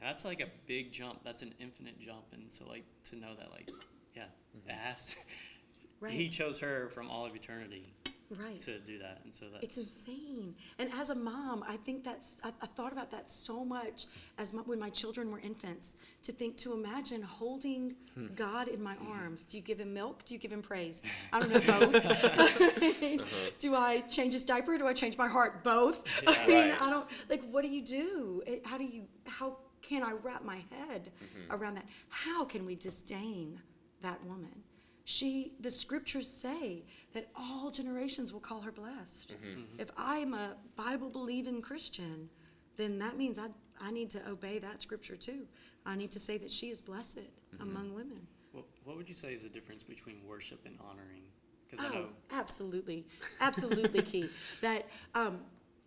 and 0.00 0.08
that's 0.08 0.24
like 0.24 0.40
a 0.40 0.48
big 0.66 0.90
jump 0.90 1.20
that's 1.24 1.42
an 1.42 1.54
infinite 1.60 2.00
jump 2.00 2.24
and 2.32 2.50
so 2.50 2.66
like 2.66 2.84
to 3.04 3.16
know 3.16 3.34
that 3.38 3.52
like 3.52 3.70
yeah 4.16 4.24
mm-hmm. 4.56 4.70
it 4.70 4.76
has 4.76 5.16
Right. 6.00 6.12
he 6.12 6.28
chose 6.28 6.58
her 6.58 6.90
from 6.90 7.08
all 7.08 7.24
of 7.24 7.34
eternity 7.34 7.94
Right. 8.30 8.58
to 8.60 8.78
do 8.80 8.98
that 8.98 9.20
and 9.24 9.32
so 9.32 9.46
that's 9.52 9.64
It's 9.64 9.76
insane. 9.76 10.54
And 10.78 10.90
as 10.94 11.10
a 11.10 11.14
mom, 11.14 11.64
I 11.68 11.76
think 11.76 12.02
that's, 12.02 12.40
I, 12.44 12.48
I 12.60 12.66
thought 12.66 12.92
about 12.92 13.10
that 13.12 13.30
so 13.30 13.64
much 13.64 14.06
as 14.38 14.52
my, 14.52 14.62
when 14.62 14.80
my 14.80 14.90
children 14.90 15.30
were 15.30 15.38
infants 15.38 15.98
to 16.24 16.32
think, 16.32 16.56
to 16.58 16.72
imagine 16.72 17.22
holding 17.22 17.94
hmm. 18.14 18.26
God 18.34 18.68
in 18.68 18.82
my 18.82 18.94
mm-hmm. 18.94 19.12
arms. 19.12 19.44
Do 19.44 19.56
you 19.56 19.62
give 19.62 19.78
him 19.78 19.94
milk? 19.94 20.24
Do 20.24 20.34
you 20.34 20.40
give 20.40 20.52
him 20.52 20.62
praise? 20.62 21.04
I 21.32 21.40
don't 21.40 21.50
know, 21.50 21.60
both. 21.60 21.96
Uh-huh. 23.16 23.50
Do 23.58 23.74
I 23.74 24.00
change 24.02 24.32
his 24.32 24.44
diaper? 24.44 24.74
or 24.74 24.78
Do 24.78 24.86
I 24.86 24.92
change 24.92 25.16
my 25.16 25.28
heart? 25.28 25.62
Both. 25.62 26.22
I 26.26 26.46
mean, 26.46 26.68
Right. 26.70 26.82
I 26.82 26.90
don't, 26.90 27.06
like, 27.30 27.42
what 27.50 27.62
do 27.62 27.68
you 27.70 27.82
do? 27.82 28.42
It- 28.46 28.66
How 28.66 28.78
do 28.78 28.84
you, 28.84 29.04
how 29.26 29.58
can 29.82 30.02
I 30.02 30.12
wrap 30.22 30.44
my 30.44 30.56
head 30.72 31.12
mm-hmm. 31.22 31.54
around 31.54 31.76
that? 31.76 31.86
How 32.08 32.44
can 32.44 32.66
we 32.66 32.74
disdain 32.74 33.60
that 34.02 34.22
woman? 34.24 34.62
She, 35.04 35.52
the 35.60 35.70
scriptures 35.70 36.28
say 36.28 36.84
that 37.12 37.28
all 37.34 37.70
generations 37.70 38.32
will 38.32 38.40
call 38.40 38.60
her 38.60 38.72
blessed. 38.72 39.32
Mm-hmm. 39.32 39.60
Mm-hmm. 39.60 39.80
If 39.80 39.90
I'm 39.96 40.34
a 40.34 40.56
Bible 40.76 41.08
believing 41.08 41.62
Christian, 41.62 42.28
then 42.76 42.98
that 42.98 43.16
means 43.16 43.38
I, 43.38 43.46
I 43.80 43.90
need 43.90 44.10
to 44.10 44.28
obey 44.28 44.58
that 44.58 44.82
scripture 44.82 45.16
too. 45.16 45.46
I 45.84 45.96
need 45.96 46.10
to 46.12 46.20
say 46.20 46.36
that 46.38 46.50
she 46.50 46.66
is 46.68 46.80
blessed 46.80 47.18
mm-hmm. 47.18 47.62
among 47.62 47.94
women. 47.94 48.26
What, 48.52 48.64
what 48.84 48.96
would 48.96 49.08
you 49.08 49.14
say 49.14 49.32
is 49.32 49.42
the 49.42 49.48
difference 49.48 49.82
between 49.82 50.16
worship 50.26 50.60
and 50.66 50.76
honoring? 50.90 51.22
Because 51.68 51.84
I 51.84 51.88
Oh, 51.90 52.00
know 52.00 52.06
absolutely, 52.32 53.06
absolutely 53.40 54.02
key. 54.02 54.28
That 54.60 54.86
um, 55.14 55.40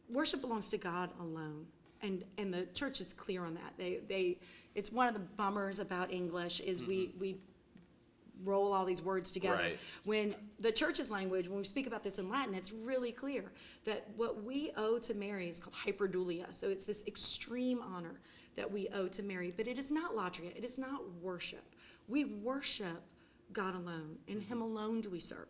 worship 0.10 0.42
belongs 0.42 0.70
to 0.72 0.78
God 0.78 1.10
alone, 1.20 1.66
and 2.02 2.24
and 2.38 2.54
the 2.54 2.66
church 2.74 3.02
is 3.02 3.14
clear 3.14 3.44
on 3.44 3.56
that. 3.56 3.74
They 3.78 4.02
they 4.08 4.40
it's 4.76 4.92
one 4.92 5.08
of 5.08 5.14
the 5.14 5.22
bummers 5.22 5.80
about 5.80 6.12
English 6.14 6.60
is 6.60 6.84
we 6.84 7.14
we 7.20 7.38
roll 8.44 8.74
all 8.74 8.86
these 8.86 9.02
words 9.02 9.32
together. 9.32 9.58
Right. 9.58 9.80
When 10.06 10.36
the 10.60 10.72
church's 10.72 11.12
language, 11.12 11.48
when 11.48 11.58
we 11.58 11.64
speak 11.66 11.88
about 11.88 12.04
this 12.04 12.20
in 12.20 12.30
Latin, 12.30 12.54
it's 12.54 12.72
really 12.72 13.12
clear 13.12 13.52
that 13.86 14.08
what 14.16 14.44
we 14.44 14.72
owe 14.78 15.00
to 15.00 15.14
Mary 15.14 15.50
is 15.50 15.60
called 15.60 15.76
hyperdulia. 15.76 16.54
So 16.54 16.68
it's 16.70 16.86
this 16.86 17.06
extreme 17.08 17.82
honor 17.82 18.20
that 18.56 18.70
we 18.70 18.88
owe 18.90 19.08
to 19.08 19.24
Mary, 19.24 19.54
but 19.56 19.68
it 19.68 19.78
is 19.78 19.92
not 19.92 20.16
latria. 20.16 20.56
It 20.56 20.64
is 20.64 20.78
not 20.78 21.02
worship. 21.22 21.64
We 22.08 22.26
worship 22.26 23.02
God 23.54 23.76
alone, 23.76 24.18
and 24.28 24.40
mm-hmm. 24.40 24.54
Him 24.54 24.62
alone 24.62 25.02
do 25.02 25.10
we 25.10 25.20
serve. 25.20 25.48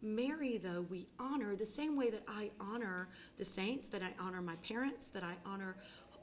Mary, 0.00 0.58
though, 0.58 0.86
we 0.88 1.06
honor 1.18 1.56
the 1.56 1.64
same 1.64 1.96
way 1.96 2.10
that 2.10 2.22
I 2.28 2.50
honor 2.60 3.08
the 3.36 3.44
saints, 3.44 3.88
that 3.88 4.02
I 4.02 4.12
honor 4.20 4.40
my 4.40 4.54
parents, 4.56 5.08
that 5.08 5.24
I 5.24 5.34
honor 5.44 5.76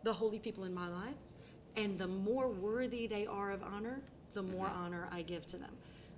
the 0.04 0.14
holy 0.14 0.40
people 0.40 0.64
in 0.64 0.74
my 0.74 0.88
life. 0.88 1.16
And 1.76 1.98
the 1.98 2.08
more 2.08 2.48
worthy 2.48 3.06
they 3.06 3.26
are 3.26 3.52
of 3.52 3.62
honor, 3.64 4.02
the 4.34 4.44
more 4.44 4.68
mm-hmm. 4.68 4.84
honor 4.84 5.10
I 5.12 5.24
give 5.24 5.46
to 5.48 5.58
them. 5.58 5.72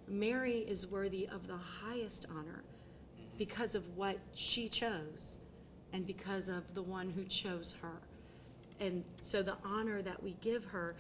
Mary 0.08 0.60
is 0.60 0.88
worthy 0.88 1.28
of 1.28 1.48
the 1.48 1.58
highest 1.58 2.26
honor 2.32 2.64
because 3.38 3.76
of 3.76 3.88
what 3.96 4.18
she 4.34 4.68
chose 4.68 5.40
and 5.94 6.06
because 6.06 6.50
of 6.50 6.74
the 6.74 6.82
one 6.82 7.10
who 7.10 7.24
chose 7.26 7.76
her. 7.82 8.02
And 8.80 9.04
so 9.22 9.42
the 9.42 9.58
honor 9.64 10.02
that 10.02 10.22
we 10.22 10.36
give 10.42 10.66
her 10.66 10.96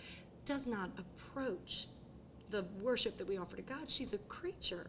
does 0.46 0.68
not 0.68 0.90
approach 0.98 1.88
the 2.50 2.66
worship 2.82 3.18
that 3.18 3.28
we 3.28 3.38
offer 3.38 3.56
to 3.58 3.62
God. 3.62 3.90
She's 3.90 4.14
a 4.14 4.18
creature. 4.20 4.88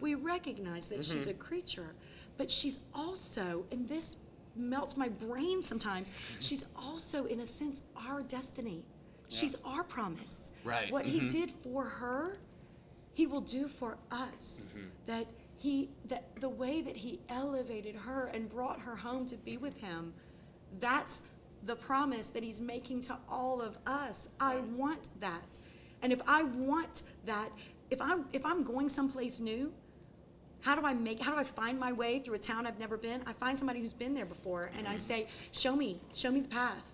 We 0.00 0.14
recognize 0.14 0.88
that 0.88 1.04
she's 1.04 1.26
mm-hmm. 1.26 1.40
a 1.40 1.42
creature, 1.42 1.94
but 2.38 2.48
she's 2.48 2.84
also, 2.94 3.64
and 3.72 3.88
this 3.88 4.18
melts 4.54 4.96
my 4.96 5.08
brain 5.08 5.62
sometimes, 5.62 6.10
mm-hmm. 6.10 6.40
she's 6.40 6.68
also, 6.76 7.24
in 7.26 7.40
a 7.40 7.46
sense, 7.46 7.82
our 8.08 8.22
destiny. 8.22 8.84
She's 9.28 9.56
our 9.64 9.82
promise. 9.82 10.52
Right. 10.62 10.92
What 10.92 11.06
he 11.06 11.18
mm-hmm. 11.18 11.26
did 11.26 11.50
for 11.50 11.84
her, 11.84 12.38
he 13.14 13.26
will 13.26 13.40
do 13.40 13.66
for 13.66 13.96
us. 14.10 14.66
Mm-hmm. 14.68 14.86
That 15.06 15.26
he 15.56 15.88
that 16.08 16.36
the 16.40 16.48
way 16.48 16.82
that 16.82 16.96
he 16.96 17.20
elevated 17.30 17.96
her 17.96 18.30
and 18.34 18.50
brought 18.50 18.80
her 18.80 18.96
home 18.96 19.24
to 19.26 19.36
be 19.36 19.56
with 19.56 19.78
him, 19.78 20.12
that's 20.78 21.22
the 21.64 21.76
promise 21.76 22.28
that 22.28 22.42
he's 22.42 22.60
making 22.60 23.00
to 23.02 23.16
all 23.28 23.62
of 23.62 23.78
us. 23.86 24.28
I 24.38 24.58
want 24.76 25.08
that. 25.20 25.58
And 26.02 26.12
if 26.12 26.20
I 26.26 26.42
want 26.42 27.02
that, 27.24 27.48
if 27.90 28.00
I'm 28.02 28.26
if 28.32 28.44
I'm 28.44 28.62
going 28.62 28.88
someplace 28.88 29.40
new, 29.40 29.72
how 30.60 30.74
do 30.74 30.84
I 30.84 30.92
make 30.92 31.20
how 31.22 31.32
do 31.32 31.38
I 31.38 31.44
find 31.44 31.78
my 31.78 31.92
way 31.92 32.18
through 32.18 32.34
a 32.34 32.38
town 32.38 32.66
I've 32.66 32.78
never 32.78 32.96
been? 32.96 33.22
I 33.26 33.32
find 33.32 33.56
somebody 33.56 33.80
who's 33.80 33.92
been 33.92 34.12
there 34.12 34.26
before 34.26 34.70
and 34.76 34.86
I 34.86 34.90
mm-hmm. 34.90 34.98
say, 34.98 35.28
"Show 35.52 35.76
me, 35.76 36.00
show 36.14 36.30
me 36.30 36.40
the 36.40 36.48
path." 36.48 36.92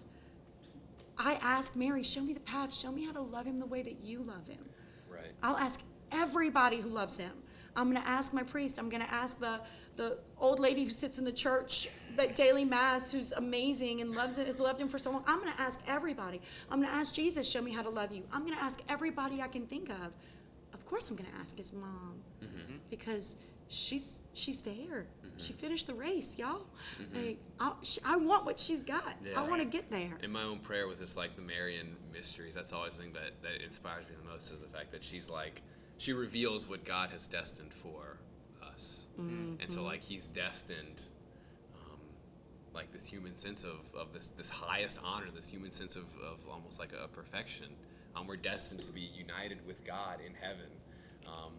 I 1.19 1.39
ask 1.43 1.77
Mary, 1.77 2.03
"Show 2.03 2.23
me 2.23 2.35
the 2.35 2.41
path. 2.41 2.73
Show 2.73 2.93
me 2.93 3.05
how 3.05 3.13
to 3.13 3.21
love 3.21 3.47
him 3.47 3.59
the 3.59 3.67
way 3.67 3.83
that 3.83 4.05
you 4.05 4.23
love 4.23 4.47
him." 4.47 4.65
Right. 5.11 5.33
I'll 5.43 5.57
ask 5.57 5.83
everybody 6.13 6.79
who 6.79 6.89
loves 6.89 7.19
him. 7.19 7.33
I'm 7.77 7.91
going 7.91 8.03
to 8.03 8.09
ask 8.09 8.35
my 8.35 8.43
priest. 8.43 8.79
I'm 8.79 8.89
going 8.89 9.03
to 9.03 9.13
ask 9.13 9.39
the 9.39 9.61
the 9.97 10.19
old 10.39 10.59
lady 10.59 10.85
who 10.85 10.91
sits 10.91 11.19
in 11.19 11.25
the 11.25 11.33
church 11.33 11.89
at 12.19 12.35
daily 12.35 12.65
mass, 12.65 13.13
who's 13.13 13.33
amazing 13.33 14.01
and 14.01 14.15
loves 14.15 14.39
it, 14.39 14.47
has 14.47 14.59
loved 14.59 14.81
him 14.81 14.89
for 14.89 14.99
so 14.99 15.11
long. 15.11 15.23
I'm 15.27 15.41
going 15.41 15.53
to 15.53 15.61
ask 15.61 15.83
everybody. 15.87 16.41
I'm 16.71 16.81
going 16.81 16.91
to 16.91 16.97
ask 16.97 17.15
Jesus, 17.15 17.51
show 17.51 17.61
me 17.61 17.73
how 17.73 17.83
to 17.83 17.91
love 17.91 18.13
you. 18.13 18.23
I'm 18.33 18.45
going 18.45 18.57
to 18.57 18.63
ask 18.63 18.83
everybody 18.89 19.43
I 19.43 19.49
can 19.49 19.67
think 19.67 19.91
of. 19.91 20.13
Of 20.73 20.87
course, 20.87 21.11
I'm 21.11 21.17
going 21.17 21.29
to 21.31 21.37
ask 21.37 21.57
his 21.57 21.73
mom 21.73 22.15
mm-hmm. 22.43 22.77
because 22.89 23.43
she's 23.69 24.23
she's 24.33 24.61
there. 24.61 24.73
Mm-hmm. 24.73 25.29
She 25.37 25.53
finished 25.53 25.87
the 25.87 25.95
race, 25.95 26.39
y'all. 26.39 26.67
Mm-hmm. 27.01 27.27
Like, 27.27 27.39
I, 27.59 27.73
I 28.07 28.17
want 28.17 28.47
what 28.47 28.59
she's 28.59 28.83
got. 28.83 29.17
Yeah. 29.25 29.39
I 29.39 29.43
want 29.43 29.61
to 29.61 29.69
get 29.69 29.91
there. 29.91 30.17
in 30.23 30.31
my 30.31 30.43
own 30.45 30.61
prayer 30.61 30.89
with 30.89 30.99
this 30.99 31.17
like 31.17 31.37
the 31.37 31.43
Marian 31.43 31.97
mysteries, 32.13 32.55
that's 32.55 32.73
always 32.73 32.97
the 32.97 33.03
thing 33.03 33.13
that, 33.13 33.33
that 33.43 33.63
inspires 33.63 34.09
me 34.09 34.15
the 34.23 34.31
most 34.31 34.53
is 34.53 34.61
the 34.61 34.69
fact 34.69 34.93
that 34.93 35.03
she's 35.05 35.29
like 35.29 35.61
she 36.01 36.15
reveals 36.15 36.67
what 36.67 36.83
God 36.87 37.11
has 37.11 37.27
destined 37.27 37.75
for 37.75 38.17
us. 38.75 39.09
And 39.19 39.71
so 39.71 39.83
like 39.85 40.03
he's 40.03 40.27
destined 40.29 41.05
um, 41.77 41.99
like 42.73 42.91
this 42.91 43.05
human 43.05 43.37
sense 43.37 43.65
of, 43.65 43.95
of 43.95 44.11
this 44.15 44.29
this 44.31 44.49
highest 44.49 44.99
honor, 45.05 45.27
this 45.35 45.47
human 45.47 45.71
sense 45.71 45.97
of, 45.97 46.05
of 46.25 46.41
almost 46.51 46.81
like 46.81 46.93
a 46.95 47.07
perfection. 47.09 47.67
Um, 48.17 48.27
we're 48.27 48.37
destined 48.37 48.83
to 48.85 48.93
be 48.93 49.03
united 49.15 49.59
with 49.67 49.85
God 49.85 50.21
in 50.27 50.33
heaven 50.35 50.71
um, 51.27 51.53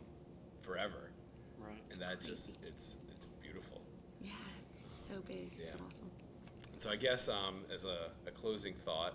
forever. 0.60 1.12
right 1.60 1.84
And 1.92 2.02
that 2.02 2.20
just 2.22 2.58
it's 2.66 2.98
it's 3.12 3.28
beautiful. 3.44 3.80
Yeah, 4.20 4.32
it's 4.84 5.08
so 5.08 5.14
big. 5.28 5.52
It's 5.60 5.70
so 5.70 5.76
Yeah. 5.78 5.86
awesome. 5.88 6.10
So 6.78 6.89
I 6.89 6.96
guess 6.96 7.30
um, 7.30 7.58
as 7.72 7.86
a, 7.86 8.10
a 8.26 8.32
closing 8.32 8.74
thought, 8.74 9.14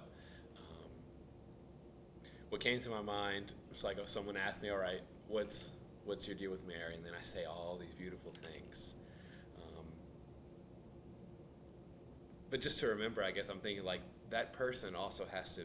um, 0.57 0.91
what 2.51 2.61
came 2.61 2.79
to 2.81 2.91
my 2.91 3.03
mind 3.03 3.55
was 3.71 3.83
like 3.83 3.99
if 3.99 4.09
someone 4.09 4.37
asked 4.37 4.63
me, 4.63 4.71
"All 4.71 4.79
right, 4.79 5.01
what's 5.29 5.77
what's 6.05 6.29
your 6.29 6.37
deal 6.37 6.51
with 6.51 6.67
Mary? 6.67 6.95
And 6.95 7.05
then 7.05 7.13
I 7.19 7.23
say 7.23 7.45
all 7.45 7.79
these 7.81 7.95
beautiful 7.95 8.33
things. 8.33 8.95
Um, 9.59 9.85
but 12.51 12.63
just 12.63 12.79
to 12.81 12.87
remember, 12.89 13.23
I 13.25 13.33
guess 13.33 13.49
I'm 13.49 13.59
thinking 13.59 13.85
like 13.85 14.01
that 14.31 14.53
person 14.53 14.95
also 14.95 15.25
has 15.33 15.57
to 15.57 15.63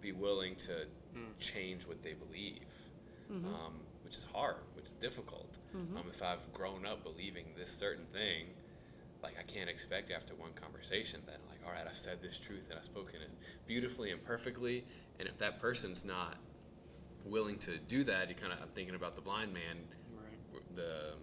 be 0.00 0.12
willing 0.12 0.54
to 0.56 0.86
change 1.38 1.86
what 1.86 2.02
they 2.02 2.12
believe, 2.14 2.72
um, 3.46 3.74
which 4.04 4.14
is 4.16 4.26
hard, 4.32 4.56
which 4.74 4.86
is 4.86 4.92
difficult. 4.92 5.58
Um, 5.96 6.04
if 6.08 6.22
I've 6.22 6.52
grown 6.52 6.86
up 6.86 7.02
believing 7.02 7.46
this 7.56 7.70
certain 7.70 8.06
thing, 8.12 8.46
like 9.22 9.34
I 9.38 9.42
can't 9.42 9.70
expect 9.70 10.10
after 10.10 10.34
one 10.34 10.50
conversation 10.54 11.20
that 11.26 11.38
like, 11.48 11.60
all 11.66 11.72
right, 11.72 11.86
I've 11.86 11.96
said 11.96 12.20
this 12.22 12.38
truth 12.38 12.68
and 12.70 12.78
I've 12.78 12.84
spoken 12.84 13.20
it 13.22 13.30
beautifully 13.66 14.10
and 14.10 14.22
perfectly, 14.24 14.84
and 15.18 15.28
if 15.28 15.38
that 15.38 15.60
person's 15.60 16.04
not 16.04 16.36
willing 17.24 17.58
to 17.58 17.78
do 17.78 18.04
that, 18.04 18.28
you 18.28 18.34
kind 18.34 18.52
of 18.52 18.58
thinking 18.70 18.94
about 18.94 19.14
the 19.14 19.20
blind 19.22 19.52
man, 19.52 19.78
Right. 20.16 20.74
the 20.74 21.14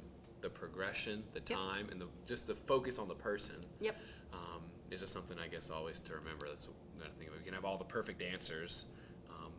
the 0.41 0.49
progression, 0.49 1.21
the 1.33 1.41
Yep. 1.41 1.45
time, 1.57 1.89
and 1.91 1.99
the 1.99 2.07
just 2.25 2.47
the 2.47 2.55
focus 2.55 2.97
on 2.97 3.07
the 3.09 3.15
person. 3.15 3.65
Yep. 3.81 3.97
Um, 4.33 4.63
is 4.89 5.01
just 5.01 5.11
something 5.13 5.37
I 5.37 5.47
guess 5.47 5.69
always 5.69 5.99
to 5.99 6.13
remember. 6.15 6.47
That's 6.47 6.69
another 6.95 7.11
thing. 7.19 7.27
We 7.37 7.43
can 7.43 7.53
have 7.53 7.65
all 7.65 7.77
the 7.77 7.83
perfect 7.85 8.21
answers, 8.21 8.87
um, 9.29 9.51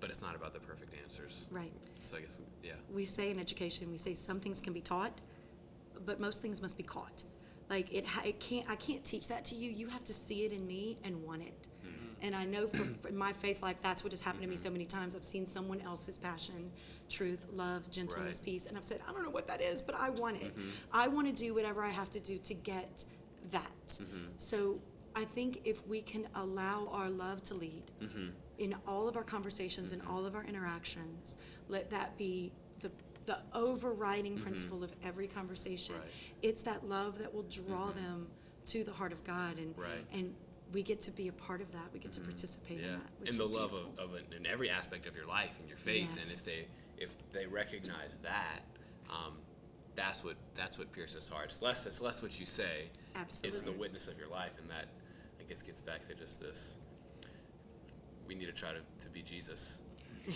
but 0.00 0.08
it's 0.10 0.22
not 0.22 0.34
about 0.34 0.54
the 0.54 0.60
perfect 0.60 0.94
answers. 1.02 1.48
Right. 1.52 1.72
So 2.00 2.16
I 2.16 2.20
guess 2.20 2.40
yeah. 2.62 2.72
We 2.90 3.04
say 3.04 3.30
in 3.30 3.38
education, 3.38 3.90
we 3.90 3.98
say 3.98 4.14
some 4.14 4.40
things 4.40 4.60
can 4.60 4.72
be 4.72 4.80
taught, 4.80 5.20
but 6.06 6.18
most 6.20 6.40
things 6.42 6.62
must 6.62 6.76
be 6.76 6.82
caught. 6.82 7.22
Like 7.68 7.92
it, 7.92 8.06
it 8.24 8.40
can't. 8.40 8.68
I 8.70 8.76
can't 8.76 9.04
teach 9.04 9.28
that 9.28 9.44
to 9.46 9.54
you. 9.54 9.70
You 9.70 9.88
have 9.88 10.04
to 10.04 10.12
see 10.12 10.44
it 10.44 10.52
in 10.52 10.66
me 10.66 10.98
and 11.04 11.22
want 11.22 11.42
it. 11.42 11.54
And 12.22 12.34
I 12.34 12.44
know 12.44 12.66
from, 12.66 12.94
from 13.02 13.16
my 13.16 13.32
faith 13.32 13.62
life, 13.62 13.82
that's 13.82 14.02
what 14.04 14.12
has 14.12 14.20
happened 14.20 14.42
to 14.42 14.48
me 14.48 14.54
mm-hmm. 14.54 14.64
so 14.64 14.70
many 14.70 14.84
times. 14.84 15.14
I've 15.14 15.24
seen 15.24 15.46
someone 15.46 15.80
else's 15.80 16.18
passion, 16.18 16.70
truth, 17.10 17.46
love, 17.52 17.90
gentleness, 17.90 18.38
Right. 18.38 18.52
peace, 18.52 18.66
and 18.66 18.76
I've 18.76 18.84
said, 18.84 19.00
I 19.08 19.12
don't 19.12 19.24
know 19.24 19.30
what 19.30 19.48
that 19.48 19.60
is, 19.60 19.82
but 19.82 19.94
I 19.94 20.10
want 20.10 20.36
it. 20.36 20.56
Mm-hmm. 20.56 20.96
I 20.96 21.08
want 21.08 21.26
to 21.26 21.32
do 21.34 21.54
whatever 21.54 21.82
I 21.82 21.90
have 21.90 22.10
to 22.10 22.20
do 22.20 22.38
to 22.38 22.54
get 22.54 23.04
that. 23.50 23.86
Mm-hmm. 23.88 24.26
So 24.38 24.80
I 25.14 25.24
think 25.24 25.60
if 25.64 25.86
we 25.86 26.00
can 26.00 26.26
allow 26.36 26.88
our 26.92 27.10
love 27.10 27.42
to 27.44 27.54
lead 27.54 27.82
in 28.58 28.74
all 28.86 29.08
of 29.08 29.16
our 29.16 29.24
conversations 29.24 29.92
and 29.92 30.00
all 30.08 30.24
of 30.24 30.34
our 30.34 30.44
interactions, 30.44 31.38
let 31.68 31.90
that 31.90 32.16
be 32.16 32.52
the 32.80 32.90
the 33.26 33.38
overriding 33.54 34.36
principle 34.38 34.82
of 34.82 34.92
every 35.04 35.26
conversation. 35.28 35.94
Right. 35.96 36.04
It's 36.42 36.62
that 36.62 36.88
love 36.88 37.18
that 37.18 37.32
will 37.32 37.44
draw 37.44 37.90
them 37.90 38.26
to 38.66 38.84
the 38.84 38.92
heart 38.92 39.12
of 39.12 39.24
God, 39.24 39.58
and 39.58 39.76
Right. 39.76 40.04
and 40.12 40.34
we 40.72 40.82
get 40.82 41.00
to 41.02 41.10
be 41.10 41.28
a 41.28 41.32
part 41.32 41.60
of 41.60 41.70
that. 41.72 41.92
We 41.92 41.98
get 41.98 42.12
to 42.14 42.20
participate 42.20 42.80
in 42.80 42.92
that, 42.92 43.28
and 43.28 43.36
the 43.36 43.44
love 43.44 43.70
beautiful. 43.70 43.92
of, 43.98 44.10
of 44.10 44.16
it 44.16 44.26
in 44.36 44.46
every 44.46 44.70
aspect 44.70 45.06
of 45.06 45.16
your 45.16 45.26
life 45.26 45.58
and 45.58 45.68
your 45.68 45.78
faith, 45.78 46.10
and 46.16 46.26
if 46.26 46.44
they 46.44 46.66
if 47.02 47.14
they 47.32 47.46
recognize 47.46 48.16
that, 48.22 48.60
um, 49.10 49.34
that's 49.94 50.24
what 50.24 50.36
that's 50.54 50.78
what 50.78 50.90
pierces 50.92 51.28
hearts. 51.28 51.62
Less 51.62 51.86
it's 51.86 52.00
less 52.00 52.22
what 52.22 52.38
you 52.38 52.46
say. 52.46 52.88
Absolutely. 53.14 53.48
It's 53.48 53.60
the 53.62 53.72
witness 53.72 54.08
of 54.08 54.18
your 54.18 54.28
life, 54.28 54.58
and 54.58 54.68
that 54.70 54.86
I 55.40 55.44
guess 55.48 55.62
gets 55.62 55.80
back 55.80 56.02
to 56.06 56.14
just 56.14 56.40
this. 56.40 56.78
We 58.26 58.34
need 58.34 58.46
to 58.46 58.52
try 58.52 58.70
to, 58.70 59.04
to 59.04 59.10
be 59.10 59.20
Jesus, 59.20 59.82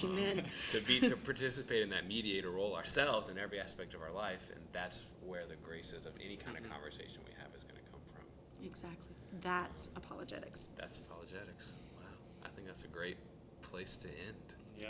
Amen. 0.05 0.43
to 0.71 0.81
be 0.81 1.01
to 1.01 1.17
participate 1.17 1.83
in 1.83 1.91
that 1.91 2.07
mediator 2.07 2.51
role 2.51 2.75
ourselves 2.75 3.29
in 3.29 3.39
every 3.39 3.61
aspect 3.61 3.95
of 3.95 4.03
our 4.03 4.11
life, 4.11 4.51
and 4.51 4.61
that's 4.73 5.07
where 5.25 5.47
the 5.47 5.57
graces 5.57 6.05
of 6.07 6.13
any 6.23 6.37
kind 6.37 6.59
of 6.59 6.69
conversation 6.69 7.23
we 7.25 7.33
have 7.41 7.55
is 7.57 7.65
going 7.65 7.77
to 7.77 7.91
come 7.91 8.01
from. 8.13 8.67
Exactly. 8.67 9.06
That's 9.43 9.91
apologetics. 9.97 10.69
That's 10.79 10.99
apologetics. 10.99 11.81
Wow, 11.99 12.07
I 12.45 12.49
think 12.55 12.67
that's 12.67 12.85
a 12.85 12.89
great 12.89 13.17
place 13.63 13.97
to 13.99 14.09
end. 14.09 14.55
Yeah. 14.79 14.89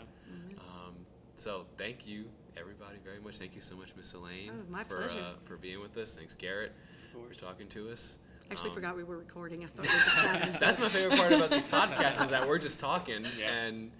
Um, 0.58 0.94
so 1.34 1.66
thank 1.76 2.06
you, 2.06 2.24
everybody, 2.56 2.96
very 3.04 3.20
much. 3.20 3.36
Thank 3.38 3.54
you 3.54 3.60
so 3.60 3.76
much, 3.76 3.94
Miss 3.96 4.14
Elaine, 4.14 4.50
Oh, 4.50 4.70
my 4.70 4.82
for 4.84 4.96
pleasure. 4.98 5.20
Uh, 5.20 5.32
for 5.44 5.56
being 5.56 5.80
with 5.80 5.96
us. 5.96 6.14
Thanks, 6.14 6.34
Garrett, 6.34 6.72
Of 7.14 7.20
course. 7.20 7.38
for 7.40 7.44
talking 7.46 7.66
to 7.68 7.90
us. 7.90 8.18
I 8.48 8.52
actually, 8.52 8.70
Um, 8.70 8.74
forgot 8.76 8.96
we 8.96 9.04
were 9.04 9.18
recording. 9.18 9.64
I 9.64 9.66
thought 9.66 9.76
we 9.84 9.88
were 9.88 9.94
just 9.94 10.24
chatting. 10.32 10.60
That's 10.60 10.78
my 10.78 10.88
favorite 10.88 11.18
part 11.18 11.32
about 11.32 11.50
these 11.50 11.66
podcasts 11.66 12.22
is 12.22 12.30
that 12.30 12.46
we're 12.46 12.58
just 12.58 12.78
talking, 12.80 13.24
Yeah. 13.38 13.50
and 13.52 13.90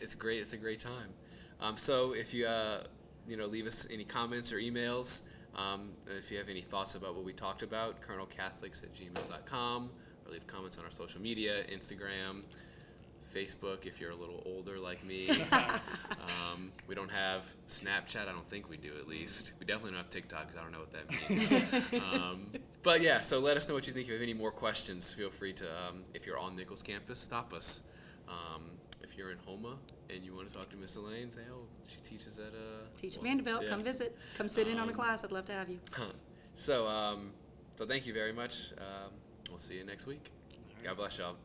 it's 0.00 0.14
great. 0.14 0.40
It's 0.40 0.52
a 0.52 0.58
great 0.58 0.80
time. 0.80 1.08
Um, 1.60 1.76
so 1.76 2.12
if 2.12 2.34
you 2.34 2.46
uh, 2.46 2.84
you 3.26 3.36
know 3.36 3.46
leave 3.46 3.66
us 3.66 3.86
any 3.90 4.04
comments 4.04 4.52
or 4.52 4.56
emails, 4.56 5.26
um, 5.56 5.90
if 6.06 6.30
you 6.30 6.38
have 6.38 6.48
any 6.48 6.60
thoughts 6.60 6.94
about 6.94 7.14
what 7.14 7.24
we 7.24 7.32
talked 7.32 7.62
about, 7.62 8.00
colonelcatholics 8.02 8.82
at 8.82 8.92
gmail.com, 8.92 9.90
or 10.24 10.32
leave 10.32 10.46
comments 10.46 10.78
on 10.78 10.84
our 10.84 10.90
social 10.90 11.20
media, 11.20 11.64
Instagram, 11.72 12.44
Facebook. 13.24 13.86
If 13.86 14.00
you're 14.00 14.10
a 14.10 14.16
little 14.16 14.42
older 14.44 14.78
like 14.78 15.02
me, 15.04 15.28
um, 15.52 16.70
we 16.86 16.94
don't 16.94 17.10
have 17.10 17.50
Snapchat. 17.68 18.28
I 18.28 18.32
don't 18.32 18.48
think 18.48 18.68
we 18.68 18.76
do 18.76 18.92
at 19.00 19.08
least. 19.08 19.54
We 19.58 19.64
definitely 19.64 19.92
don't 19.92 19.98
have 19.98 20.10
TikTok 20.10 20.42
because 20.42 20.56
I 20.56 20.62
don't 20.62 20.72
know 20.72 20.80
what 20.80 20.92
that 20.92 21.10
means. 21.28 22.02
um, 22.12 22.46
but 22.82 23.00
yeah, 23.00 23.22
so 23.22 23.40
let 23.40 23.56
us 23.56 23.66
know 23.68 23.74
what 23.74 23.86
you 23.86 23.94
think. 23.94 24.04
If 24.04 24.08
you 24.08 24.14
have 24.14 24.22
any 24.22 24.34
more 24.34 24.52
questions, 24.52 25.12
feel 25.12 25.30
free 25.30 25.54
to, 25.54 25.64
um, 25.64 26.04
if 26.12 26.26
you're 26.26 26.38
on 26.38 26.54
Nicholls 26.54 26.82
campus, 26.82 27.18
stop 27.18 27.54
us. 27.54 27.92
Um, 28.28 28.62
if 29.02 29.16
you're 29.16 29.30
in 29.30 29.38
Houma 29.46 29.76
and 30.12 30.24
you 30.24 30.34
want 30.34 30.48
to 30.48 30.54
talk 30.54 30.68
to 30.70 30.76
Miss 30.76 30.96
Elaine, 30.96 31.30
say, 31.30 31.42
oh, 31.52 31.66
she 31.86 31.98
teaches 32.00 32.38
at 32.38 32.46
uh, 32.46 32.86
Teach 32.96 33.16
at 33.16 33.22
well, 33.22 33.32
Vandebilt. 33.36 33.62
yeah. 33.62 33.68
Come 33.68 33.82
visit. 33.82 34.16
Come 34.38 34.48
sit 34.48 34.68
in 34.68 34.78
on 34.78 34.88
a 34.88 34.90
Um, 34.90 34.96
class. 34.96 35.24
I'd 35.24 35.32
love 35.32 35.44
to 35.46 35.52
have 35.52 35.68
you. 35.68 35.78
So, 36.54 36.86
um, 36.86 37.32
so 37.76 37.84
thank 37.86 38.06
you 38.06 38.12
very 38.14 38.32
much. 38.32 38.72
Um, 38.78 39.12
we'll 39.50 39.58
see 39.58 39.76
you 39.78 39.84
next 39.84 40.06
week. 40.06 40.30
God 40.82 40.96
bless 40.96 41.18
y'all. 41.18 41.36